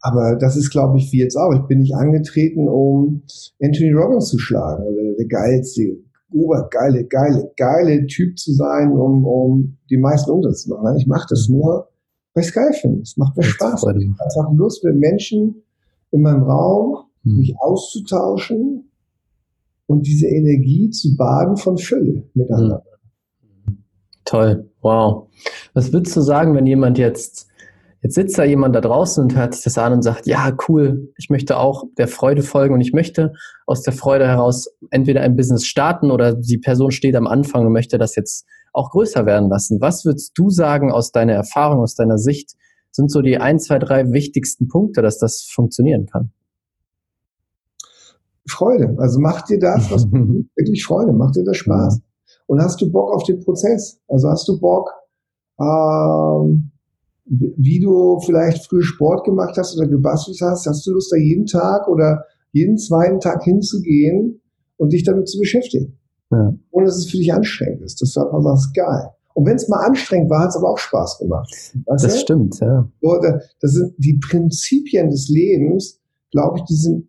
Aber 0.00 0.36
das 0.36 0.56
ist, 0.56 0.70
glaube 0.70 0.98
ich, 0.98 1.12
wie 1.12 1.18
jetzt 1.18 1.36
auch. 1.36 1.52
Ich 1.54 1.66
bin 1.66 1.80
nicht 1.80 1.94
angetreten, 1.94 2.68
um 2.68 3.22
Anthony 3.60 3.92
Robbins 3.92 4.28
zu 4.28 4.38
schlagen 4.38 4.84
oder 4.84 5.14
der 5.16 5.26
geilste, 5.26 5.98
obergeile, 6.32 7.04
geile, 7.04 7.50
geile 7.56 8.06
Typ 8.06 8.38
zu 8.38 8.52
sein, 8.52 8.92
um, 8.92 9.24
um 9.24 9.78
die 9.90 9.96
meisten 9.96 10.30
Umsatz 10.30 10.62
zu 10.62 10.70
machen. 10.70 10.96
Ich 10.98 11.06
mache 11.06 11.26
das 11.30 11.48
nur, 11.48 11.88
weil 12.34 12.42
ich 12.42 12.48
es 12.48 12.54
geil 12.54 12.72
finde. 12.80 13.02
Es 13.02 13.16
macht 13.16 13.36
mir 13.36 13.42
Spaß. 13.42 13.82
Ich 13.82 13.88
habe 13.88 14.24
einfach 14.24 14.52
Lust 14.54 14.84
mit 14.84 14.96
Menschen 14.96 15.62
in 16.10 16.20
meinem 16.20 16.42
Raum. 16.42 17.07
Mich 17.22 17.54
auszutauschen 17.58 18.90
und 19.86 20.06
diese 20.06 20.26
Energie 20.26 20.90
zu 20.90 21.16
baden 21.16 21.56
von 21.56 21.78
Fülle 21.78 22.24
miteinander. 22.34 22.84
Hm. 23.66 23.84
Toll, 24.24 24.70
wow. 24.82 25.28
Was 25.74 25.92
würdest 25.92 26.16
du 26.16 26.20
sagen, 26.20 26.54
wenn 26.54 26.66
jemand 26.66 26.98
jetzt, 26.98 27.48
jetzt 28.02 28.14
sitzt 28.14 28.38
da 28.38 28.44
jemand 28.44 28.76
da 28.76 28.80
draußen 28.80 29.24
und 29.24 29.34
hört 29.34 29.54
sich 29.54 29.64
das 29.64 29.78
an 29.78 29.94
und 29.94 30.02
sagt, 30.02 30.26
ja, 30.26 30.54
cool, 30.68 31.12
ich 31.16 31.30
möchte 31.30 31.56
auch 31.56 31.84
der 31.96 32.08
Freude 32.08 32.42
folgen 32.42 32.74
und 32.74 32.82
ich 32.82 32.92
möchte 32.92 33.32
aus 33.66 33.82
der 33.82 33.94
Freude 33.94 34.26
heraus 34.26 34.68
entweder 34.90 35.22
ein 35.22 35.36
Business 35.36 35.64
starten 35.64 36.10
oder 36.10 36.34
die 36.34 36.58
Person 36.58 36.90
steht 36.90 37.16
am 37.16 37.26
Anfang 37.26 37.66
und 37.66 37.72
möchte 37.72 37.96
das 37.96 38.14
jetzt 38.14 38.46
auch 38.74 38.90
größer 38.90 39.24
werden 39.24 39.48
lassen. 39.48 39.80
Was 39.80 40.04
würdest 40.04 40.32
du 40.36 40.50
sagen 40.50 40.92
aus 40.92 41.10
deiner 41.10 41.32
Erfahrung, 41.32 41.80
aus 41.80 41.94
deiner 41.94 42.18
Sicht, 42.18 42.54
sind 42.90 43.10
so 43.10 43.22
die 43.22 43.38
ein, 43.38 43.58
zwei, 43.58 43.78
drei 43.78 44.12
wichtigsten 44.12 44.68
Punkte, 44.68 45.02
dass 45.02 45.18
das 45.18 45.42
funktionieren 45.50 46.06
kann? 46.06 46.32
Freude. 48.50 48.94
Also 48.98 49.18
mach 49.20 49.42
dir 49.42 49.58
das, 49.58 49.90
was 49.90 50.06
wirklich 50.12 50.84
Freude, 50.84 51.12
mach 51.12 51.32
dir 51.32 51.44
das 51.44 51.56
Spaß. 51.56 52.00
Und 52.46 52.62
hast 52.62 52.80
du 52.80 52.90
Bock 52.90 53.12
auf 53.14 53.24
den 53.24 53.40
Prozess? 53.40 54.00
Also 54.08 54.28
hast 54.28 54.48
du 54.48 54.58
Bock, 54.58 54.90
ähm, 55.60 56.70
wie 57.26 57.80
du 57.80 58.18
vielleicht 58.20 58.66
früher 58.66 58.82
Sport 58.82 59.24
gemacht 59.24 59.56
hast 59.58 59.76
oder 59.76 59.86
gebastelt 59.86 60.38
hast, 60.40 60.66
hast 60.66 60.86
du 60.86 60.92
Lust, 60.92 61.12
da 61.12 61.16
jeden 61.16 61.46
Tag 61.46 61.88
oder 61.88 62.24
jeden 62.52 62.78
zweiten 62.78 63.20
Tag 63.20 63.42
hinzugehen 63.42 64.40
und 64.78 64.92
dich 64.92 65.04
damit 65.04 65.28
zu 65.28 65.38
beschäftigen? 65.38 65.98
Ja. 66.30 66.54
Ohne 66.70 66.86
dass 66.86 66.96
es 66.96 67.10
für 67.10 67.18
dich 67.18 67.32
anstrengend 67.32 67.82
ist. 67.82 68.00
Das 68.00 68.10
ist 68.10 68.18
einfach 68.18 68.44
was 68.44 68.72
geil. 68.72 69.10
Und 69.34 69.46
wenn 69.46 69.56
es 69.56 69.68
mal 69.68 69.84
anstrengend 69.86 70.30
war, 70.30 70.40
hat 70.40 70.48
es 70.48 70.56
aber 70.56 70.70
auch 70.70 70.78
Spaß 70.78 71.18
gemacht. 71.18 71.54
Weißt 71.86 72.04
das 72.04 72.14
du? 72.14 72.18
stimmt, 72.18 72.58
ja. 72.60 72.90
Das 73.60 73.72
sind 73.72 73.94
die 73.98 74.18
Prinzipien 74.18 75.10
des 75.10 75.28
Lebens, 75.28 76.00
glaube 76.30 76.58
ich, 76.58 76.64
die 76.64 76.74
sind 76.74 77.08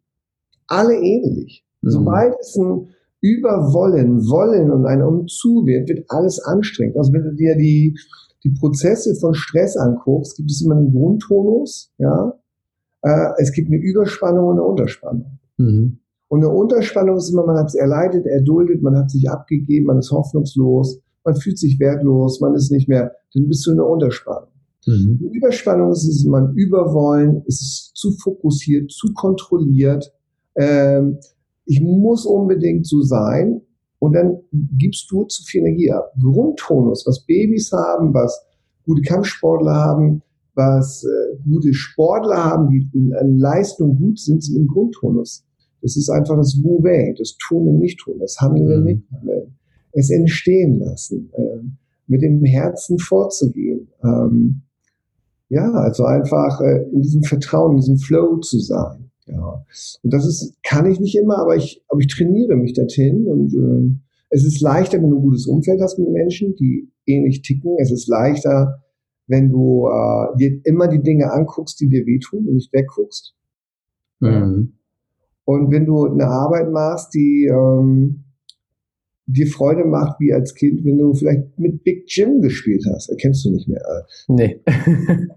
alle 0.70 0.96
ähnlich. 0.96 1.66
Mhm. 1.82 1.90
Sobald 1.90 2.36
es 2.40 2.56
ein 2.56 2.90
Überwollen, 3.22 4.26
Wollen 4.30 4.72
und 4.72 4.86
ein 4.86 5.02
Umzu 5.02 5.66
wird, 5.66 5.90
wird 5.90 6.06
alles 6.10 6.40
anstrengend. 6.40 6.98
Also 6.98 7.12
wenn 7.12 7.24
du 7.24 7.36
dir 7.36 7.56
die, 7.56 7.98
die 8.44 8.54
Prozesse 8.58 9.16
von 9.16 9.34
Stress 9.34 9.76
anguckst, 9.76 10.38
gibt 10.38 10.50
es 10.50 10.62
immer 10.62 10.78
einen 10.78 10.92
Grundtonus, 10.92 11.92
ja. 11.98 12.34
Äh, 13.02 13.32
es 13.38 13.52
gibt 13.52 13.68
eine 13.68 13.78
Überspannung 13.78 14.48
und 14.48 14.54
eine 14.54 14.64
Unterspannung. 14.64 15.40
Mhm. 15.58 16.00
Und 16.30 16.44
eine 16.44 16.54
Unterspannung 16.54 17.18
ist 17.18 17.30
immer, 17.30 17.46
man 17.46 17.58
hat 17.58 17.68
es 17.68 17.76
erleidet, 17.76 18.26
erduldet, 18.26 18.82
man 18.82 18.96
hat 18.96 19.10
sich 19.10 19.30
abgegeben, 19.30 19.88
man 19.88 20.00
ist 20.00 20.12
hoffnungslos, 20.12 21.02
man 21.24 21.36
fühlt 21.36 21.58
sich 21.58 21.80
wertlos, 21.80 22.40
man 22.40 22.56
ist 22.56 22.72
nicht 22.72 22.88
mehr, 22.88 23.12
dann 23.34 23.48
bist 23.48 23.66
du 23.66 23.72
in 23.72 23.78
der 23.78 23.88
Unterspannung. 23.88 24.50
Mhm. 24.86 25.20
Eine 25.22 25.38
Überspannung 25.38 25.92
ist 25.92 26.08
es, 26.08 26.26
man 26.26 26.54
überwollen, 26.54 27.44
es 27.48 27.62
ist 27.62 27.92
zu 27.96 28.12
fokussiert, 28.12 28.92
zu 28.92 29.14
kontrolliert, 29.14 30.14
ähm, 30.60 31.18
ich 31.66 31.82
muss 31.82 32.26
unbedingt 32.26 32.86
so 32.86 33.02
sein 33.02 33.62
und 34.00 34.14
dann 34.14 34.40
gibst 34.78 35.10
du 35.10 35.24
zu 35.24 35.44
viel 35.44 35.62
Energie 35.62 35.92
ab. 35.92 36.12
Grundtonus, 36.22 37.06
was 37.08 37.26
Babys 37.26 37.72
haben, 37.72 38.14
was 38.14 38.46
gute 38.86 39.02
Kampfsportler 39.02 39.74
haben, 39.74 40.22
was 40.56 41.04
äh, 41.04 41.38
gute 41.50 41.74
Sportler 41.74 42.44
haben, 42.44 42.70
die 42.70 42.90
in, 42.94 43.14
in 43.14 43.38
Leistung 43.38 43.98
gut 43.98 44.20
sind, 44.20 44.44
sind 44.44 44.58
im 44.58 44.68
Grundtonus. 44.68 45.46
Das 45.82 45.96
ist 45.96 46.10
einfach 46.10 46.36
das 46.36 46.60
Wu 46.62 46.84
Wei, 46.84 47.14
das 47.18 47.38
Tun 47.38 47.68
und 47.68 47.80
Nicht-Tun, 47.80 48.20
das 48.20 48.38
Handeln 48.42 48.72
und 48.72 48.80
mhm. 48.80 48.86
Nicht-Handeln. 48.86 49.56
Es 49.94 50.10
entstehen 50.10 50.80
lassen, 50.80 51.30
äh, 51.34 51.64
mit 52.08 52.22
dem 52.22 52.44
Herzen 52.44 53.00
vorzugehen. 53.00 53.88
Ähm, 54.04 54.62
ja, 55.48 55.72
also 55.72 56.04
einfach 56.04 56.60
äh, 56.62 56.84
in 56.92 57.02
diesem 57.02 57.24
Vertrauen, 57.24 57.72
in 57.72 57.78
diesem 57.78 57.98
Flow 57.98 58.38
zu 58.38 58.60
sein. 58.60 59.09
Ja. 59.32 59.66
Und 60.04 60.14
das 60.14 60.26
ist, 60.26 60.58
kann 60.64 60.90
ich 60.90 61.00
nicht 61.00 61.18
immer, 61.18 61.38
aber 61.38 61.56
ich, 61.56 61.84
aber 61.88 62.00
ich 62.00 62.08
trainiere 62.08 62.56
mich 62.56 62.74
dorthin 62.74 63.28
und 63.28 63.54
äh, 63.54 63.96
es 64.30 64.46
ist 64.46 64.62
leichter, 64.62 65.02
wenn 65.02 65.10
du 65.10 65.18
ein 65.18 65.24
gutes 65.24 65.48
Umfeld 65.48 65.82
hast 65.82 65.98
mit 65.98 66.10
Menschen, 66.10 66.56
die 66.56 66.92
ähnlich 67.06 67.42
ticken. 67.42 67.76
Es 67.80 67.92
ist 67.92 68.08
leichter, 68.08 68.84
wenn 69.28 69.50
du 69.50 69.88
äh, 69.88 70.38
dir 70.38 70.62
immer 70.66 70.88
die 70.88 71.02
Dinge 71.02 71.32
anguckst, 71.32 71.80
die 71.80 71.90
dir 71.90 72.06
wehtun 72.06 72.48
und 72.48 72.56
nicht 72.56 72.72
wegguckst. 72.74 73.36
Mhm. 74.20 74.74
Und 75.46 75.72
wenn 75.72 75.86
du 75.86 76.06
eine 76.06 76.28
Arbeit 76.28 76.72
machst, 76.72 77.14
die, 77.16 77.50
ähm, 77.52 78.24
dir 79.30 79.48
Freude 79.48 79.86
macht 79.86 80.20
wie 80.20 80.34
als 80.34 80.56
Kind, 80.56 80.84
wenn 80.84 80.98
du 80.98 81.14
vielleicht 81.14 81.58
mit 81.58 81.84
Big 81.84 82.06
Jim 82.08 82.42
gespielt 82.42 82.84
hast. 82.92 83.10
Erkennst 83.10 83.46
du 83.46 83.52
nicht 83.52 83.68
mehr. 83.68 83.82
Nee. 84.28 84.60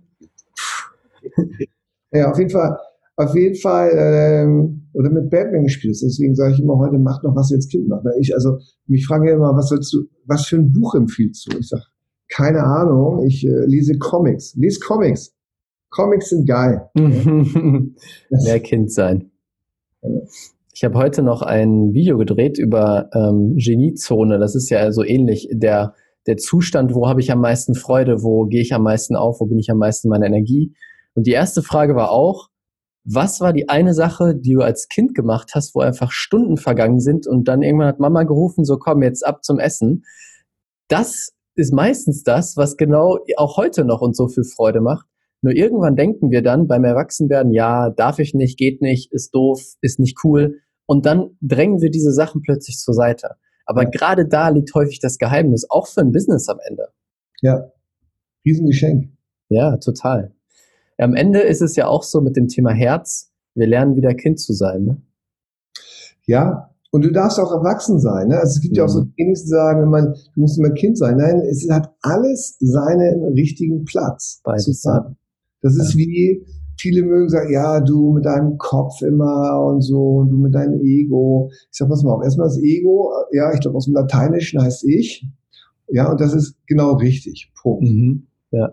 ja, 2.12 2.30
auf 2.30 2.38
jeden 2.38 2.50
Fall, 2.50 2.78
auf 3.24 3.34
jeden 3.34 3.56
Fall, 3.56 3.90
ähm, 3.94 4.88
oder 4.94 5.10
mit 5.10 5.30
Batman 5.30 5.64
gespielt 5.64 5.94
hast. 5.94 6.02
Deswegen 6.02 6.34
sage 6.34 6.54
ich 6.54 6.60
immer 6.60 6.78
heute, 6.78 6.98
mach 6.98 7.22
noch, 7.22 7.34
was 7.34 7.52
als 7.52 7.68
Kind 7.68 7.88
macht. 7.88 8.04
Ich, 8.20 8.34
also, 8.34 8.58
mich 8.86 9.06
fragen 9.06 9.26
ja 9.26 9.34
immer, 9.34 9.54
was 9.56 9.68
sollst 9.68 9.92
du, 9.92 10.04
was 10.26 10.46
für 10.46 10.56
ein 10.56 10.72
Buch 10.72 10.94
empfiehlst 10.94 11.46
du? 11.46 11.58
Ich 11.58 11.68
sage, 11.68 11.84
keine 12.28 12.62
Ahnung, 12.64 13.24
ich 13.26 13.46
äh, 13.46 13.66
lese 13.66 13.98
Comics. 13.98 14.54
Lies 14.56 14.80
Comics. 14.80 15.34
Comics 15.90 16.30
sind 16.30 16.48
geil. 16.48 16.88
Mehr 16.94 18.60
Kind 18.60 18.90
sein. 18.92 19.30
Ich 20.74 20.84
habe 20.84 20.98
heute 20.98 21.22
noch 21.22 21.42
ein 21.42 21.92
Video 21.92 22.16
gedreht 22.16 22.58
über 22.58 23.10
ähm, 23.14 23.56
Geniezone. 23.56 24.38
Das 24.38 24.54
ist 24.54 24.70
ja 24.70 24.90
so 24.90 25.04
ähnlich 25.04 25.48
der, 25.52 25.94
der 26.26 26.38
Zustand, 26.38 26.94
wo 26.94 27.08
habe 27.08 27.20
ich 27.20 27.30
am 27.30 27.40
meisten 27.40 27.74
Freude, 27.74 28.22
wo 28.22 28.46
gehe 28.46 28.62
ich 28.62 28.72
am 28.72 28.82
meisten 28.82 29.14
auf, 29.14 29.40
wo 29.40 29.46
bin 29.46 29.58
ich 29.58 29.70
am 29.70 29.78
meisten 29.78 30.08
meiner 30.08 30.26
Energie. 30.26 30.74
Und 31.14 31.26
die 31.26 31.32
erste 31.32 31.62
Frage 31.62 31.94
war 31.94 32.10
auch, 32.10 32.48
was 33.04 33.40
war 33.40 33.52
die 33.52 33.68
eine 33.68 33.94
Sache, 33.94 34.34
die 34.34 34.52
du 34.52 34.60
als 34.60 34.88
Kind 34.88 35.14
gemacht 35.14 35.52
hast, 35.54 35.74
wo 35.74 35.80
einfach 35.80 36.12
Stunden 36.12 36.56
vergangen 36.56 37.00
sind 37.00 37.26
und 37.26 37.48
dann 37.48 37.62
irgendwann 37.62 37.88
hat 37.88 37.98
Mama 37.98 38.22
gerufen, 38.22 38.64
so 38.64 38.78
komm 38.78 39.02
jetzt 39.02 39.26
ab 39.26 39.44
zum 39.44 39.58
Essen. 39.58 40.04
Das 40.88 41.32
ist 41.54 41.72
meistens 41.72 42.22
das, 42.22 42.56
was 42.56 42.76
genau 42.76 43.18
auch 43.36 43.56
heute 43.56 43.84
noch 43.84 44.00
uns 44.00 44.16
so 44.16 44.28
viel 44.28 44.44
Freude 44.44 44.80
macht. 44.80 45.06
Nur 45.42 45.54
irgendwann 45.54 45.96
denken 45.96 46.30
wir 46.30 46.42
dann 46.42 46.68
beim 46.68 46.84
Erwachsenwerden, 46.84 47.52
ja, 47.52 47.90
darf 47.90 48.20
ich 48.20 48.32
nicht, 48.32 48.56
geht 48.56 48.80
nicht, 48.80 49.12
ist 49.12 49.34
doof, 49.34 49.60
ist 49.80 49.98
nicht 49.98 50.18
cool. 50.22 50.60
Und 50.86 51.04
dann 51.04 51.36
drängen 51.40 51.80
wir 51.80 51.90
diese 51.90 52.12
Sachen 52.12 52.42
plötzlich 52.42 52.78
zur 52.78 52.94
Seite. 52.94 53.36
Aber 53.66 53.86
gerade 53.86 54.26
da 54.26 54.48
liegt 54.48 54.74
häufig 54.74 55.00
das 55.00 55.18
Geheimnis, 55.18 55.66
auch 55.68 55.88
für 55.88 56.00
ein 56.00 56.12
Business 56.12 56.48
am 56.48 56.58
Ende. 56.68 56.88
Ja, 57.40 57.72
Riesengeschenk. 58.44 59.10
Ja, 59.48 59.76
total. 59.78 60.32
Am 60.98 61.14
Ende 61.14 61.40
ist 61.40 61.62
es 61.62 61.76
ja 61.76 61.86
auch 61.88 62.02
so 62.02 62.20
mit 62.20 62.36
dem 62.36 62.48
Thema 62.48 62.70
Herz, 62.70 63.32
wir 63.54 63.66
lernen 63.66 63.96
wieder 63.96 64.14
Kind 64.14 64.40
zu 64.40 64.52
sein. 64.52 64.84
Ne? 64.84 65.02
Ja, 66.26 66.70
und 66.90 67.04
du 67.04 67.10
darfst 67.10 67.40
auch 67.40 67.52
erwachsen 67.52 67.98
sein. 67.98 68.28
Ne? 68.28 68.38
Also 68.38 68.56
es 68.56 68.60
gibt 68.60 68.72
mhm. 68.72 68.78
ja 68.78 68.84
auch 68.84 68.88
so 68.88 69.04
Trainings, 69.04 69.40
mhm. 69.40 69.44
die 69.44 69.50
sagen, 69.50 69.90
man, 69.90 70.14
du 70.34 70.40
musst 70.40 70.58
immer 70.58 70.70
Kind 70.70 70.98
sein. 70.98 71.16
Nein, 71.16 71.40
es 71.50 71.66
hat 71.70 71.94
alles 72.02 72.56
seinen 72.60 73.24
richtigen 73.32 73.84
Platz. 73.84 74.40
Beides 74.44 74.64
zusammen. 74.64 75.16
Das 75.62 75.76
ist 75.76 75.94
ja. 75.94 75.98
wie, 75.98 76.44
viele 76.82 77.02
mögen 77.02 77.28
sagen, 77.28 77.52
ja, 77.52 77.80
du 77.80 78.12
mit 78.12 78.24
deinem 78.24 78.58
Kopf 78.58 79.02
immer 79.02 79.64
und 79.64 79.80
so, 79.82 80.16
und 80.16 80.30
du 80.30 80.36
mit 80.36 80.54
deinem 80.54 80.80
Ego. 80.80 81.50
Ich 81.70 81.78
sag, 81.78 81.88
pass 81.88 82.02
mal 82.02 82.12
auf, 82.12 82.24
erstmal 82.24 82.48
das 82.48 82.58
Ego, 82.58 83.12
ja, 83.32 83.52
ich 83.54 83.60
glaube, 83.60 83.76
aus 83.76 83.86
dem 83.86 83.94
Lateinischen 83.94 84.60
heißt 84.60 84.84
ich. 84.84 85.26
Ja, 85.88 86.10
und 86.10 86.20
das 86.20 86.34
ist 86.34 86.56
genau 86.66 86.94
richtig. 86.94 87.52
Punkt. 87.60 87.84
Mhm. 87.84 88.26
Ja. 88.50 88.72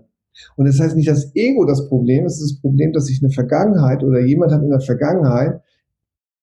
Und 0.55 0.67
das 0.67 0.79
heißt 0.79 0.95
nicht 0.95 1.09
das 1.09 1.35
Ego 1.35 1.65
das 1.65 1.87
Problem, 1.87 2.25
es 2.25 2.41
ist 2.41 2.53
das 2.53 2.61
Problem, 2.61 2.91
dass 2.93 3.05
sich 3.05 3.21
eine 3.21 3.31
Vergangenheit 3.31 4.03
oder 4.03 4.19
jemand 4.19 4.51
hat 4.51 4.61
in 4.61 4.69
der 4.69 4.81
Vergangenheit 4.81 5.61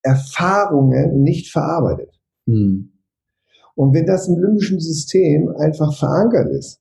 Erfahrungen 0.02 1.22
nicht 1.22 1.50
verarbeitet. 1.50 2.20
Mhm. 2.46 2.92
Und 3.74 3.94
wenn 3.94 4.06
das 4.06 4.28
im 4.28 4.40
limbischen 4.40 4.80
System 4.80 5.48
einfach 5.56 5.96
verankert 5.96 6.48
ist 6.50 6.80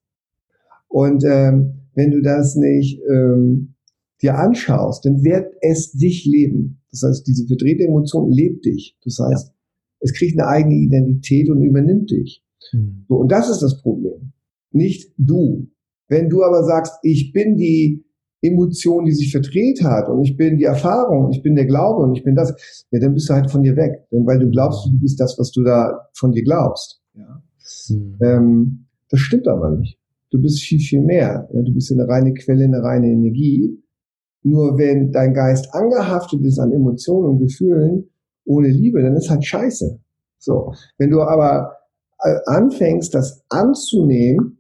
und 0.88 1.24
ähm, 1.26 1.82
wenn 1.94 2.12
du 2.12 2.22
das 2.22 2.56
nicht 2.56 3.02
ähm, 3.10 3.76
dir 4.22 4.38
anschaust, 4.38 5.06
dann 5.06 5.24
wird 5.24 5.54
es 5.62 5.92
dich 5.92 6.26
leben. 6.26 6.82
Das 6.92 7.04
heißt, 7.04 7.28
diese 7.28 7.48
verdrehte 7.48 7.84
Emotion 7.84 8.32
lebt 8.32 8.66
dich. 8.66 8.98
Das 9.04 9.20
heißt, 9.20 9.48
ja. 9.48 9.54
es 10.00 10.14
kriegt 10.14 10.40
eine 10.40 10.48
eigene 10.48 10.76
Identität 10.76 11.50
und 11.50 11.62
übernimmt 11.62 12.12
dich. 12.12 12.44
Mhm. 12.72 13.06
So, 13.08 13.16
und 13.16 13.32
das 13.32 13.50
ist 13.50 13.62
das 13.62 13.82
Problem. 13.82 14.34
Nicht 14.72 15.14
du. 15.18 15.68
Wenn 16.08 16.30
du 16.30 16.44
aber 16.44 16.64
sagst, 16.64 16.94
ich 17.04 17.34
bin 17.34 17.56
die 17.58 18.04
Emotion, 18.42 19.06
die 19.06 19.14
sich 19.14 19.32
verdreht 19.32 19.84
hat 19.84 20.08
und 20.08 20.24
ich 20.24 20.38
bin 20.38 20.58
die 20.58 20.66
Erfahrung 20.66 21.26
und 21.26 21.36
ich 21.36 21.42
bin 21.42 21.56
der 21.56 21.66
Glaube 21.66 22.04
und 22.04 22.16
ich 22.16 22.24
bin 22.24 22.36
das, 22.36 22.54
ja, 22.92 23.00
dann 23.00 23.14
bist 23.14 23.30
du 23.30 23.34
halt 23.34 23.50
von 23.50 23.64
dir 23.64 23.76
weg. 23.76 24.06
Denn 24.12 24.26
weil 24.26 24.40
du 24.40 24.50
glaubst, 24.50 24.86
du 24.86 25.00
bist 25.00 25.20
das, 25.20 25.36
was 25.40 25.52
du 25.52 25.64
da 25.64 26.08
von 26.14 26.32
dir 26.32 26.44
glaubst. 26.44 27.02
Ja. 27.14 27.42
Mhm. 27.90 28.18
Ähm, 28.22 28.86
das 29.10 29.20
stimmt 29.20 29.48
aber 29.48 29.72
nicht 29.72 30.00
du 30.36 30.42
bist 30.42 30.62
viel, 30.62 30.80
viel 30.80 31.02
mehr. 31.02 31.48
Ja, 31.52 31.62
du 31.62 31.74
bist 31.74 31.92
eine 31.92 32.08
reine 32.08 32.34
Quelle, 32.34 32.66
eine 32.66 32.84
reine 32.84 33.08
Energie. 33.08 33.82
Nur 34.44 34.78
wenn 34.78 35.12
dein 35.12 35.34
Geist 35.34 35.74
angehaftet 35.74 36.44
ist 36.44 36.60
an 36.60 36.72
Emotionen 36.72 37.30
und 37.30 37.40
Gefühlen 37.40 38.10
ohne 38.46 38.68
Liebe, 38.68 39.02
dann 39.02 39.16
ist 39.16 39.30
halt 39.30 39.46
scheiße. 39.46 40.00
So. 40.38 40.74
Wenn 40.98 41.10
du 41.10 41.22
aber 41.22 41.78
äh, 42.20 42.38
anfängst, 42.46 43.14
das 43.16 43.44
anzunehmen, 43.50 44.60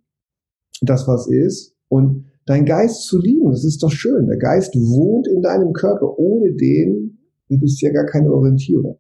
das 0.81 1.07
was 1.07 1.27
ist, 1.27 1.75
und 1.87 2.25
dein 2.45 2.65
Geist 2.65 3.03
zu 3.03 3.19
lieben, 3.19 3.51
das 3.51 3.63
ist 3.63 3.81
doch 3.81 3.91
schön. 3.91 4.27
Der 4.27 4.37
Geist 4.37 4.75
wohnt 4.75 5.27
in 5.27 5.41
deinem 5.41 5.73
Körper. 5.73 6.17
Ohne 6.17 6.53
den 6.53 7.17
gibt 7.49 7.63
es 7.63 7.81
ja 7.81 7.91
gar 7.91 8.05
keine 8.05 8.31
Orientierung. 8.31 8.99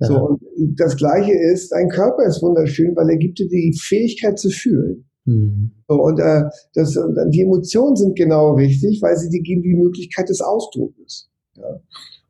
Ja. 0.00 0.08
So, 0.08 0.28
und 0.28 0.40
das 0.78 0.96
Gleiche 0.96 1.32
ist, 1.32 1.72
dein 1.72 1.88
Körper 1.88 2.24
ist 2.24 2.42
wunderschön, 2.42 2.94
weil 2.96 3.08
er 3.10 3.16
gibt 3.16 3.38
dir 3.38 3.48
die 3.48 3.76
Fähigkeit 3.80 4.38
zu 4.38 4.50
fühlen. 4.50 5.08
Mhm. 5.24 5.72
So, 5.88 5.94
und 5.94 6.18
äh, 6.18 6.42
das, 6.74 6.98
die 7.30 7.42
Emotionen 7.42 7.96
sind 7.96 8.16
genau 8.16 8.54
richtig, 8.54 9.00
weil 9.02 9.16
sie 9.16 9.30
dir 9.30 9.42
geben 9.42 9.62
die 9.62 9.74
Möglichkeit 9.74 10.28
des 10.28 10.40
Ausdrucks. 10.40 11.30
Ja. 11.54 11.80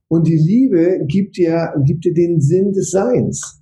Und 0.08 0.26
die 0.28 0.36
Liebe 0.36 1.00
gibt 1.06 1.36
dir, 1.36 1.74
gibt 1.84 2.04
dir 2.04 2.14
den 2.14 2.40
Sinn 2.40 2.72
des 2.72 2.90
Seins. 2.90 3.60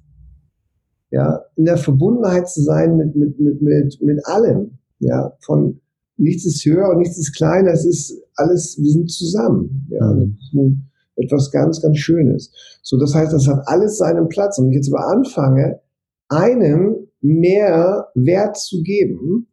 Ja, 1.10 1.44
in 1.56 1.64
der 1.64 1.76
Verbundenheit 1.76 2.48
zu 2.48 2.60
sein 2.62 2.96
mit, 2.96 3.14
mit, 3.14 3.38
mit, 3.38 3.62
mit, 3.62 4.02
mit 4.02 4.26
allem. 4.26 4.78
Ja, 4.98 5.32
von 5.40 5.80
nichts 6.16 6.44
ist 6.44 6.64
höher 6.64 6.88
und 6.90 6.98
nichts 6.98 7.18
ist 7.18 7.36
kleiner, 7.36 7.72
es 7.72 7.84
ist 7.84 8.22
alles, 8.36 8.78
wir 8.80 8.90
sind 8.90 9.10
zusammen. 9.10 9.88
Ja, 9.90 10.12
mhm. 10.52 10.82
etwas 11.16 11.50
ganz, 11.50 11.80
ganz 11.80 11.98
Schönes. 11.98 12.52
So, 12.82 12.98
das 12.98 13.14
heißt, 13.14 13.32
das 13.32 13.46
hat 13.48 13.62
alles 13.66 13.98
seinen 13.98 14.28
Platz. 14.28 14.58
Und 14.58 14.66
wenn 14.66 14.72
ich 14.72 14.76
jetzt 14.76 14.92
aber 14.92 15.06
anfange, 15.08 15.80
einem 16.28 17.08
mehr 17.20 18.08
Wert 18.14 18.56
zu 18.56 18.82
geben, 18.82 19.48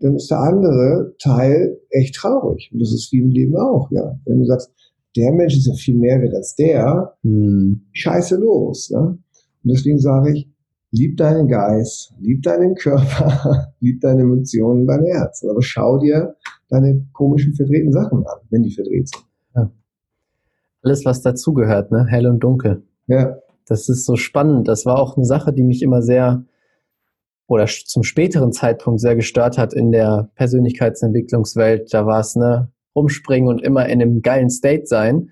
dann 0.00 0.16
ist 0.16 0.30
der 0.30 0.40
andere 0.40 1.14
Teil 1.18 1.78
echt 1.90 2.14
traurig. 2.14 2.70
Und 2.72 2.80
das 2.80 2.92
ist 2.92 3.12
wie 3.12 3.18
im 3.18 3.30
Leben 3.30 3.56
auch, 3.56 3.90
ja. 3.90 4.18
Wenn 4.24 4.38
du 4.38 4.46
sagst, 4.46 4.70
der 5.16 5.32
Mensch 5.32 5.56
ist 5.56 5.66
ja 5.66 5.74
viel 5.74 5.96
mehr 5.96 6.20
wert 6.20 6.34
als 6.34 6.54
der, 6.54 7.14
hm. 7.22 7.82
scheiße 7.92 8.36
los. 8.36 8.90
Ne? 8.90 8.98
Und 9.00 9.70
deswegen 9.70 9.98
sage 9.98 10.32
ich, 10.32 10.48
lieb 10.90 11.16
deinen 11.16 11.48
Geist, 11.48 12.12
lieb 12.18 12.42
deinen 12.42 12.74
Körper, 12.74 13.72
lieb 13.80 14.00
deine 14.00 14.22
Emotionen, 14.22 14.86
dein 14.86 15.04
Herz. 15.04 15.44
Aber 15.48 15.62
schau 15.62 15.98
dir 15.98 16.36
deine 16.68 17.06
komischen, 17.12 17.54
verdrehten 17.54 17.92
Sachen 17.92 18.18
an, 18.26 18.40
wenn 18.50 18.62
die 18.62 18.72
verdreht 18.72 19.08
sind. 19.08 19.24
Ja. 19.54 19.70
Alles, 20.82 21.04
was 21.04 21.22
dazugehört, 21.22 21.90
ne? 21.90 22.06
Hell 22.08 22.26
und 22.26 22.40
dunkel. 22.40 22.82
Ja. 23.06 23.36
Das 23.66 23.88
ist 23.88 24.04
so 24.04 24.16
spannend. 24.16 24.66
Das 24.66 24.84
war 24.84 24.98
auch 24.98 25.16
eine 25.16 25.24
Sache, 25.24 25.52
die 25.52 25.62
mich 25.62 25.82
immer 25.82 26.02
sehr 26.02 26.44
oder 27.46 27.66
zum 27.66 28.04
späteren 28.04 28.52
Zeitpunkt 28.52 29.00
sehr 29.00 29.16
gestört 29.16 29.58
hat 29.58 29.74
in 29.74 29.90
der 29.90 30.30
Persönlichkeitsentwicklungswelt. 30.36 31.92
Da 31.92 32.06
war 32.06 32.20
es 32.20 32.36
ne, 32.36 32.70
rumspringen 32.94 33.48
und 33.48 33.60
immer 33.62 33.86
in 33.86 34.00
einem 34.00 34.22
geilen 34.22 34.50
State 34.50 34.86
sein. 34.86 35.30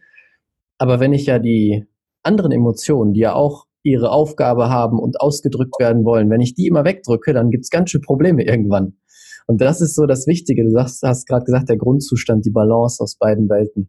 Aber 0.79 0.99
wenn 0.99 1.13
ich 1.13 1.27
ja 1.27 1.39
die 1.39 1.87
anderen 2.25 2.51
Emotionen, 2.51 3.13
die 3.13 3.21
ja 3.21 3.35
auch 3.35 3.68
ihre 3.83 4.11
Aufgabe 4.11 4.69
haben 4.69 4.99
und 4.99 5.21
ausgedrückt 5.21 5.75
werden 5.79 6.05
wollen, 6.05 6.31
wenn 6.31 6.41
ich 6.41 6.55
die 6.55 6.67
immer 6.67 6.85
wegdrücke, 6.85 7.33
dann 7.33 7.51
gibt 7.51 7.65
es 7.65 7.71
ganz 7.71 7.91
schön 7.91 8.03
Probleme 8.03 8.45
irgendwann. 8.45 8.95
Und 9.47 9.61
das 9.61 9.81
ist 9.81 9.95
so 9.95 10.07
das 10.07 10.27
Wichtige. 10.27 10.63
Du 10.65 10.71
sagst, 10.71 11.03
hast 11.03 11.27
gerade 11.27 11.45
gesagt, 11.45 11.71
der 11.71 11.79
Grundzustand, 11.79 12.45
die 12.45 12.51
Balance 12.51 13.03
aus 13.03 13.17
beiden 13.17 13.49
Welten. 13.49 13.89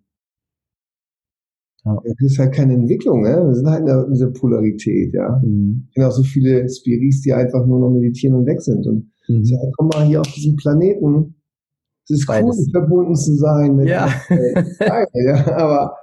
Ja. 1.85 1.97
Das 2.03 2.31
ist 2.31 2.39
halt 2.39 2.53
keine 2.53 2.73
Entwicklung, 2.73 3.21
ne? 3.21 3.43
Wir 3.45 3.55
sind 3.55 3.67
halt 3.67 3.87
in, 3.87 4.13
dieser 4.13 4.31
Polarität, 4.31 5.13
ja. 5.13 5.41
Mhm. 5.43 5.87
Ich 5.87 5.95
kenne 5.95 6.07
auch 6.07 6.11
so 6.11 6.23
viele 6.23 6.67
Spiris, 6.69 7.21
die 7.21 7.33
einfach 7.33 7.65
nur 7.65 7.79
noch 7.79 7.89
meditieren 7.89 8.37
und 8.37 8.45
weg 8.45 8.61
sind. 8.61 8.85
Und 8.85 9.11
mhm. 9.27 9.43
ja, 9.43 9.59
komm 9.77 9.87
mal 9.87 10.05
hier 10.05 10.21
auf 10.21 10.27
diesen 10.27 10.55
Planeten. 10.55 11.35
Es 12.05 12.19
ist 12.19 12.27
Beides. 12.27 12.57
cool, 12.57 12.71
verbunden 12.71 13.15
zu 13.15 13.35
sein 13.35 13.75
mit 13.75 13.87
ja. 13.87 14.09
Geil, 14.29 15.07
ja. 15.25 15.57
Aber 15.57 15.95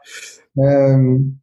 ähm, 0.56 1.40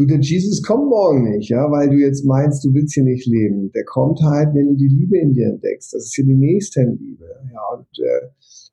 du, 0.00 0.06
der 0.06 0.20
Jesus 0.20 0.62
kommt 0.62 0.88
morgen 0.88 1.30
nicht, 1.30 1.50
ja, 1.50 1.70
weil 1.70 1.90
du 1.90 1.96
jetzt 1.96 2.24
meinst, 2.24 2.64
du 2.64 2.72
willst 2.72 2.94
hier 2.94 3.04
nicht 3.04 3.26
leben. 3.26 3.70
Der 3.72 3.84
kommt 3.84 4.20
halt, 4.22 4.54
wenn 4.54 4.68
du 4.68 4.76
die 4.76 4.88
Liebe 4.88 5.18
in 5.18 5.32
dir 5.32 5.48
entdeckst. 5.48 5.92
Das 5.92 6.04
ist 6.04 6.16
ja 6.16 6.24
die 6.24 6.36
Nächstenliebe. 6.36 7.24
Ja, 7.52 7.60
und 7.76 7.86
äh, 7.98 8.28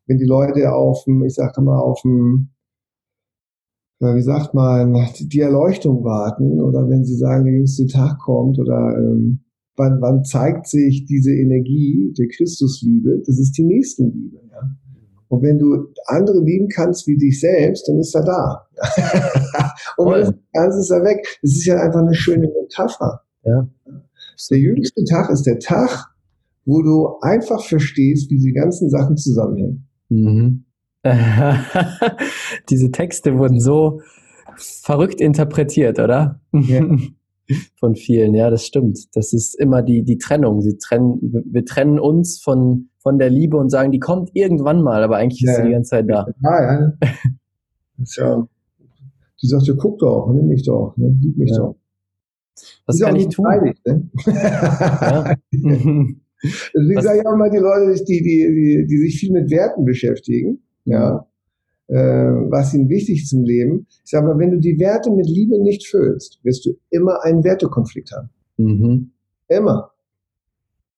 wenn 0.08 0.18
die 0.18 0.26
Leute 0.26 0.74
auf 0.74 1.04
dem, 1.04 1.24
ich 1.26 1.34
sage 1.34 1.62
mal, 1.62 1.80
auf 1.80 2.02
dem 2.02 2.50
wie 4.00 4.22
sagt 4.22 4.54
man, 4.54 4.96
die 5.20 5.40
Erleuchtung 5.40 6.04
warten 6.04 6.62
oder 6.62 6.88
wenn 6.88 7.04
sie 7.04 7.16
sagen, 7.16 7.46
der 7.46 7.56
jüngste 7.56 7.88
Tag 7.88 8.20
kommt 8.20 8.60
oder 8.60 8.96
ähm, 8.96 9.40
wann, 9.76 10.00
wann 10.02 10.24
zeigt 10.24 10.68
sich 10.68 11.06
diese 11.06 11.32
Energie 11.32 12.14
der 12.16 12.28
Christusliebe, 12.28 13.24
das 13.26 13.40
ist 13.40 13.58
die 13.58 13.64
Nächstenliebe. 13.64 14.38
Und 15.30 15.42
wenn 15.44 15.60
du 15.60 15.88
andere 16.06 16.40
lieben 16.40 16.68
kannst 16.70 17.08
wie 17.08 17.18
dich 17.18 17.40
selbst, 17.40 17.88
dann 17.88 18.00
ist 18.00 18.16
er 18.16 18.24
da. 18.24 18.68
Und 19.98 20.12
wenn 20.12 20.26
du 20.26 20.40
kannst, 20.56 20.80
ist 20.80 20.92
er 20.92 21.04
weg. 21.04 21.26
Das 21.42 21.52
ist 21.52 21.66
ja 21.66 21.80
einfach 21.82 22.02
eine 22.02 22.14
schöne 22.14 22.48
Metapher. 22.48 23.22
Ja. 23.44 23.68
Der 24.50 24.60
jüngste 24.60 25.04
Tag 25.06 25.30
ist 25.30 25.44
der 25.44 25.60
Tag, 25.60 26.06
wo 26.66 26.82
du 26.82 27.18
einfach 27.22 27.64
verstehst, 27.64 28.30
wie 28.30 28.36
diese 28.36 28.52
ganzen 28.52 28.90
Sachen 28.90 29.18
zusammenhängen. 29.18 29.88
Mhm. 30.10 30.66
Diese 32.70 32.92
Texte 32.92 33.38
wurden 33.38 33.60
so 33.60 34.02
verrückt 34.58 35.22
interpretiert, 35.22 36.00
oder? 36.00 36.42
Ja. 36.52 36.82
Von 37.80 37.96
vielen, 37.96 38.36
ja, 38.36 38.50
das 38.50 38.66
stimmt. 38.66 39.16
Das 39.16 39.34
ist 39.34 39.60
immer 39.60 39.82
die, 39.82 40.04
die 40.04 40.18
Trennung. 40.18 40.62
Sie 40.62 40.78
trennen, 40.78 41.20
wir 41.22 41.66
trennen 41.66 42.00
uns 42.00 42.42
von, 42.42 42.90
von 43.00 43.18
der 43.18 43.30
Liebe 43.30 43.58
und 43.58 43.70
sagen, 43.70 43.92
die 43.92 44.00
kommt 44.00 44.32
irgendwann 44.34 44.82
mal, 44.82 45.04
aber 45.04 45.18
eigentlich 45.18 45.44
ist 45.44 45.50
ja, 45.50 45.56
sie 45.56 45.68
die 45.68 45.72
ganze 45.72 45.90
Zeit 45.92 46.10
da. 46.10 46.28
Ja, 46.44 46.64
ja. 46.64 46.94
Ist 48.00 48.18
ja 48.18 48.48
die 49.42 49.48
sagt, 49.48 49.68
ja, 49.68 49.74
guck 49.78 50.00
doch, 50.00 50.32
nimm 50.34 50.48
mich 50.48 50.64
doch, 50.64 50.96
ne, 50.98 51.16
lieb 51.22 51.38
mich 51.38 51.52
ja. 51.52 51.58
doch. 51.58 51.76
Was 52.88 53.00
kann 53.00 53.16
ich 53.16 53.28
tun? 53.28 53.46
Freilich, 53.46 53.78
ne? 53.86 54.10
ja. 54.26 55.36
Deswegen 56.44 57.02
sage 57.02 57.20
ich 57.20 57.28
auch 57.28 57.36
mal 57.36 57.50
die 57.50 57.58
Leute, 57.58 58.04
die, 58.04 58.22
die, 58.22 58.24
die, 58.24 58.88
die 58.88 58.98
sich 58.98 59.20
viel 59.20 59.32
mit 59.32 59.50
Werten 59.52 59.86
beschäftigen, 59.86 60.64
ja, 60.86 61.27
äh, 61.88 61.96
was 61.96 62.74
ihnen 62.74 62.90
wichtig 62.90 63.24
ist 63.24 63.34
im 63.34 63.44
Leben. 63.44 63.88
Ich 64.04 64.12
sage 64.12 64.28
mal, 64.28 64.38
wenn 64.38 64.52
du 64.52 64.60
die 64.60 64.80
Werte 64.80 65.12
mit 65.12 65.28
Liebe 65.28 65.62
nicht 65.62 65.88
füllst, 65.88 66.40
wirst 66.44 66.66
du 66.66 66.72
immer 66.90 67.24
einen 67.24 67.44
Wertekonflikt 67.44 68.12
haben. 68.12 68.30
Mhm. 68.58 69.12
Immer. 69.48 69.92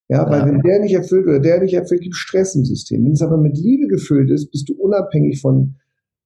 Ja, 0.08 0.28
weil 0.28 0.40
ja. 0.40 0.46
wenn 0.48 0.62
der 0.62 0.80
nicht 0.80 0.96
erfüllt 0.96 1.28
oder 1.28 1.40
der 1.40 1.62
nicht 1.62 1.76
erfüllt, 1.76 2.02
gibt 2.02 2.16
es 2.16 2.20
Stress 2.20 2.56
im 2.56 2.66
System. 2.66 3.06
Wenn 3.06 3.12
es 3.12 3.22
aber 3.22 3.38
mit 3.38 3.58
Liebe 3.58 3.88
gefüllt 3.88 4.32
ist, 4.32 4.50
bist 4.50 4.68
du 4.68 4.74
unabhängig 4.74 5.40
von 5.40 5.76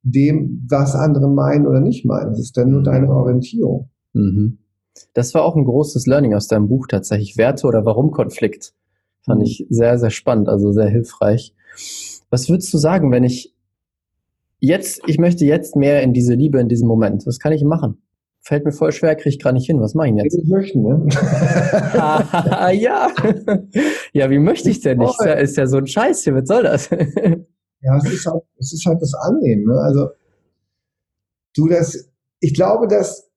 dem, 0.03 0.66
was 0.70 0.95
andere 0.95 1.30
meinen 1.30 1.68
oder 1.68 1.82
nicht 1.82 2.05
meinen. 2.05 2.32
Das 2.32 2.39
ist 2.39 2.55
dann 2.55 2.70
nur 2.70 2.80
mhm. 2.80 2.86
deine 2.86 3.09
Orientierung. 3.09 3.89
Mhm. 4.14 4.59
Das 5.14 5.34
war 5.34 5.43
auch 5.43 5.55
ein 5.55 5.66
großes 5.66 6.05
Learning 6.07 6.34
aus 6.34 6.47
deinem 6.47 6.70
Buch 6.70 6.88
tatsächlich. 6.88 7.38
Werte 7.38 7.68
oder 7.68 7.86
Warum 7.86 8.11
Konflikt. 8.11 8.74
Fand 9.26 9.39
mhm. 9.39 9.45
ich 9.45 9.66
sehr, 9.70 9.97
sehr 9.97 10.11
spannend, 10.11 10.47
also 10.47 10.72
sehr 10.72 10.88
hilfreich. 10.88 11.53
Was 12.30 12.49
würdest 12.49 12.74
du 12.74 12.78
sagen, 12.78 13.11
wenn 13.11 13.24
ich 13.24 13.53
jetzt, 14.64 15.01
ich 15.07 15.20
möchte 15.20 15.45
jetzt 15.45 15.76
mehr 15.76 16.01
in 16.03 16.14
diese 16.14 16.34
Liebe 16.34 16.59
in 16.59 16.70
diesem 16.70 16.88
Moment. 16.88 17.28
Was 17.28 17.39
kann 17.39 17.51
ich 17.51 17.64
machen? 17.64 18.01
Fällt 18.39 18.66
mir 18.66 18.72
voll 18.72 18.91
schwer, 18.91 19.16
kriege 19.16 19.30
ich 19.30 19.39
gerade 19.39 19.55
nicht 19.55 19.68
hin. 19.68 19.80
Was 19.80 19.93
mache 19.93 20.09
ich 20.09 20.16
jetzt? 20.16 20.38
Ich 20.38 20.49
möchte, 20.49 20.80
ne? 20.80 21.05
ja. 22.74 23.09
ja, 24.14 24.30
wie 24.30 24.39
möchte 24.39 24.70
ich 24.70 24.82
denn 24.82 24.99
nicht? 24.99 25.20
Ist 25.20 25.26
ja, 25.26 25.34
ist 25.34 25.57
ja 25.57 25.68
so 25.68 25.78
ein 25.78 25.88
Scheiß 25.88 26.24
hier. 26.24 26.36
Was 26.36 26.47
soll 26.47 26.64
das? 26.64 26.89
Ja, 26.89 27.97
es 27.97 28.14
ist 28.14 28.26
halt, 28.26 28.43
es 28.57 28.74
ist 28.74 28.86
halt 28.86 29.01
das 29.01 29.14
Annehmen. 29.14 29.66
Ne? 29.66 29.78
Also 29.80 30.07
du 31.55 31.68
das, 31.68 32.09
ich 32.39 32.53
glaube, 32.53 32.88
dass 32.88 33.30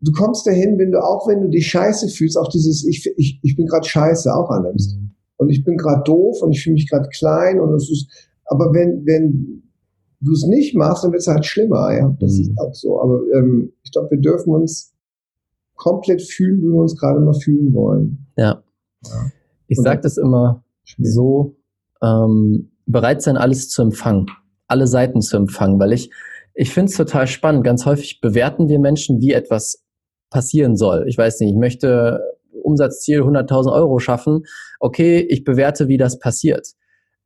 du 0.00 0.10
kommst 0.10 0.44
dahin, 0.46 0.78
wenn 0.78 0.90
du 0.90 1.00
auch, 1.00 1.28
wenn 1.28 1.42
du 1.42 1.48
dich 1.48 1.68
scheiße 1.68 2.08
fühlst, 2.08 2.36
auch 2.36 2.48
dieses, 2.48 2.84
ich, 2.84 3.08
ich, 3.16 3.38
ich 3.40 3.56
bin 3.56 3.66
gerade 3.66 3.86
scheiße 3.86 4.34
auch 4.34 4.50
annimmst. 4.50 4.96
Mhm. 4.96 5.12
Und 5.36 5.50
ich 5.50 5.64
bin 5.64 5.76
gerade 5.76 6.02
doof 6.04 6.42
und 6.42 6.50
ich 6.50 6.62
fühle 6.62 6.74
mich 6.74 6.90
gerade 6.90 7.08
klein 7.16 7.60
und 7.60 7.72
es 7.74 7.88
ist, 7.88 8.08
aber 8.46 8.72
wenn, 8.72 9.06
wenn 9.06 9.61
du 10.22 10.32
es 10.32 10.46
nicht 10.46 10.74
machst, 10.74 11.04
dann 11.04 11.12
wird 11.12 11.20
es 11.20 11.28
halt 11.28 11.44
schlimmer, 11.44 11.92
ja. 11.92 12.16
Das 12.20 12.34
mhm. 12.34 12.40
ist 12.40 12.52
halt 12.58 12.76
so. 12.76 13.00
Aber 13.00 13.20
ähm, 13.34 13.72
ich 13.82 13.92
glaube, 13.92 14.10
wir 14.10 14.20
dürfen 14.20 14.54
uns 14.54 14.94
komplett 15.74 16.22
fühlen, 16.22 16.60
wie 16.62 16.68
wir 16.68 16.80
uns 16.80 16.96
gerade 16.96 17.20
mal 17.20 17.34
fühlen 17.34 17.74
wollen. 17.74 18.26
Ja. 18.36 18.62
ja. 19.04 19.30
Ich 19.66 19.78
sage 19.78 20.00
das 20.02 20.16
immer 20.16 20.62
so, 20.98 21.56
ähm, 22.02 22.70
bereit 22.86 23.22
sein, 23.22 23.36
alles 23.36 23.68
zu 23.68 23.82
empfangen, 23.82 24.26
alle 24.68 24.86
Seiten 24.86 25.20
zu 25.22 25.36
empfangen, 25.36 25.78
weil 25.80 25.92
ich, 25.92 26.10
ich 26.54 26.72
finde 26.72 26.90
es 26.90 26.96
total 26.96 27.26
spannend. 27.26 27.64
Ganz 27.64 27.86
häufig 27.86 28.20
bewerten 28.20 28.68
wir 28.68 28.78
Menschen, 28.78 29.20
wie 29.20 29.32
etwas 29.32 29.82
passieren 30.30 30.76
soll. 30.76 31.06
Ich 31.08 31.18
weiß 31.18 31.40
nicht, 31.40 31.50
ich 31.50 31.58
möchte 31.58 32.20
Umsatzziel 32.62 33.22
100.000 33.22 33.72
Euro 33.72 33.98
schaffen. 33.98 34.44
Okay, 34.78 35.20
ich 35.28 35.44
bewerte, 35.44 35.88
wie 35.88 35.96
das 35.96 36.18
passiert. 36.18 36.68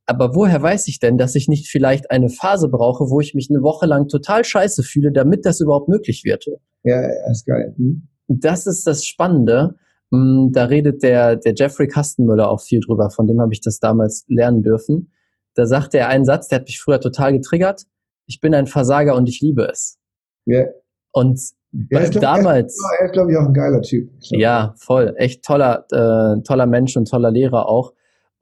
Aber 0.07 0.33
woher 0.33 0.61
weiß 0.61 0.87
ich 0.87 0.99
denn, 0.99 1.17
dass 1.17 1.35
ich 1.35 1.49
nicht 1.49 1.67
vielleicht 1.67 2.09
eine 2.11 2.29
Phase 2.29 2.69
brauche, 2.69 3.09
wo 3.09 3.19
ich 3.19 3.33
mich 3.33 3.49
eine 3.49 3.61
Woche 3.61 3.85
lang 3.85 4.07
total 4.07 4.45
scheiße 4.45 4.81
fühle, 4.83 5.11
damit 5.11 5.45
das 5.45 5.59
überhaupt 5.59 5.89
möglich 5.89 6.23
wird? 6.23 6.45
Ja, 6.83 7.01
ist 7.29 7.45
geil. 7.45 7.73
Hm. 7.77 8.07
Das 8.27 8.67
ist 8.67 8.87
das 8.87 9.05
Spannende. 9.05 9.75
Hm, 10.11 10.51
da 10.53 10.65
redet 10.65 11.03
der, 11.03 11.35
der 11.35 11.53
Jeffrey 11.53 11.87
Kastenmüller 11.87 12.49
auch 12.49 12.61
viel 12.61 12.79
drüber, 12.79 13.09
von 13.09 13.27
dem 13.27 13.41
habe 13.41 13.53
ich 13.53 13.59
das 13.59 13.79
damals 13.79 14.23
lernen 14.29 14.63
dürfen. 14.63 15.11
Da 15.55 15.65
sagte 15.65 15.97
er 15.97 16.07
einen 16.07 16.23
Satz, 16.23 16.47
der 16.47 16.59
hat 16.59 16.67
mich 16.67 16.79
früher 16.79 17.01
total 17.01 17.33
getriggert. 17.33 17.83
Ich 18.27 18.39
bin 18.39 18.53
ein 18.53 18.67
Versager 18.67 19.15
und 19.15 19.27
ich 19.27 19.41
liebe 19.41 19.67
es. 19.69 19.97
Ja. 20.45 20.59
Yeah. 20.59 20.69
Und 21.11 21.41
ja, 21.89 22.07
glaub, 22.07 22.21
damals. 22.21 22.77
Er 22.99 23.07
ist, 23.07 23.13
glaube 23.13 23.31
ich, 23.31 23.37
auch 23.37 23.47
ein 23.47 23.53
geiler 23.53 23.81
Typ. 23.81 24.09
Ja, 24.29 24.73
voll. 24.77 25.13
Echt 25.17 25.43
toller, 25.43 25.85
äh, 25.91 26.41
toller 26.43 26.65
Mensch 26.65 26.95
und 26.95 27.09
toller 27.09 27.31
Lehrer 27.31 27.67
auch. 27.67 27.93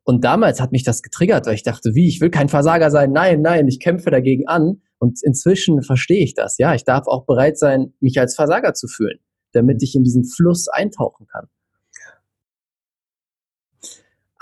Und 0.05 0.23
damals 0.23 0.61
hat 0.61 0.71
mich 0.71 0.83
das 0.83 1.01
getriggert, 1.01 1.45
weil 1.45 1.55
ich 1.55 1.63
dachte, 1.63 1.95
wie, 1.95 2.07
ich 2.07 2.21
will 2.21 2.29
kein 2.29 2.47
Versager 2.47 2.89
sein. 2.91 3.11
Nein, 3.11 3.41
nein, 3.41 3.67
ich 3.67 3.79
kämpfe 3.79 4.11
dagegen 4.11 4.47
an. 4.47 4.81
Und 4.99 5.19
inzwischen 5.23 5.81
verstehe 5.81 6.23
ich 6.23 6.35
das. 6.35 6.57
Ja, 6.57 6.73
ich 6.73 6.85
darf 6.85 7.07
auch 7.07 7.25
bereit 7.25 7.57
sein, 7.57 7.93
mich 7.99 8.17
als 8.19 8.35
Versager 8.35 8.73
zu 8.73 8.87
fühlen, 8.87 9.19
damit 9.51 9.83
ich 9.83 9.95
in 9.95 10.03
diesen 10.03 10.23
Fluss 10.23 10.67
eintauchen 10.67 11.27
kann 11.27 11.47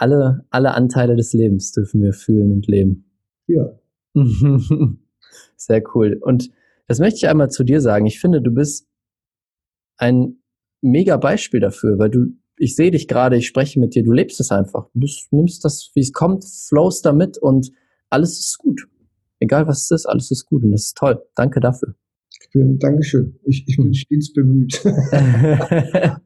alle, 0.04 0.46
alle 0.50 0.74
Anteile 0.74 1.16
des 1.16 1.34
Lebens 1.34 1.72
dürfen 1.72 2.02
wir 2.02 2.14
fühlen 2.14 2.52
und 2.52 2.68
leben. 2.68 3.10
Ja. 3.48 3.80
Sehr 5.56 5.84
cool. 5.96 6.18
Und 6.22 6.50
das 6.88 7.00
möchte 7.00 7.18
ich 7.18 7.28
einmal 7.28 7.50
zu 7.50 7.64
dir 7.64 7.80
sagen. 7.80 8.06
Ich 8.06 8.20
finde, 8.20 8.42
du 8.42 8.52
bist 8.52 8.88
ein 9.98 10.42
mega 10.82 11.16
Beispiel 11.16 11.62
dafür, 11.62 11.98
weil 12.00 12.10
du, 12.10 12.34
ich 12.58 12.76
sehe 12.76 12.92
dich 12.92 13.08
gerade, 13.08 13.38
ich 13.38 13.48
spreche 13.48 13.80
mit 13.80 13.96
dir, 13.96 14.04
du 14.04 14.12
lebst 14.12 14.40
es 14.40 14.52
einfach. 14.52 14.88
Du 14.94 15.08
nimmst 15.32 15.66
das, 15.66 15.92
wie 15.96 16.02
es 16.02 16.14
kommt, 16.14 16.46
flowst 16.46 17.06
damit 17.06 17.38
und 17.38 17.72
alles 18.10 18.40
ist 18.40 18.58
gut. 18.60 18.88
Egal 19.40 19.68
was 19.68 19.84
es 19.84 19.92
ist, 19.92 20.06
alles 20.06 20.32
ist 20.32 20.46
gut 20.46 20.64
und 20.64 20.72
das 20.72 20.84
ist 20.84 20.98
toll. 20.98 21.22
Danke 21.36 21.60
dafür. 21.60 21.96
Ich 22.42 22.50
bin, 22.52 22.80
Dankeschön. 22.80 23.40
Ich, 23.44 23.66
ich 23.68 23.78
bin 23.78 23.88
hm. 23.88 23.94
stets 23.94 24.34
bemüht. 24.34 24.82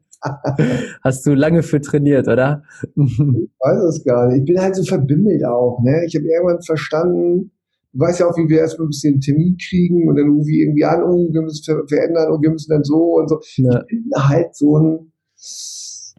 Hast 1.02 1.26
du 1.26 1.34
lange 1.34 1.62
für 1.62 1.80
trainiert, 1.80 2.28
oder? 2.28 2.62
ich 2.82 3.18
weiß 3.18 3.82
es 3.88 4.04
gar 4.04 4.28
nicht. 4.28 4.40
Ich 4.40 4.44
bin 4.44 4.60
halt 4.60 4.76
so 4.76 4.82
verbimmelt 4.82 5.44
auch. 5.44 5.80
Ne? 5.82 6.04
Ich 6.06 6.16
habe 6.16 6.26
irgendwann 6.26 6.62
verstanden, 6.62 7.52
du 7.92 8.00
weißt 8.00 8.20
ja 8.20 8.26
auch, 8.26 8.36
wie 8.36 8.48
wir 8.48 8.58
erstmal 8.58 8.86
ein 8.86 8.90
bisschen 8.90 9.20
Termin 9.20 9.56
kriegen 9.56 10.08
und 10.08 10.16
dann 10.16 10.28
rufe 10.30 10.50
ich 10.50 10.58
irgendwie 10.58 10.84
an, 10.84 11.02
oh, 11.02 11.32
wir 11.32 11.42
müssen 11.42 11.64
ver 11.64 11.86
verändern 11.86 12.32
und 12.32 12.42
wir 12.42 12.50
müssen 12.50 12.70
dann 12.70 12.84
so 12.84 13.16
und 13.16 13.28
so. 13.28 13.40
Ja. 13.56 13.82
Ich 13.88 14.02
bin 14.02 14.10
halt 14.16 14.54
so 14.54 14.78
ein, 14.78 15.12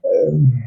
ähm, 0.04 0.64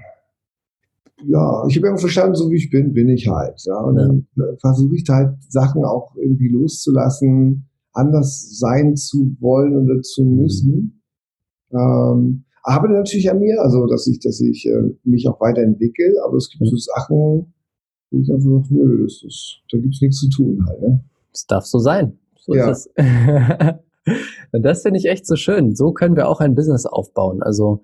ja, 1.25 1.65
ich 1.69 1.77
habe 1.77 1.87
irgendwann 1.87 1.99
verstanden, 1.99 2.35
so 2.35 2.51
wie 2.51 2.57
ich 2.57 2.71
bin, 2.71 2.93
bin 2.93 3.09
ich 3.09 3.29
halt. 3.29 3.61
Ja? 3.65 3.79
Und 3.79 3.97
ja. 3.97 4.07
dann 4.07 4.27
äh, 4.39 4.57
versuche 4.59 4.97
ich 4.97 5.05
halt 5.09 5.37
Sachen 5.49 5.85
auch 5.85 6.15
irgendwie 6.17 6.49
loszulassen, 6.49 7.69
anders 7.93 8.59
sein 8.59 8.97
zu 8.97 9.37
wollen 9.41 9.77
oder 9.77 10.01
zu 10.03 10.25
mhm. 10.25 10.37
müssen. 10.37 11.03
Mhm. 11.71 11.79
Ähm, 11.79 12.45
arbeite 12.63 12.95
natürlich 12.95 13.31
an 13.31 13.39
mir, 13.39 13.61
also 13.61 13.87
dass 13.87 14.07
ich, 14.07 14.21
dass 14.21 14.41
ich 14.41 14.67
äh, 14.67 14.95
mich 15.05 15.29
auch 15.29 15.41
weiterentwickle, 15.41 16.15
aber 16.27 16.37
es 16.37 16.51
gibt 16.51 16.69
so 16.69 16.77
Sachen, 16.77 17.53
wo 18.11 18.21
ich 18.21 18.33
einfach 18.33 18.45
sage, 18.45 18.75
nö, 18.75 19.03
das 19.05 19.23
ist, 19.27 19.61
da 19.71 19.79
gibt's 19.79 20.01
nichts 20.01 20.19
zu 20.19 20.29
tun 20.29 20.65
halt. 20.67 20.81
Ne? 20.81 21.05
Das 21.33 21.47
darf 21.47 21.65
so 21.65 21.79
sein. 21.79 22.19
So 22.37 22.55
ja. 22.55 22.71
ist 22.71 22.91
es. 22.95 23.05
Und 24.53 24.63
das 24.63 24.83
finde 24.83 24.99
ich 24.99 25.07
echt 25.07 25.27
so 25.27 25.37
schön. 25.37 25.75
So 25.75 25.93
können 25.93 26.17
wir 26.17 26.29
auch 26.29 26.41
ein 26.41 26.55
Business 26.55 26.87
aufbauen. 26.87 27.43
Also 27.43 27.83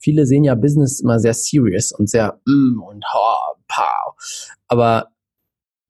viele 0.00 0.26
sehen 0.26 0.44
ja 0.44 0.54
Business 0.54 1.00
immer 1.00 1.20
sehr 1.20 1.34
serious 1.34 1.92
und 1.92 2.08
sehr 2.08 2.40
mm 2.46 2.82
und 2.82 3.04
ha, 3.04 3.54
pow. 3.68 4.14
Aber 4.66 5.08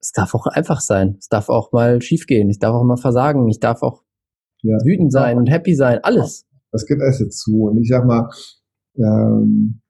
es 0.01 0.11
darf 0.11 0.35
auch 0.35 0.47
einfach 0.47 0.81
sein. 0.81 1.15
Es 1.19 1.29
darf 1.29 1.49
auch 1.49 1.71
mal 1.71 2.01
schiefgehen. 2.01 2.49
Ich 2.49 2.59
darf 2.59 2.73
auch 2.73 2.83
mal 2.83 2.97
versagen. 2.97 3.47
Ich 3.47 3.59
darf 3.59 3.81
auch 3.83 4.03
ja. 4.61 4.77
wütend 4.83 5.11
sein 5.11 5.37
und 5.37 5.47
happy 5.47 5.75
sein. 5.75 5.99
Alles. 6.03 6.45
Das 6.71 6.85
geht 6.85 6.99
alles 6.99 7.19
dazu. 7.19 7.63
Und 7.63 7.77
ich 7.77 7.89
sag 7.89 8.05
mal, 8.05 8.29
ähm, 8.97 9.81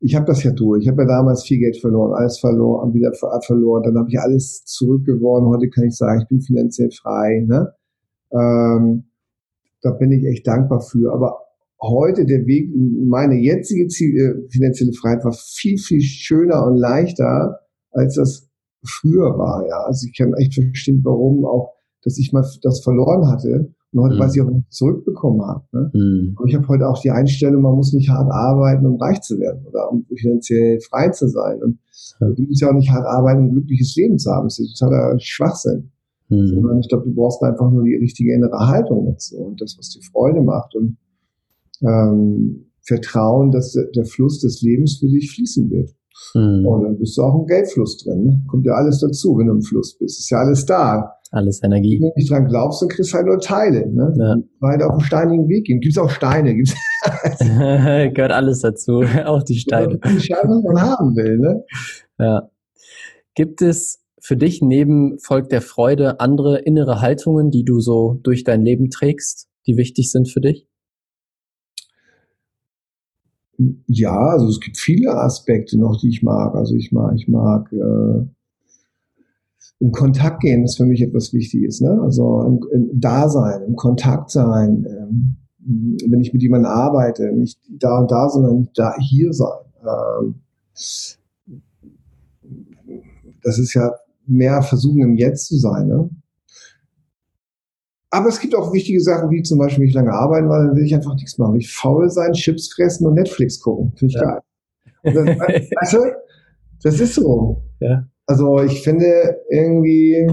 ich 0.00 0.14
habe 0.14 0.26
das 0.26 0.42
ja 0.42 0.50
durch. 0.50 0.82
Ich 0.82 0.88
habe 0.88 1.02
ja 1.02 1.08
damals 1.08 1.44
viel 1.44 1.58
Geld 1.58 1.78
verloren, 1.78 2.14
alles 2.14 2.38
verloren, 2.38 2.94
wieder 2.94 3.12
verloren. 3.12 3.82
Dann 3.82 3.98
habe 3.98 4.08
ich 4.08 4.18
alles 4.18 4.64
zurückgewonnen. 4.64 5.50
Heute 5.50 5.68
kann 5.68 5.84
ich 5.84 5.96
sagen, 5.96 6.22
ich 6.22 6.28
bin 6.28 6.40
finanziell 6.40 6.90
frei. 6.90 7.44
Ne? 7.46 7.74
Ähm, 8.32 9.10
da 9.82 9.90
bin 9.92 10.10
ich 10.10 10.24
echt 10.24 10.46
dankbar 10.46 10.80
für. 10.80 11.12
Aber 11.12 11.38
heute 11.82 12.26
der 12.26 12.46
Weg, 12.46 12.70
meine 12.74 13.36
jetzige 13.36 13.88
Ziel, 13.88 14.16
äh, 14.16 14.50
finanzielle 14.50 14.92
Freiheit 14.92 15.24
war 15.24 15.32
viel, 15.32 15.78
viel 15.78 16.00
schöner 16.00 16.66
und 16.66 16.76
leichter, 16.76 17.60
als 17.90 18.16
das 18.16 18.48
früher 18.84 19.38
war. 19.38 19.66
Ja, 19.68 19.84
also 19.86 20.06
ich 20.06 20.16
kann 20.16 20.34
echt 20.34 20.54
verstehen, 20.54 21.00
warum 21.04 21.44
auch, 21.44 21.72
dass 22.02 22.18
ich 22.18 22.32
mal 22.32 22.44
das 22.62 22.82
verloren 22.82 23.28
hatte 23.28 23.72
und 23.92 24.02
heute 24.02 24.14
mhm. 24.14 24.18
weiß 24.20 24.36
ich 24.36 24.42
auch, 24.42 24.46
was 24.46 24.58
ich 24.58 24.70
zurückbekommen 24.70 25.42
habe. 25.42 25.64
Ne? 25.72 25.90
Mhm. 25.92 26.34
Aber 26.36 26.46
ich 26.46 26.54
habe 26.54 26.68
heute 26.68 26.88
auch 26.88 27.00
die 27.00 27.10
Einstellung, 27.10 27.62
man 27.62 27.74
muss 27.74 27.92
nicht 27.92 28.08
hart 28.08 28.30
arbeiten, 28.30 28.86
um 28.86 28.96
reich 29.00 29.20
zu 29.20 29.38
werden 29.38 29.66
oder 29.66 29.90
um 29.90 30.06
finanziell 30.16 30.80
frei 30.80 31.08
zu 31.08 31.28
sein. 31.28 31.60
Und 31.62 31.78
ja. 32.20 32.28
du 32.28 32.42
musst 32.42 32.60
ja 32.60 32.68
auch 32.68 32.74
nicht 32.74 32.90
hart 32.90 33.06
arbeiten, 33.06 33.40
um 33.40 33.46
ein 33.46 33.52
glückliches 33.52 33.96
Leben 33.96 34.18
zu 34.18 34.30
haben. 34.30 34.46
Das 34.46 34.58
ist 34.58 34.78
totaler 34.78 35.18
Schwachsinn. 35.18 35.90
Mhm. 36.28 36.46
Sondern 36.46 36.78
ich 36.78 36.88
glaube, 36.88 37.04
du 37.04 37.14
brauchst 37.14 37.42
einfach 37.42 37.70
nur 37.70 37.82
die 37.82 37.96
richtige 37.96 38.32
innere 38.32 38.68
Haltung 38.68 39.06
dazu 39.06 39.38
und 39.38 39.60
das, 39.60 39.76
was 39.76 39.90
dir 39.90 40.02
Freude 40.12 40.40
macht. 40.40 40.76
Und 40.76 40.96
ähm, 41.82 42.70
Vertrauen, 42.86 43.50
dass 43.50 43.76
der 43.94 44.04
Fluss 44.04 44.40
des 44.40 44.62
Lebens 44.62 44.98
für 44.98 45.08
dich 45.08 45.32
fließen 45.32 45.70
wird. 45.70 45.90
Mhm. 46.34 46.66
Und 46.66 46.82
dann 46.82 46.98
bist 46.98 47.16
du 47.16 47.22
auch 47.22 47.40
im 47.40 47.46
Geldfluss 47.46 47.98
drin. 47.98 48.24
Ne? 48.24 48.44
Kommt 48.48 48.66
ja 48.66 48.72
alles 48.72 49.00
dazu, 49.00 49.36
wenn 49.36 49.46
du 49.46 49.54
im 49.54 49.62
Fluss 49.62 49.96
bist. 49.98 50.18
Ist 50.18 50.30
ja 50.30 50.38
alles 50.38 50.66
da. 50.66 51.14
Alles 51.30 51.62
Energie. 51.62 52.00
Wenn 52.00 52.08
du 52.08 52.14
nicht 52.16 52.30
dran 52.30 52.46
glaubst, 52.46 52.82
dann 52.82 52.88
kriegst 52.88 53.12
du 53.12 53.16
halt 53.16 53.26
nur 53.26 53.38
Teile. 53.38 53.88
Ne? 53.92 54.12
Ja. 54.18 54.36
Weil 54.60 54.82
auf 54.82 54.92
einen 54.92 55.00
steinigen 55.00 55.48
Weg 55.48 55.66
gehen. 55.66 55.80
Gibt 55.80 55.96
es 55.96 56.02
auch 56.02 56.10
Steine. 56.10 56.54
Gibt's 56.54 56.74
Gehört 57.38 58.32
alles 58.32 58.60
dazu. 58.60 59.02
auch 59.24 59.42
die 59.42 59.58
Steine. 59.58 59.98
Die 60.04 60.20
Steine, 60.20 60.60
man 60.64 60.80
haben 60.82 61.14
will. 61.14 61.38
Ne? 61.38 61.64
Ja. 62.18 62.50
Gibt 63.34 63.62
es 63.62 64.00
für 64.20 64.36
dich 64.36 64.60
neben 64.60 65.18
Volk 65.18 65.48
der 65.48 65.62
Freude 65.62 66.20
andere 66.20 66.58
innere 66.58 67.00
Haltungen, 67.00 67.50
die 67.50 67.64
du 67.64 67.80
so 67.80 68.18
durch 68.22 68.44
dein 68.44 68.62
Leben 68.62 68.90
trägst, 68.90 69.48
die 69.66 69.76
wichtig 69.76 70.10
sind 70.10 70.28
für 70.28 70.40
dich? 70.40 70.66
Ja, 73.86 74.16
also 74.16 74.48
es 74.48 74.60
gibt 74.60 74.78
viele 74.78 75.14
Aspekte 75.14 75.78
noch, 75.78 76.00
die 76.00 76.08
ich 76.08 76.22
mag. 76.22 76.54
Also 76.54 76.74
ich 76.74 76.92
mag, 76.92 77.14
ich 77.16 77.28
mag 77.28 77.70
äh, 77.72 78.26
im 79.80 79.92
Kontakt 79.92 80.40
gehen, 80.40 80.64
ist 80.64 80.76
für 80.76 80.86
mich 80.86 81.02
etwas 81.02 81.32
Wichtiges. 81.32 81.80
Ne? 81.80 82.00
Also 82.02 82.42
im, 82.42 82.60
im 82.72 83.00
Dasein, 83.00 83.62
im 83.66 83.76
Kontakt 83.76 84.30
sein. 84.30 84.86
Ähm, 84.88 85.36
wenn 86.08 86.20
ich 86.20 86.32
mit 86.32 86.42
jemandem 86.42 86.70
arbeite, 86.70 87.32
nicht 87.32 87.60
da 87.68 87.98
und 87.98 88.10
da, 88.10 88.28
sondern 88.30 88.68
da 88.74 88.94
hier 88.98 89.32
sein. 89.32 89.58
Ähm, 89.82 90.34
das 93.42 93.58
ist 93.58 93.74
ja 93.74 93.92
mehr 94.26 94.62
versuchen, 94.62 95.02
im 95.02 95.16
Jetzt 95.16 95.46
zu 95.46 95.56
sein. 95.56 95.88
Ne? 95.88 96.10
Aber 98.10 98.28
es 98.28 98.40
gibt 98.40 98.54
auch 98.56 98.72
wichtige 98.72 99.00
Sachen, 99.00 99.30
wie 99.30 99.42
zum 99.42 99.58
Beispiel 99.58 99.84
nicht 99.84 99.94
lange 99.94 100.12
arbeiten, 100.12 100.48
weil 100.48 100.66
dann 100.66 100.76
will 100.76 100.84
ich 100.84 100.94
einfach 100.94 101.14
nichts 101.14 101.38
machen. 101.38 101.56
Ich 101.56 101.72
faul 101.72 102.10
sein, 102.10 102.32
Chips 102.32 102.72
fressen 102.72 103.06
und 103.06 103.14
Netflix 103.14 103.60
gucken. 103.60 103.92
Finde 103.96 104.14
ich 104.14 104.20
ja. 104.20 104.24
geil. 104.24 104.40
Das, 105.02 105.14
weißt 105.80 105.92
du, 105.92 105.98
das 106.82 107.00
ist 107.00 107.14
so. 107.14 107.62
Ja. 107.78 108.08
Also 108.26 108.62
ich 108.62 108.82
finde 108.82 109.38
irgendwie, 109.48 110.26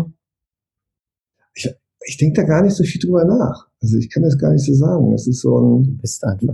ich, 1.54 1.74
ich 2.06 2.18
denke 2.18 2.42
da 2.42 2.48
gar 2.48 2.64
nicht 2.64 2.76
so 2.76 2.84
viel 2.84 3.02
drüber 3.02 3.26
nach. 3.26 3.68
Also 3.82 3.98
ich 3.98 4.10
kann 4.10 4.24
das 4.24 4.38
gar 4.38 4.52
nicht 4.52 4.66
so 4.66 4.74
sagen. 4.74 5.14
Es 5.14 5.28
ist 5.28 5.42
so 5.42 5.60
ein, 5.60 6.02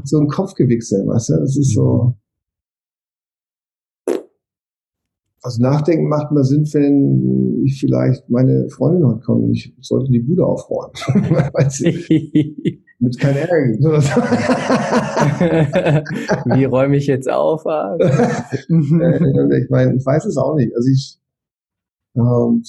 so 0.03 0.19
ein 0.19 0.27
Kopfgewichse, 0.27 1.05
weißt 1.07 1.29
du? 1.29 1.33
Es 1.35 1.57
ist 1.57 1.69
mhm. 1.69 1.73
so, 1.73 2.17
Also 5.43 5.61
nachdenken 5.61 6.07
macht 6.07 6.31
mal 6.31 6.45
Sinn, 6.45 6.65
wenn 6.71 7.61
ich 7.65 7.81
vielleicht 7.81 8.29
meine 8.29 8.69
Freundin 8.69 9.05
heute 9.05 9.19
komme 9.19 9.43
und 9.43 9.51
ich 9.51 9.75
sollte 9.81 10.09
die 10.09 10.21
Bude 10.21 10.45
aufräumen. 10.45 10.93
mit 12.99 13.19
kein 13.19 13.35
Ärger. 13.35 13.77
Wie 16.45 16.63
räume 16.63 16.95
ich 16.95 17.07
jetzt 17.07 17.29
auf? 17.29 17.65
Äh, 17.65 17.97
ich 18.69 19.69
meine, 19.69 19.95
ich 19.95 20.05
weiß 20.05 20.23
es 20.25 20.37
auch 20.37 20.55
nicht. 20.55 20.73
Also 20.77 20.89
ich, 20.89 21.19
ähm, 22.15 22.63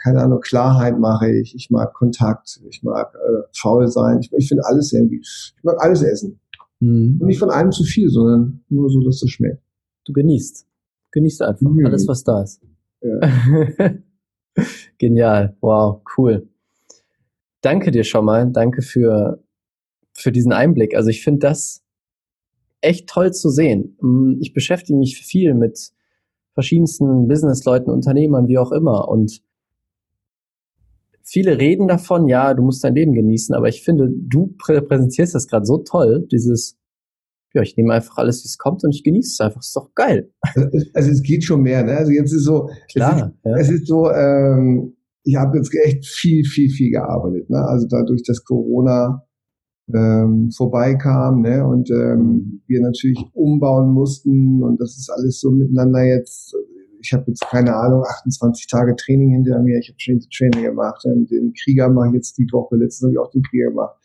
keine 0.00 0.22
Ahnung, 0.22 0.38
Klarheit 0.40 1.00
mache 1.00 1.28
ich, 1.28 1.56
ich 1.56 1.70
mag 1.70 1.92
Kontakt, 1.92 2.60
ich 2.68 2.84
mag 2.84 3.12
äh, 3.14 3.42
faul 3.52 3.88
sein, 3.88 4.20
ich, 4.20 4.32
ich 4.32 4.46
finde 4.46 4.64
alles 4.64 4.92
irgendwie, 4.92 5.18
ich 5.20 5.56
mag 5.64 5.74
alles 5.80 6.02
essen. 6.02 6.38
Mhm. 6.78 7.18
Und 7.20 7.26
nicht 7.26 7.40
von 7.40 7.50
einem 7.50 7.72
zu 7.72 7.82
viel, 7.82 8.10
sondern 8.10 8.60
nur 8.68 8.88
so, 8.90 9.02
dass 9.02 9.20
es 9.22 9.30
schmeckt. 9.30 9.60
Du 10.04 10.12
genießt. 10.12 10.68
Genießt 11.12 11.42
einfach 11.42 11.70
mhm. 11.70 11.86
alles, 11.86 12.08
was 12.08 12.24
da 12.24 12.42
ist. 12.42 12.60
Ja. 13.00 13.94
Genial. 14.98 15.56
Wow, 15.60 16.02
cool. 16.16 16.48
Danke 17.60 17.90
dir 17.90 18.04
schon 18.04 18.24
mal. 18.24 18.50
Danke 18.50 18.82
für, 18.82 19.42
für 20.12 20.32
diesen 20.32 20.52
Einblick. 20.52 20.96
Also 20.96 21.10
ich 21.10 21.22
finde 21.22 21.40
das 21.40 21.82
echt 22.80 23.08
toll 23.08 23.32
zu 23.32 23.48
sehen. 23.48 23.96
Mm, 24.00 24.38
ich 24.40 24.52
beschäftige 24.52 24.98
mich 24.98 25.16
viel 25.16 25.54
mit 25.54 25.92
verschiedensten 26.54 27.28
Businessleuten, 27.28 27.92
Unternehmern, 27.92 28.48
wie 28.48 28.58
auch 28.58 28.72
immer. 28.72 29.08
Und 29.08 29.42
viele 31.22 31.58
reden 31.58 31.88
davon, 31.88 32.28
ja, 32.28 32.52
du 32.54 32.62
musst 32.62 32.84
dein 32.84 32.94
Leben 32.94 33.14
genießen, 33.14 33.54
aber 33.54 33.68
ich 33.68 33.82
finde, 33.82 34.10
du 34.10 34.54
präsentierst 34.58 35.34
das 35.34 35.46
gerade 35.46 35.64
so 35.64 35.78
toll, 35.78 36.26
dieses 36.30 36.76
ja, 37.54 37.62
ich 37.62 37.76
nehme 37.76 37.92
einfach 37.92 38.16
alles, 38.16 38.42
wie 38.42 38.48
es 38.48 38.58
kommt 38.58 38.82
und 38.84 38.94
ich 38.94 39.04
genieße 39.04 39.30
es 39.32 39.40
einfach. 39.40 39.60
Ist 39.60 39.76
doch 39.76 39.94
geil. 39.94 40.30
Also 40.94 41.10
es 41.10 41.22
geht 41.22 41.44
schon 41.44 41.62
mehr, 41.62 41.82
ne? 41.82 41.96
Also 41.96 42.12
jetzt 42.12 42.32
ist 42.32 42.44
so, 42.44 42.68
Klar, 42.90 43.12
es, 43.12 43.22
ist, 43.22 43.44
ja. 43.44 43.56
es 43.56 43.70
ist 43.70 43.86
so, 43.86 44.10
ähm, 44.10 44.96
ich 45.24 45.36
habe 45.36 45.56
jetzt 45.56 45.72
echt 45.74 46.06
viel, 46.06 46.44
viel, 46.44 46.70
viel 46.70 46.90
gearbeitet. 46.90 47.48
Ne? 47.50 47.58
Also 47.58 47.86
dadurch, 47.88 48.22
dass 48.24 48.44
Corona 48.44 49.24
ähm, 49.92 50.50
vorbeikam 50.56 51.42
ne? 51.42 51.66
und 51.66 51.90
ähm, 51.90 52.18
mhm. 52.18 52.62
wir 52.66 52.80
natürlich 52.80 53.22
umbauen 53.32 53.92
mussten 53.92 54.62
und 54.62 54.80
das 54.80 54.96
ist 54.96 55.10
alles 55.10 55.40
so 55.40 55.50
miteinander 55.50 56.02
jetzt. 56.02 56.54
Ich 57.00 57.12
habe 57.12 57.24
jetzt 57.26 57.42
keine 57.50 57.74
Ahnung, 57.74 58.04
28 58.04 58.68
Tage 58.68 58.94
Training 58.94 59.30
hinter 59.30 59.60
mir. 59.60 59.78
Ich 59.78 59.88
habe 59.88 59.98
schon 59.98 60.20
Training 60.32 60.62
gemacht. 60.62 61.02
Den 61.04 61.52
Krieger 61.52 61.88
mache 61.88 62.08
ich 62.08 62.14
jetzt 62.14 62.38
die 62.38 62.46
Woche. 62.52 62.76
Letztens 62.76 63.02
habe 63.02 63.12
ich 63.12 63.18
auch 63.18 63.30
den 63.32 63.42
Krieger 63.42 63.70
gemacht 63.70 63.96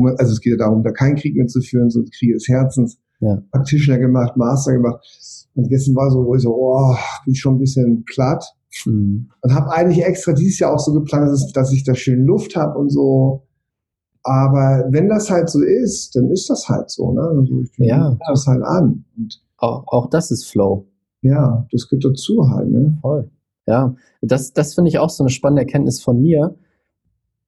man, 0.00 0.16
also 0.18 0.32
es 0.32 0.40
geht 0.40 0.52
ja 0.52 0.66
darum, 0.66 0.82
da 0.82 0.90
keinen 0.90 1.16
Krieg 1.16 1.36
mehr 1.36 1.46
zu 1.46 1.60
führen, 1.60 1.90
so 1.90 2.02
Krieg 2.16 2.34
des 2.34 2.48
Herzens. 2.48 2.98
Ja. 3.20 3.42
Practitioner 3.50 3.98
gemacht, 3.98 4.36
Master 4.36 4.72
gemacht. 4.74 5.00
Und 5.54 5.68
gestern 5.68 5.96
war 5.96 6.10
so, 6.10 6.24
wo 6.24 6.34
ich 6.34 6.42
so, 6.42 6.54
oh, 6.54 6.94
bin 7.24 7.32
ich 7.32 7.40
schon 7.40 7.56
ein 7.56 7.58
bisschen 7.58 8.04
platt. 8.04 8.44
Mhm. 8.86 9.28
Und 9.40 9.54
habe 9.54 9.72
eigentlich 9.72 10.04
extra 10.04 10.32
dieses 10.32 10.58
Jahr 10.60 10.74
auch 10.74 10.78
so 10.78 10.92
geplant, 10.92 11.30
dass, 11.30 11.52
dass 11.52 11.72
ich 11.72 11.84
da 11.84 11.94
schön 11.94 12.24
Luft 12.24 12.54
habe 12.54 12.78
und 12.78 12.90
so. 12.90 13.42
Aber 14.22 14.86
wenn 14.90 15.08
das 15.08 15.30
halt 15.30 15.48
so 15.48 15.62
ist, 15.62 16.14
dann 16.14 16.30
ist 16.30 16.48
das 16.50 16.68
halt 16.68 16.90
so. 16.90 17.12
Ne? 17.12 17.22
Also 17.22 17.62
ich 17.62 17.70
ja. 17.78 18.16
das 18.28 18.46
halt 18.46 18.62
an. 18.62 19.04
Und 19.16 19.42
auch, 19.56 19.84
auch 19.86 20.10
das 20.10 20.30
ist 20.30 20.44
Flow. 20.44 20.86
Ja, 21.22 21.66
das 21.72 21.88
gehört 21.88 22.04
dazu 22.04 22.48
halt. 22.50 22.70
Ne? 22.70 22.98
Voll. 23.00 23.30
Ja, 23.66 23.96
das, 24.22 24.52
das 24.52 24.74
finde 24.74 24.90
ich 24.90 24.98
auch 24.98 25.10
so 25.10 25.24
eine 25.24 25.30
spannende 25.30 25.62
Erkenntnis 25.62 26.00
von 26.00 26.20
mir 26.20 26.54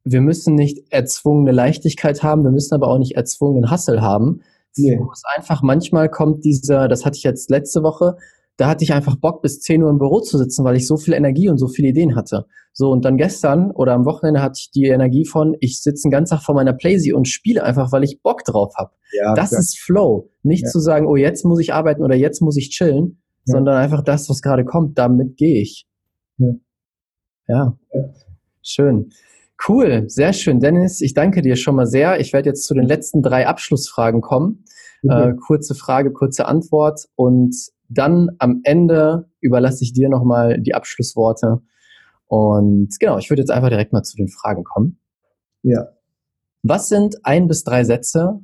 wir 0.04 0.20
müssen 0.20 0.54
nicht 0.54 0.84
erzwungene 0.90 1.52
Leichtigkeit 1.52 2.22
haben, 2.22 2.44
wir 2.44 2.50
müssen 2.50 2.74
aber 2.74 2.88
auch 2.88 2.98
nicht 2.98 3.16
erzwungenen 3.16 3.70
Hassel 3.70 4.00
haben. 4.00 4.42
Nee. 4.76 4.98
Es 5.12 5.22
einfach 5.36 5.62
manchmal 5.62 6.08
kommt 6.08 6.44
dieser, 6.44 6.88
das 6.88 7.04
hatte 7.04 7.16
ich 7.16 7.24
jetzt 7.24 7.50
letzte 7.50 7.82
Woche, 7.82 8.16
da 8.56 8.68
hatte 8.68 8.84
ich 8.84 8.92
einfach 8.92 9.16
Bock, 9.16 9.40
bis 9.40 9.60
10 9.60 9.82
Uhr 9.82 9.90
im 9.90 9.98
Büro 9.98 10.20
zu 10.20 10.36
sitzen, 10.36 10.64
weil 10.64 10.76
ich 10.76 10.86
so 10.86 10.96
viel 10.98 11.14
Energie 11.14 11.48
und 11.48 11.56
so 11.56 11.66
viele 11.66 11.88
Ideen 11.88 12.14
hatte. 12.14 12.44
So, 12.72 12.90
und 12.90 13.04
dann 13.04 13.16
gestern 13.16 13.70
oder 13.70 13.94
am 13.94 14.04
Wochenende 14.04 14.42
hatte 14.42 14.58
ich 14.58 14.70
die 14.70 14.84
Energie 14.84 15.24
von, 15.24 15.56
ich 15.60 15.80
sitze 15.82 16.02
den 16.06 16.10
ganzen 16.10 16.36
Tag 16.36 16.44
vor 16.44 16.54
meiner 16.54 16.74
Playsee 16.74 17.12
und 17.12 17.26
spiele 17.26 17.64
einfach, 17.64 17.90
weil 17.90 18.04
ich 18.04 18.20
Bock 18.22 18.44
drauf 18.44 18.74
habe. 18.76 18.90
Ja, 19.12 19.34
das 19.34 19.50
klar. 19.50 19.60
ist 19.60 19.78
Flow. 19.78 20.30
Nicht 20.42 20.64
ja. 20.64 20.68
zu 20.68 20.78
sagen, 20.78 21.06
oh, 21.06 21.16
jetzt 21.16 21.44
muss 21.44 21.58
ich 21.58 21.72
arbeiten 21.72 22.02
oder 22.04 22.14
jetzt 22.14 22.42
muss 22.42 22.56
ich 22.56 22.70
chillen, 22.70 23.22
ja. 23.46 23.54
sondern 23.54 23.76
einfach 23.76 24.04
das, 24.04 24.28
was 24.28 24.42
gerade 24.42 24.64
kommt, 24.64 24.98
damit 24.98 25.36
gehe 25.36 25.62
ich. 25.62 25.88
Ja. 26.36 26.52
ja. 27.48 27.78
Schön. 28.62 29.10
Cool, 29.68 30.08
sehr 30.08 30.32
schön. 30.32 30.60
Dennis, 30.60 31.00
ich 31.00 31.14
danke 31.14 31.42
dir 31.42 31.56
schon 31.56 31.76
mal 31.76 31.86
sehr. 31.86 32.18
Ich 32.20 32.32
werde 32.32 32.48
jetzt 32.48 32.64
zu 32.64 32.74
den 32.74 32.86
letzten 32.86 33.22
drei 33.22 33.46
Abschlussfragen 33.46 34.20
kommen. 34.20 34.64
Okay. 35.02 35.30
Äh, 35.30 35.34
kurze 35.34 35.74
Frage, 35.74 36.12
kurze 36.12 36.46
Antwort 36.46 37.08
und 37.14 37.54
dann 37.88 38.30
am 38.38 38.60
Ende 38.64 39.28
überlasse 39.40 39.82
ich 39.84 39.92
dir 39.92 40.08
nochmal 40.08 40.60
die 40.60 40.74
Abschlussworte. 40.74 41.60
Und 42.26 42.98
genau, 43.00 43.18
ich 43.18 43.28
würde 43.28 43.42
jetzt 43.42 43.50
einfach 43.50 43.70
direkt 43.70 43.92
mal 43.92 44.02
zu 44.02 44.16
den 44.16 44.28
Fragen 44.28 44.64
kommen. 44.64 44.98
Ja. 45.62 45.88
Was 46.62 46.88
sind 46.88 47.16
ein 47.24 47.48
bis 47.48 47.64
drei 47.64 47.84
Sätze, 47.84 48.40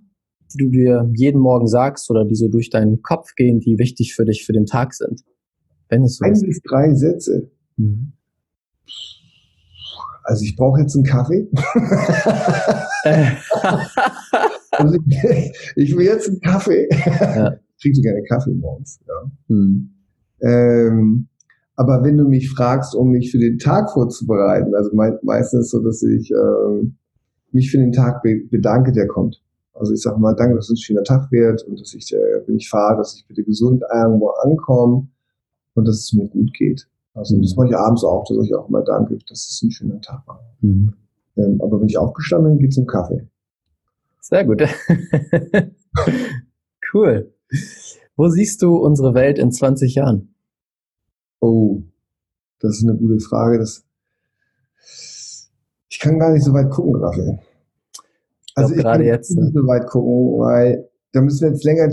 die 0.52 0.58
du 0.58 0.70
dir 0.70 1.10
jeden 1.14 1.40
Morgen 1.40 1.66
sagst 1.66 2.10
oder 2.10 2.24
die 2.24 2.34
so 2.34 2.48
durch 2.48 2.70
deinen 2.70 3.02
Kopf 3.02 3.34
gehen, 3.36 3.60
die 3.60 3.78
wichtig 3.78 4.14
für 4.14 4.24
dich 4.24 4.44
für 4.44 4.52
den 4.52 4.66
Tag 4.66 4.94
sind? 4.94 5.22
Wenn 5.88 6.02
es 6.02 6.16
so 6.16 6.24
ein 6.24 6.32
ist. 6.32 6.44
bis 6.44 6.60
drei 6.62 6.94
Sätze. 6.94 7.50
Mhm. 7.76 8.12
Also 10.26 10.44
ich 10.44 10.56
brauche 10.56 10.80
jetzt 10.80 10.96
einen 10.96 11.04
Kaffee. 11.04 11.48
also 14.72 14.98
ich, 15.06 15.52
ich, 15.76 15.96
will 15.96 16.06
jetzt 16.06 16.28
einen 16.28 16.40
Kaffee. 16.40 16.88
Ja. 16.90 17.56
Ich 17.76 17.82
kriege 17.82 17.94
so 17.94 18.02
gerne 18.02 18.22
Kaffee 18.24 18.54
morgens. 18.54 18.98
Ja. 19.06 19.30
Hm. 19.48 19.90
Ähm, 20.42 21.28
aber 21.76 22.02
wenn 22.02 22.16
du 22.16 22.24
mich 22.24 22.50
fragst, 22.50 22.94
um 22.94 23.10
mich 23.10 23.30
für 23.30 23.38
den 23.38 23.58
Tag 23.58 23.92
vorzubereiten, 23.92 24.74
also 24.74 24.90
me 24.94 25.18
meistens 25.22 25.70
so, 25.70 25.80
dass 25.80 26.02
ich 26.02 26.30
ähm, 26.32 26.96
mich 27.52 27.70
für 27.70 27.78
den 27.78 27.92
Tag 27.92 28.22
be 28.22 28.40
bedanke, 28.50 28.92
der 28.92 29.06
kommt. 29.06 29.40
Also 29.74 29.92
ich 29.92 30.00
sage 30.00 30.18
mal, 30.18 30.34
danke, 30.34 30.56
dass 30.56 30.70
es 30.70 30.72
ein 30.72 30.82
schöner 30.82 31.04
Tag 31.04 31.30
wird 31.30 31.62
und 31.64 31.78
dass 31.78 31.94
ich, 31.94 32.12
äh, 32.12 32.42
wenn 32.46 32.56
ich 32.56 32.68
fahre, 32.68 32.96
dass 32.96 33.14
ich 33.14 33.26
bitte 33.28 33.44
gesund 33.44 33.82
irgendwo 33.94 34.30
ankomme 34.42 35.06
und 35.74 35.86
dass 35.86 35.96
es 35.96 36.12
mir 36.14 36.26
gut 36.28 36.52
geht. 36.54 36.88
Also 37.16 37.36
mhm. 37.36 37.42
das 37.42 37.56
mache 37.56 37.68
ich 37.68 37.76
abends 37.76 38.04
auch, 38.04 38.24
da 38.28 38.34
sage 38.34 38.46
ich 38.46 38.54
auch 38.54 38.68
immer 38.68 38.82
Danke, 38.82 39.18
dass 39.28 39.48
es 39.48 39.62
ein 39.62 39.70
schöner 39.70 40.00
Tag 40.00 40.26
war. 40.26 40.40
Mhm. 40.60 40.94
Ähm, 41.36 41.60
aber 41.62 41.80
wenn 41.80 41.88
ich 41.88 41.98
aufgestanden 41.98 42.52
bin, 42.52 42.60
geht 42.60 42.72
es 42.72 42.78
um 42.78 42.86
Kaffee. 42.86 43.26
Sehr 44.20 44.44
gut. 44.44 44.62
cool. 46.92 47.32
Wo 48.16 48.28
siehst 48.28 48.62
du 48.62 48.76
unsere 48.76 49.14
Welt 49.14 49.38
in 49.38 49.50
20 49.50 49.94
Jahren? 49.94 50.34
Oh, 51.40 51.82
das 52.58 52.78
ist 52.78 52.84
eine 52.84 52.98
gute 52.98 53.20
Frage. 53.20 53.58
Das 53.58 53.84
ich 55.88 56.00
kann 56.00 56.18
gar 56.18 56.32
nicht 56.32 56.44
so 56.44 56.52
weit 56.52 56.70
gucken, 56.70 56.96
Raphael. 56.96 57.38
Also 58.54 58.74
ich 58.74 58.82
kann 58.82 59.02
jetzt, 59.02 59.30
nicht 59.30 59.54
ne? 59.54 59.62
so 59.62 59.66
weit 59.66 59.86
gucken, 59.86 60.38
weil 60.38 60.88
da 61.12 61.20
müssen 61.20 61.42
wir 61.42 61.50
jetzt 61.50 61.64
länger 61.64 61.88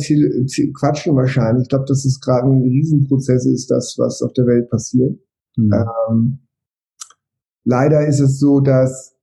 quatschen 0.77 1.15
wahrscheinlich. 1.15 1.63
Ich 1.63 1.69
glaube, 1.69 1.85
dass 1.85 2.05
es 2.05 2.19
gerade 2.19 2.47
ein 2.47 2.63
Riesenprozess 2.63 3.45
ist, 3.45 3.71
das, 3.71 3.95
was 3.97 4.21
auf 4.21 4.33
der 4.33 4.45
Welt 4.47 4.69
passiert. 4.69 5.17
Mhm. 5.55 5.73
Ähm, 5.73 6.39
leider 7.63 8.05
ist 8.05 8.19
es 8.19 8.39
so, 8.39 8.59
dass 8.59 9.15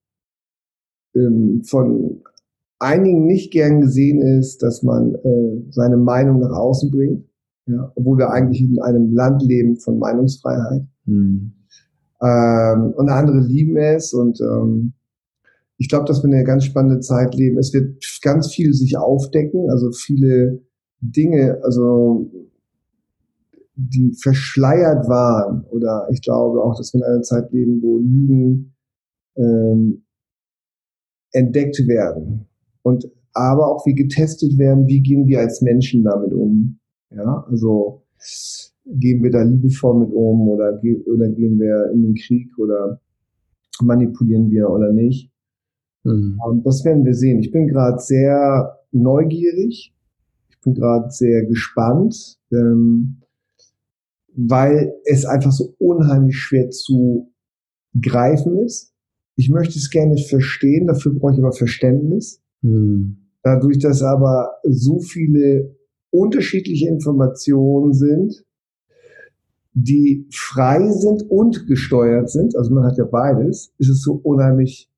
ähm, 1.15 1.63
von 1.65 2.23
einigen 2.79 3.27
nicht 3.27 3.53
gern 3.53 3.81
gesehen 3.81 4.21
ist, 4.23 4.63
dass 4.63 4.83
man 4.83 5.15
äh, 5.15 5.63
seine 5.71 5.97
Meinung 5.97 6.41
nach 6.41 6.57
außen 6.57 6.91
bringt, 6.91 7.25
ja, 7.67 7.93
obwohl 7.95 8.19
wir 8.19 8.31
eigentlich 8.31 8.63
in 8.63 8.81
einem 8.81 9.13
Land 9.13 9.43
leben 9.43 9.77
von 9.77 9.99
Meinungsfreiheit. 9.99 10.87
Mhm. 11.05 11.53
Ähm, 12.23 12.93
und 12.97 13.09
andere 13.09 13.41
lieben 13.41 13.77
es 13.77 14.13
und 14.13 14.41
ähm, 14.41 14.93
ich 15.81 15.89
glaube, 15.89 16.05
dass 16.05 16.23
wir 16.23 16.31
eine 16.31 16.45
ganz 16.45 16.65
spannende 16.65 17.01
Zeit 17.01 17.35
leben. 17.35 17.57
Es 17.57 17.73
wird 17.73 18.05
ganz 18.21 18.53
viel 18.53 18.75
sich 18.75 18.99
aufdecken, 18.99 19.71
also 19.71 19.91
viele 19.93 20.61
Dinge, 21.01 21.59
also 21.63 22.31
die 23.77 24.13
verschleiert 24.21 25.09
waren. 25.09 25.65
Oder 25.71 26.07
ich 26.13 26.21
glaube 26.21 26.63
auch, 26.63 26.77
dass 26.77 26.93
wir 26.93 26.99
in 26.99 27.05
einer 27.05 27.23
Zeit 27.23 27.51
leben, 27.53 27.81
wo 27.81 27.97
Lügen 27.97 28.75
ähm, 29.37 30.05
entdeckt 31.33 31.79
werden. 31.89 32.47
Und 32.83 33.11
aber 33.33 33.75
auch 33.75 33.87
wie 33.87 33.95
getestet 33.95 34.59
werden, 34.59 34.87
wie 34.87 35.01
gehen 35.01 35.27
wir 35.29 35.41
als 35.41 35.63
Menschen 35.63 36.05
damit 36.05 36.35
um. 36.35 36.79
Ja, 37.11 37.47
also 37.49 38.03
gehen 38.85 39.23
wir 39.23 39.31
da 39.31 39.41
liebevoll 39.45 39.99
mit 39.99 40.13
um 40.13 40.47
oder, 40.47 40.79
oder 41.07 41.29
gehen 41.31 41.59
wir 41.59 41.91
in 41.95 42.03
den 42.03 42.15
Krieg 42.17 42.51
oder 42.59 43.01
manipulieren 43.81 44.51
wir 44.51 44.69
oder 44.69 44.93
nicht. 44.93 45.30
Mhm. 46.05 46.39
Das 46.65 46.85
werden 46.85 47.05
wir 47.05 47.15
sehen. 47.15 47.41
Ich 47.41 47.51
bin 47.51 47.69
gerade 47.69 47.99
sehr 47.99 48.79
neugierig. 48.93 49.95
Ich 50.51 50.61
bin 50.61 50.75
gerade 50.75 51.11
sehr 51.11 51.45
gespannt, 51.47 52.39
ähm, 52.53 53.23
weil 54.35 54.95
es 55.05 55.25
einfach 55.25 55.53
so 55.53 55.75
unheimlich 55.79 56.37
schwer 56.37 56.71
zu 56.71 57.33
greifen 58.01 58.59
ist. 58.59 58.93
Ich 59.37 59.49
möchte 59.49 59.79
es 59.79 59.91
gerne 59.91 60.19
verstehen, 60.19 60.87
dafür 60.87 61.13
brauche 61.15 61.33
ich 61.33 61.39
aber 61.39 61.53
Verständnis. 61.53 62.43
Mhm. 62.63 63.17
Dadurch, 63.43 63.79
dass 63.79 64.03
aber 64.03 64.51
so 64.65 65.01
viele 65.01 65.77
unterschiedliche 66.11 66.89
Informationen 66.89 67.95
sind, 67.95 68.45
die 69.73 70.27
frei 70.31 70.91
sind 70.91 71.31
und 71.31 71.67
gesteuert 71.67 72.29
sind, 72.29 72.57
also 72.57 72.75
man 72.75 72.85
hat 72.85 72.99
ja 72.99 73.05
beides, 73.05 73.73
ist 73.79 73.89
es 73.89 74.03
so 74.03 74.15
unheimlich 74.15 74.90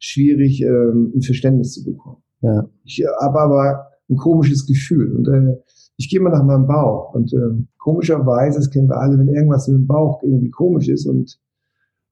schwierig, 0.00 0.62
ähm, 0.62 1.12
ein 1.14 1.22
Verständnis 1.22 1.74
zu 1.74 1.84
bekommen. 1.84 2.22
Ja. 2.40 2.68
Ich 2.84 3.04
habe 3.20 3.38
aber 3.38 3.86
ein 4.08 4.16
komisches 4.16 4.66
Gefühl 4.66 5.14
und 5.14 5.28
äh, 5.28 5.56
ich 5.96 6.08
gehe 6.08 6.20
mal 6.20 6.30
nach 6.30 6.42
meinem 6.42 6.66
Bauch 6.66 7.14
und 7.14 7.32
äh, 7.32 7.64
komischerweise, 7.78 8.58
das 8.58 8.70
kennen 8.70 8.88
wir 8.88 8.96
alle, 8.96 9.18
wenn 9.18 9.28
irgendwas 9.28 9.68
im 9.68 9.86
Bauch 9.86 10.22
irgendwie 10.22 10.50
komisch 10.50 10.88
ist 10.88 11.06
und 11.06 11.38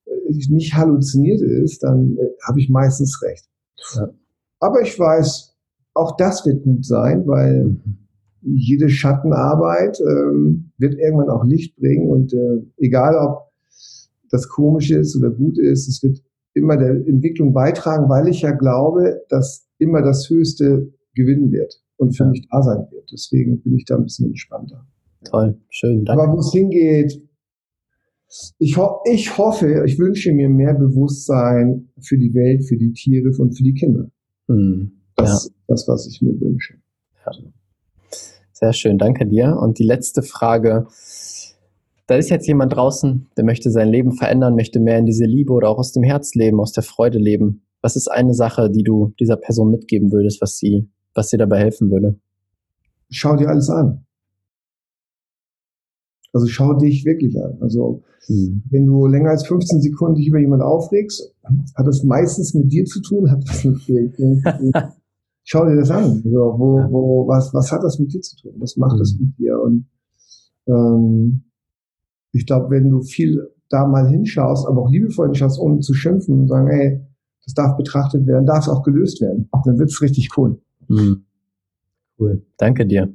äh, 0.05 0.33
nicht 0.51 0.75
halluziniert 0.75 1.41
ist, 1.41 1.83
dann 1.83 2.17
äh, 2.17 2.29
habe 2.47 2.61
ich 2.61 2.69
meistens 2.69 3.21
recht. 3.23 3.49
Ja. 3.97 4.11
Aber 4.61 4.83
ich 4.83 4.99
weiß, 4.99 5.57
auch 5.95 6.17
das 6.17 6.45
wird 6.45 6.63
gut 6.63 6.85
sein, 6.85 7.27
weil 7.27 7.65
mhm. 7.65 7.99
jede 8.43 8.91
Schattenarbeit 8.91 9.99
ähm, 10.01 10.71
wird 10.77 10.95
irgendwann 10.95 11.31
auch 11.31 11.45
Licht 11.45 11.77
bringen 11.77 12.09
und 12.09 12.35
äh, 12.35 12.63
egal 12.77 13.17
ob 13.17 13.49
das 14.31 14.49
komisch 14.49 14.91
ist 14.91 15.17
oder 15.17 15.31
gut 15.31 15.59
ist, 15.59 15.89
es 15.89 16.03
wird 16.03 16.23
immer 16.59 16.77
der 16.77 16.91
Entwicklung 16.91 17.53
beitragen, 17.53 18.09
weil 18.09 18.29
ich 18.29 18.43
ja 18.43 18.51
glaube, 18.51 19.23
dass 19.29 19.67
immer 19.79 20.03
das 20.03 20.29
Höchste 20.29 20.93
gewinnen 21.15 21.51
wird 21.53 21.81
und 21.97 22.17
für 22.17 22.25
ja. 22.25 22.31
mich 22.31 22.47
da 22.51 22.63
sein 22.63 22.87
wird. 22.91 23.11
Deswegen 23.13 23.61
bin 23.63 23.77
ich 23.77 23.85
da 23.85 23.97
ein 23.97 24.05
bisschen 24.05 24.29
entspannter. 24.29 24.87
Toll, 25.25 25.59
schön, 25.71 26.05
danke. 26.05 26.23
Aber 26.23 26.33
wo 26.33 26.39
es 26.39 26.53
hingeht, 26.53 27.21
ich, 28.59 28.77
ho 28.77 29.01
ich 29.11 29.39
hoffe, 29.39 29.85
ich 29.87 29.99
wünsche 29.99 30.33
mir 30.33 30.49
mehr 30.49 30.75
Bewusstsein 30.75 31.89
für 32.01 32.19
die 32.19 32.35
Welt, 32.35 32.65
für 32.67 32.77
die 32.77 32.93
Tiere 32.93 33.31
und 33.39 33.57
für 33.57 33.63
die 33.63 33.75
Kinder. 33.75 34.11
Mhm. 34.49 34.93
Das 35.17 35.47
ist 35.47 35.55
das, 35.67 35.89
was 35.89 36.07
ich 36.07 36.23
mir 36.23 36.39
wünsche. 36.41 36.75
Ja. 37.25 37.33
Sehr 38.53 38.73
schön, 38.73 38.99
danke 38.99 39.27
dir. 39.27 39.57
Und 39.57 39.79
die 39.79 39.85
letzte 39.85 40.23
Frage, 40.23 40.87
da 42.09 42.17
ist 42.17 42.31
jetzt 42.31 42.49
jemand 42.49 42.75
draußen, 42.75 43.27
der 43.37 43.45
möchte 43.45 43.71
sein 43.71 43.89
Leben 43.89 44.13
verändern, 44.13 44.57
möchte 44.57 44.81
mehr 44.81 44.99
in 44.99 45.05
diese 45.05 45.27
Liebe 45.27 45.53
oder 45.53 45.69
auch 45.69 45.79
aus 45.79 45.93
dem 45.93 46.03
Herz 46.03 46.35
leben, 46.35 46.59
aus 46.59 46.73
der 46.73 46.83
Freude 46.83 47.19
leben. 47.19 47.63
Was 47.83 47.97
ist 47.97 48.09
eine 48.09 48.33
Sache, 48.33 48.71
die 48.71 48.83
du 48.83 49.13
dieser 49.21 49.37
Person 49.37 49.71
mitgeben 49.71 50.11
würdest, 50.11 50.41
was 50.41 50.57
sie, 50.57 50.89
was 51.15 51.29
dir 51.29 51.37
dabei 51.37 51.59
helfen 51.59 51.91
würde? 51.91 52.19
Schau 53.11 53.37
dir 53.37 53.51
alles 53.51 53.69
an. 53.69 54.07
Also 56.33 56.47
schau 56.47 56.75
dich 56.75 57.05
wirklich 57.05 57.39
an. 57.39 57.59
Also 57.61 58.03
mhm. 58.27 58.63
wenn 58.71 58.87
du 58.87 59.07
länger 59.07 59.31
als 59.31 59.47
15 59.47 59.83
Sekunden 59.83 60.15
dich 60.15 60.29
über 60.29 60.39
jemanden 60.39 60.65
aufregst, 60.65 61.35
hat 61.75 61.87
das 61.87 62.05
meistens 62.05 62.55
mit 62.55 62.73
dir 62.73 62.87
zu 62.87 63.03
tun, 63.03 63.31
hat 63.31 63.47
das 63.47 63.65
mit 63.65 63.87
dir. 63.87 64.11
schau 65.45 65.67
dir 65.67 65.77
das 65.77 65.91
an. 65.91 66.23
Also, 66.25 66.55
wo, 66.57 66.79
wo, 66.91 67.29
was, 67.29 67.53
was 67.53 67.71
hat 67.71 67.83
das 67.83 67.99
mit 67.99 68.15
dir 68.15 68.23
zu 68.23 68.35
tun? 68.37 68.55
Was 68.57 68.79
macht 68.79 68.95
mhm. 68.95 68.99
das 68.99 69.15
mit 69.21 69.39
dir? 69.39 69.61
Und 69.61 69.87
ähm, 70.67 71.45
ich 72.33 72.47
glaube, 72.47 72.71
wenn 72.71 72.89
du 72.91 73.03
viel 73.03 73.51
da 73.69 73.87
mal 73.87 74.09
hinschaust, 74.09 74.67
aber 74.67 74.83
auch 74.83 74.91
liebevoll 74.91 75.27
hinschaust, 75.27 75.59
ohne 75.59 75.81
zu 75.81 75.95
schimpfen 75.95 76.41
und 76.41 76.49
sagen, 76.49 76.69
ey, 76.69 77.01
das 77.45 77.55
darf 77.55 77.77
betrachtet 77.77 78.27
werden, 78.27 78.47
darf 78.47 78.65
es 78.65 78.69
auch 78.69 78.83
gelöst 78.83 79.21
werden, 79.21 79.49
dann 79.65 79.79
wird's 79.79 80.01
richtig 80.03 80.31
cool. 80.37 80.61
Mhm. 80.89 81.25
Cool, 82.19 82.43
danke 82.57 82.87
dir. 82.87 83.13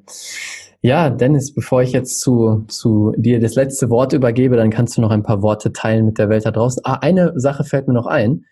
Ja, 0.81 1.09
Dennis, 1.09 1.53
bevor 1.53 1.81
ich 1.81 1.91
jetzt 1.91 2.19
zu, 2.19 2.65
zu 2.67 3.13
dir 3.17 3.39
das 3.39 3.55
letzte 3.55 3.89
Wort 3.89 4.13
übergebe, 4.13 4.57
dann 4.57 4.69
kannst 4.69 4.97
du 4.97 5.01
noch 5.01 5.11
ein 5.11 5.23
paar 5.23 5.41
Worte 5.41 5.71
teilen 5.71 6.05
mit 6.05 6.17
der 6.17 6.29
Welt 6.29 6.45
da 6.45 6.51
draußen. 6.51 6.81
Ah, 6.83 6.95
eine 6.95 7.33
Sache 7.39 7.63
fällt 7.63 7.87
mir 7.87 7.93
noch 7.93 8.07
ein. 8.07 8.45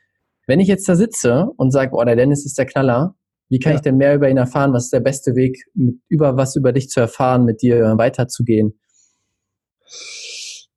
Wenn 0.48 0.60
ich 0.60 0.68
jetzt 0.68 0.88
da 0.88 0.96
sitze 0.96 1.48
und 1.58 1.72
sage, 1.72 1.92
oh, 1.94 2.04
der 2.04 2.16
Dennis 2.16 2.46
ist 2.46 2.58
der 2.58 2.66
Knaller, 2.66 3.16
wie 3.50 3.60
kann 3.60 3.74
ja. 3.74 3.76
ich 3.76 3.82
denn 3.82 3.98
mehr 3.98 4.16
über 4.16 4.30
ihn 4.30 4.38
erfahren? 4.38 4.72
Was 4.74 4.86
ist 4.86 4.94
der 4.94 5.02
beste 5.02 5.36
Weg, 5.36 5.66
mit, 5.74 5.96
über 6.08 6.38
was 6.38 6.56
über 6.56 6.72
dich 6.72 6.90
zu 6.90 7.02
erfahren, 7.02 7.44
mit 7.44 7.62
dir 7.62 7.98
weiterzugehen? 7.98 8.80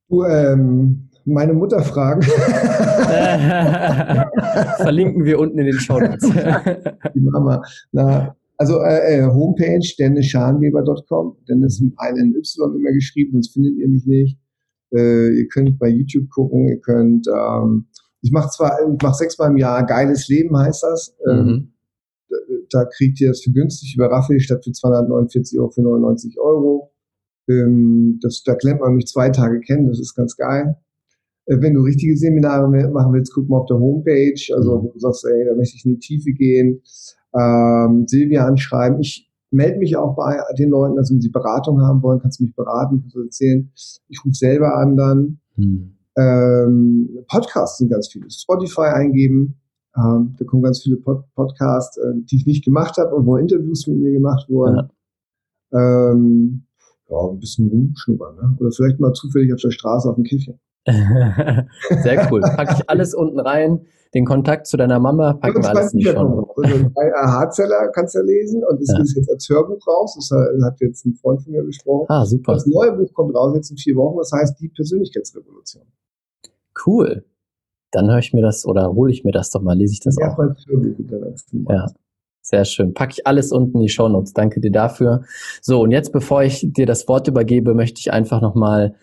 Du, 0.07 0.23
ähm, 0.23 1.09
meine 1.25 1.53
Mutter 1.53 1.81
fragen. 1.81 2.21
Verlinken 4.77 5.25
wir 5.25 5.39
unten 5.39 5.57
in 5.57 5.65
den 5.65 5.79
Show 5.79 5.99
Notes. 5.99 6.21
Die 7.15 7.19
Mama. 7.19 7.63
Na, 7.91 8.35
also 8.57 8.79
äh, 8.81 9.17
äh, 9.17 9.23
Homepage 9.23 9.81
dennisschanweber.com. 9.97 11.37
Dennis 11.49 11.81
mit 11.81 11.93
einem 11.97 12.35
Y 12.35 12.75
immer 12.75 12.91
geschrieben, 12.91 13.31
sonst 13.33 13.53
findet 13.53 13.75
ihr 13.77 13.89
mich 13.89 14.05
nicht. 14.05 14.37
Äh, 14.93 15.39
ihr 15.39 15.47
könnt 15.47 15.79
bei 15.79 15.89
YouTube 15.89 16.29
gucken, 16.29 16.67
ihr 16.67 16.79
könnt, 16.79 17.27
ähm, 17.27 17.87
ich 18.21 18.31
mache 18.31 18.49
zwar, 18.49 18.77
ich 18.81 19.01
mache 19.01 19.15
sechsmal 19.15 19.49
im 19.49 19.57
Jahr 19.57 19.83
geiles 19.85 20.27
Leben, 20.27 20.55
heißt 20.57 20.83
das. 20.83 21.15
Ähm, 21.27 21.45
mhm. 21.45 21.73
da, 22.29 22.37
da, 22.69 22.85
kriegt 22.85 23.19
ihr 23.19 23.29
das 23.29 23.41
für 23.41 23.51
günstig 23.51 23.95
über 23.95 24.11
Raffel 24.11 24.39
statt 24.39 24.63
für 24.63 24.71
249 24.71 25.59
Euro 25.59 25.71
für 25.71 25.81
99 25.81 26.39
Euro. 26.39 26.91
Ähm, 27.47 28.19
das, 28.21 28.43
da 28.43 28.55
klemmt 28.55 28.81
man 28.81 28.95
mich 28.95 29.07
zwei 29.07 29.29
Tage 29.29 29.59
kennen, 29.59 29.87
das 29.87 29.99
ist 29.99 30.15
ganz 30.15 30.35
geil. 30.35 30.77
Äh, 31.45 31.57
wenn 31.61 31.73
du 31.73 31.81
richtige 31.81 32.17
Seminare 32.17 32.67
machen 32.67 33.13
willst, 33.13 33.33
guck 33.33 33.49
mal 33.49 33.57
auf 33.57 33.67
der 33.67 33.77
Homepage, 33.77 34.55
also 34.55 34.81
mhm. 34.81 34.89
du 34.93 34.99
sagst, 34.99 35.25
ey, 35.25 35.45
da 35.45 35.55
möchte 35.55 35.75
ich 35.77 35.85
in 35.85 35.93
die 35.93 35.99
Tiefe 35.99 36.31
gehen. 36.31 36.81
Ähm, 37.37 38.05
Silvia 38.07 38.47
anschreiben. 38.47 38.99
Ich 38.99 39.29
melde 39.51 39.79
mich 39.79 39.95
auch 39.97 40.15
bei 40.15 40.37
den 40.57 40.69
Leuten, 40.69 40.97
also 40.97 41.13
wenn 41.13 41.21
sie 41.21 41.29
Beratung 41.29 41.81
haben 41.81 42.01
wollen, 42.01 42.19
kannst 42.19 42.39
du 42.39 42.43
mich 42.43 42.55
beraten, 42.55 43.01
kannst 43.01 43.15
du 43.15 43.21
erzählen. 43.21 43.71
Ich 44.07 44.19
rufe 44.23 44.35
selber 44.35 44.77
an 44.77 44.97
dann. 44.97 45.39
Mhm. 45.55 45.95
Ähm, 46.17 47.09
Podcasts 47.27 47.77
sind 47.77 47.89
ganz 47.89 48.07
viele. 48.07 48.29
Spotify 48.29 48.93
eingeben. 48.93 49.59
Ähm, 49.97 50.35
da 50.37 50.45
kommen 50.45 50.63
ganz 50.63 50.81
viele 50.81 50.97
Pod 50.97 51.23
Podcasts, 51.35 51.97
äh, 51.97 52.13
die 52.15 52.37
ich 52.37 52.45
nicht 52.45 52.65
gemacht 52.65 52.97
habe, 52.97 53.25
wo 53.25 53.37
Interviews 53.37 53.87
mit 53.87 53.99
mir 53.99 54.11
gemacht 54.11 54.49
wurden. 54.49 54.89
Ja. 55.71 56.11
Ähm, 56.11 56.65
ja, 57.09 57.17
ein 57.29 57.39
bisschen 57.39 57.69
rumschnuppern. 57.69 58.35
Ne? 58.35 58.57
Oder 58.59 58.71
vielleicht 58.71 58.99
mal 58.99 59.13
zufällig 59.13 59.53
auf 59.53 59.61
der 59.61 59.71
Straße 59.71 60.09
auf 60.09 60.15
dem 60.15 60.23
Kiffchen. 60.23 60.59
Sehr 60.87 62.31
cool. 62.31 62.41
Packe 62.55 62.75
ich 62.77 62.89
alles 62.89 63.13
unten 63.13 63.39
rein. 63.39 63.85
Den 64.13 64.25
Kontakt 64.25 64.65
zu 64.67 64.77
deiner 64.77 64.99
Mama 64.99 65.33
packen 65.33 65.61
wir 65.61 65.69
alles 65.69 65.91
die 65.91 66.03
Show. 66.03 66.47
Also 66.55 66.89
bei 66.93 67.13
AHA-Zeller 67.13 67.89
kannst 67.93 68.15
du 68.15 68.19
ja 68.19 68.25
lesen 68.25 68.63
und 68.63 68.79
es 68.79 68.89
ja. 68.89 69.01
ist 69.01 69.15
jetzt 69.17 69.29
als 69.29 69.49
Hörbuch 69.49 69.85
raus. 69.85 70.15
Das 70.15 70.31
hat 70.63 70.79
jetzt 70.79 71.05
ein 71.05 71.15
Freund 71.15 71.41
von 71.41 71.51
mir 71.51 71.63
besprochen. 71.63 72.05
Ah, 72.07 72.25
super. 72.25 72.53
Das 72.53 72.65
neue 72.65 72.93
Buch 72.93 73.13
kommt 73.13 73.35
raus 73.35 73.53
jetzt 73.55 73.71
in 73.71 73.77
vier 73.77 73.95
Wochen. 73.97 74.17
Das 74.17 74.31
heißt 74.31 74.57
Die 74.61 74.69
Persönlichkeitsrevolution. 74.69 75.83
Cool. 76.85 77.25
Dann 77.91 78.09
höre 78.09 78.19
ich 78.19 78.33
mir 78.33 78.41
das 78.41 78.65
oder 78.65 78.93
hole 78.93 79.11
ich 79.11 79.25
mir 79.25 79.31
das 79.31 79.49
doch 79.51 79.61
mal, 79.61 79.77
lese 79.77 79.93
ich 79.93 79.99
das 79.99 80.15
ja, 80.19 80.31
auch. 80.31 80.37
Hörbuch 80.37 80.59
ja. 81.69 81.87
Sehr 82.47 82.63
schön. 82.63 82.93
Packe 82.93 83.13
ich 83.17 83.25
alles 83.25 83.51
unten 83.51 83.77
in 83.77 83.81
die 83.81 83.89
Show 83.89 84.07
Notes. 84.07 84.33
Danke 84.33 84.61
dir 84.61 84.71
dafür. 84.71 85.23
So, 85.63 85.81
und 85.81 85.89
jetzt, 85.89 86.11
bevor 86.11 86.43
ich 86.43 86.63
dir 86.63 86.85
das 86.85 87.07
Wort 87.07 87.27
übergebe, 87.27 87.73
möchte 87.73 87.99
ich 87.99 88.13
einfach 88.13 88.39
nochmal 88.39 88.93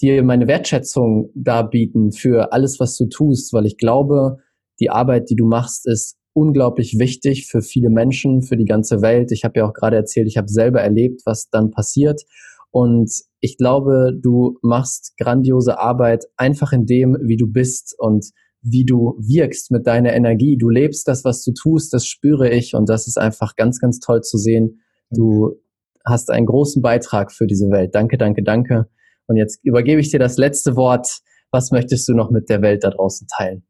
dir 0.00 0.22
meine 0.22 0.46
Wertschätzung 0.46 1.30
darbieten 1.34 2.10
für 2.10 2.50
alles, 2.54 2.80
was 2.80 2.96
du 2.96 3.04
tust, 3.04 3.52
weil 3.52 3.66
ich 3.66 3.76
glaube, 3.76 4.38
die 4.80 4.88
Arbeit, 4.88 5.28
die 5.28 5.36
du 5.36 5.44
machst, 5.44 5.86
ist 5.86 6.16
unglaublich 6.32 6.98
wichtig 6.98 7.46
für 7.46 7.60
viele 7.60 7.90
Menschen, 7.90 8.40
für 8.40 8.56
die 8.56 8.64
ganze 8.64 9.02
Welt. 9.02 9.30
Ich 9.30 9.44
habe 9.44 9.60
ja 9.60 9.68
auch 9.68 9.74
gerade 9.74 9.96
erzählt, 9.96 10.26
ich 10.26 10.38
habe 10.38 10.48
selber 10.48 10.80
erlebt, 10.80 11.20
was 11.26 11.50
dann 11.50 11.70
passiert. 11.70 12.22
Und 12.70 13.12
ich 13.40 13.58
glaube, 13.58 14.12
du 14.18 14.56
machst 14.62 15.18
grandiose 15.18 15.78
Arbeit 15.78 16.24
einfach 16.38 16.72
in 16.72 16.86
dem, 16.86 17.14
wie 17.20 17.36
du 17.36 17.46
bist 17.46 17.94
und 17.98 18.30
wie 18.62 18.84
du 18.84 19.16
wirkst 19.18 19.70
mit 19.70 19.86
deiner 19.86 20.12
Energie. 20.12 20.56
Du 20.56 20.68
lebst 20.68 21.06
das, 21.08 21.24
was 21.24 21.44
du 21.44 21.52
tust, 21.52 21.92
das 21.92 22.06
spüre 22.06 22.50
ich 22.50 22.74
und 22.74 22.88
das 22.88 23.06
ist 23.06 23.18
einfach 23.18 23.56
ganz, 23.56 23.80
ganz 23.80 24.00
toll 24.00 24.22
zu 24.22 24.36
sehen. 24.36 24.80
Du 25.10 25.56
hast 26.04 26.30
einen 26.30 26.46
großen 26.46 26.82
Beitrag 26.82 27.32
für 27.32 27.46
diese 27.46 27.70
Welt. 27.70 27.94
Danke, 27.94 28.18
danke, 28.18 28.42
danke. 28.42 28.88
Und 29.26 29.36
jetzt 29.36 29.60
übergebe 29.62 30.00
ich 30.00 30.10
dir 30.10 30.18
das 30.18 30.36
letzte 30.36 30.76
Wort. 30.76 31.20
Was 31.50 31.70
möchtest 31.70 32.08
du 32.08 32.14
noch 32.14 32.30
mit 32.30 32.48
der 32.48 32.62
Welt 32.62 32.84
da 32.84 32.90
draußen 32.90 33.26
teilen? 33.36 33.62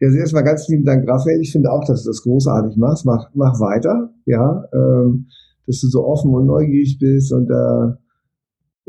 Ja, 0.00 0.08
also 0.08 0.18
erstmal 0.18 0.44
ganz 0.44 0.68
lieben 0.68 0.84
Dank, 0.84 1.08
Raphael. 1.08 1.40
Ich 1.40 1.52
finde 1.52 1.70
auch, 1.70 1.84
dass 1.84 2.02
du 2.02 2.10
das 2.10 2.22
großartig 2.22 2.76
machst. 2.76 3.04
Mach, 3.04 3.30
mach 3.34 3.60
weiter, 3.60 4.12
ja, 4.26 4.64
ähm, 4.72 5.28
dass 5.66 5.80
du 5.80 5.88
so 5.88 6.04
offen 6.04 6.34
und 6.34 6.46
neugierig 6.46 6.98
bist 6.98 7.32
und 7.32 7.50
äh, 7.50 7.94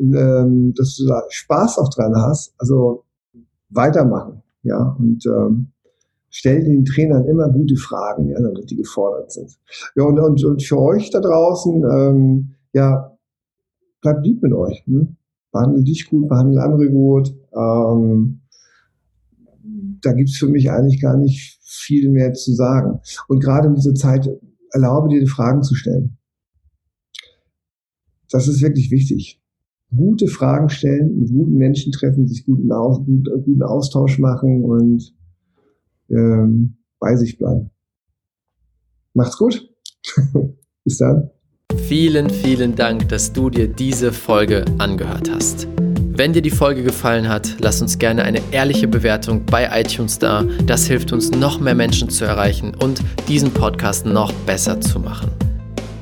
ähm, 0.02 0.74
dass 0.76 0.96
du 0.96 1.08
da 1.08 1.24
Spaß 1.30 1.78
auch 1.78 1.90
dran 1.90 2.14
hast. 2.16 2.54
Also 2.58 3.04
weitermachen, 3.70 4.42
ja, 4.64 4.96
und 5.00 5.26
ähm, 5.26 5.72
stell 6.30 6.64
den 6.64 6.86
Trainern 6.86 7.26
immer 7.26 7.50
gute 7.50 7.76
Fragen, 7.76 8.30
ja, 8.30 8.42
damit 8.42 8.70
die 8.70 8.76
gefordert 8.76 9.32
sind. 9.32 9.58
Ja, 9.96 10.04
und, 10.04 10.20
und, 10.20 10.44
und 10.44 10.64
für 10.64 10.78
euch 10.78 11.10
da 11.10 11.20
draußen, 11.20 11.84
ähm, 11.84 12.56
ja, 12.74 13.18
bleibt 14.02 14.26
lieb 14.26 14.42
mit 14.42 14.54
euch. 14.54 14.84
Ne? 14.86 15.16
Behandle 15.52 15.84
dich 15.84 16.10
gut, 16.10 16.28
behandle 16.28 16.62
andere 16.62 16.90
gut. 16.90 17.34
Ähm, 17.54 18.42
da 20.02 20.14
gibt's 20.14 20.38
für 20.38 20.48
mich 20.48 20.70
eigentlich 20.72 21.02
gar 21.02 21.18
nicht 21.18 21.60
viel 21.64 22.10
mehr 22.10 22.34
zu 22.34 22.54
sagen. 22.54 23.00
Und 23.28 23.44
gerade 23.44 23.68
in 23.68 23.76
dieser 23.76 23.96
Zeit 23.96 24.30
erlaube 24.72 25.10
dir, 25.10 25.26
Fragen 25.28 25.64
zu 25.64 25.76
stellen. 25.76 26.18
Das 28.32 28.48
ist 28.48 28.62
wirklich 28.62 28.92
wichtig. 28.92 29.39
Gute 29.96 30.28
Fragen 30.28 30.70
stellen, 30.70 31.20
mit 31.20 31.32
guten 31.32 31.56
Menschen 31.56 31.92
treffen, 31.92 32.28
sich 32.28 32.46
guten, 32.46 32.72
Aus, 32.72 33.00
guten 33.06 33.64
Austausch 33.64 34.20
machen 34.20 34.64
und 34.64 35.14
ähm, 36.10 36.78
bei 37.00 37.16
sich 37.16 37.38
bleiben. 37.38 37.72
Macht's 39.14 39.38
gut. 39.38 39.70
Bis 40.84 40.98
dann. 40.98 41.30
Vielen, 41.78 42.30
vielen 42.30 42.76
Dank, 42.76 43.10
dass 43.10 43.32
du 43.34 43.50
dir 43.50 43.68
diese 43.68 44.12
Folge 44.12 44.66
angehört 44.78 45.30
hast. 45.32 45.68
Wenn 46.20 46.34
dir 46.34 46.42
die 46.42 46.50
Folge 46.50 46.84
gefallen 46.84 47.30
hat, 47.30 47.58
lass 47.62 47.82
uns 47.82 47.98
gerne 47.98 48.24
eine 48.24 48.42
ehrliche 48.52 48.88
Bewertung 48.88 49.46
bei 49.46 49.70
iTunes 49.80 50.20
da. 50.20 50.44
Das 50.66 50.86
hilft 50.86 51.14
uns, 51.14 51.32
noch 51.32 51.60
mehr 51.60 51.76
Menschen 51.76 52.10
zu 52.10 52.26
erreichen 52.26 52.74
und 52.84 53.02
diesen 53.28 53.52
Podcast 53.52 54.06
noch 54.06 54.34
besser 54.46 54.82
zu 54.82 55.00
machen. 55.00 55.32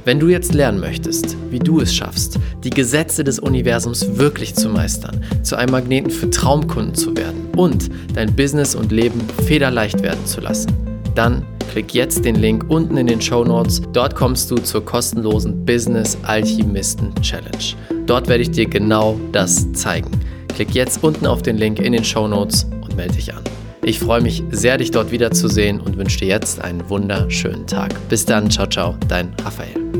Wenn 0.08 0.22
du 0.22 0.30
jetzt 0.30 0.54
lernen 0.54 0.80
möchtest, 0.80 1.36
wie 1.52 1.60
du 1.60 1.82
es 1.82 1.94
schaffst, 1.94 2.40
die 2.64 2.70
Gesetze 2.70 3.26
des 3.26 3.40
Universums 3.40 4.18
wirklich 4.18 4.56
zu 4.56 4.70
meistern, 4.70 5.22
zu 5.44 5.58
einem 5.58 5.72
Magneten 5.74 6.10
für 6.10 6.30
Traumkunden 6.30 6.96
zu 6.96 7.18
werden 7.18 7.50
und 7.58 7.90
dein 8.14 8.34
Business 8.34 8.74
und 8.74 8.94
Leben 8.94 9.20
federleicht 9.46 10.02
werden 10.02 10.26
zu 10.26 10.40
lassen, 10.40 10.72
dann 11.14 11.46
klick 11.74 11.94
jetzt 11.94 12.24
den 12.24 12.36
Link 12.36 12.64
unten 12.70 12.96
in 12.96 13.08
den 13.08 13.20
Show 13.20 13.44
Notes. 13.44 13.82
Dort 13.92 14.16
kommst 14.16 14.50
du 14.50 14.56
zur 14.56 14.86
kostenlosen 14.86 15.66
Business 15.66 16.18
Alchemisten 16.24 17.14
Challenge. 17.22 17.76
Dort 18.06 18.30
werde 18.30 18.44
ich 18.44 18.52
dir 18.52 18.66
genau 18.66 19.20
das 19.34 19.70
zeigen. 19.74 20.12
Klick 20.56 20.74
jetzt 20.74 21.04
unten 21.04 21.28
auf 21.28 21.42
den 21.42 21.58
Link 21.58 21.80
in 21.80 21.92
den 21.92 22.06
Show 22.06 22.30
Notes 22.30 22.66
und 22.80 22.96
melde 22.96 23.16
dich 23.16 23.34
an. 23.34 23.44
Ich 23.84 24.00
freue 24.00 24.22
mich 24.22 24.42
sehr, 24.52 24.78
dich 24.78 24.92
dort 24.92 25.12
wiederzusehen 25.12 25.82
und 25.82 25.98
wünsche 25.98 26.20
dir 26.20 26.30
jetzt 26.30 26.62
einen 26.62 26.90
wunderschönen 26.90 27.68
Tag. 27.68 27.94
Bis 28.08 28.26
dann, 28.26 28.50
ciao, 28.50 28.68
ciao, 28.68 28.96
dein 29.10 29.34
Raphael. 29.44 29.97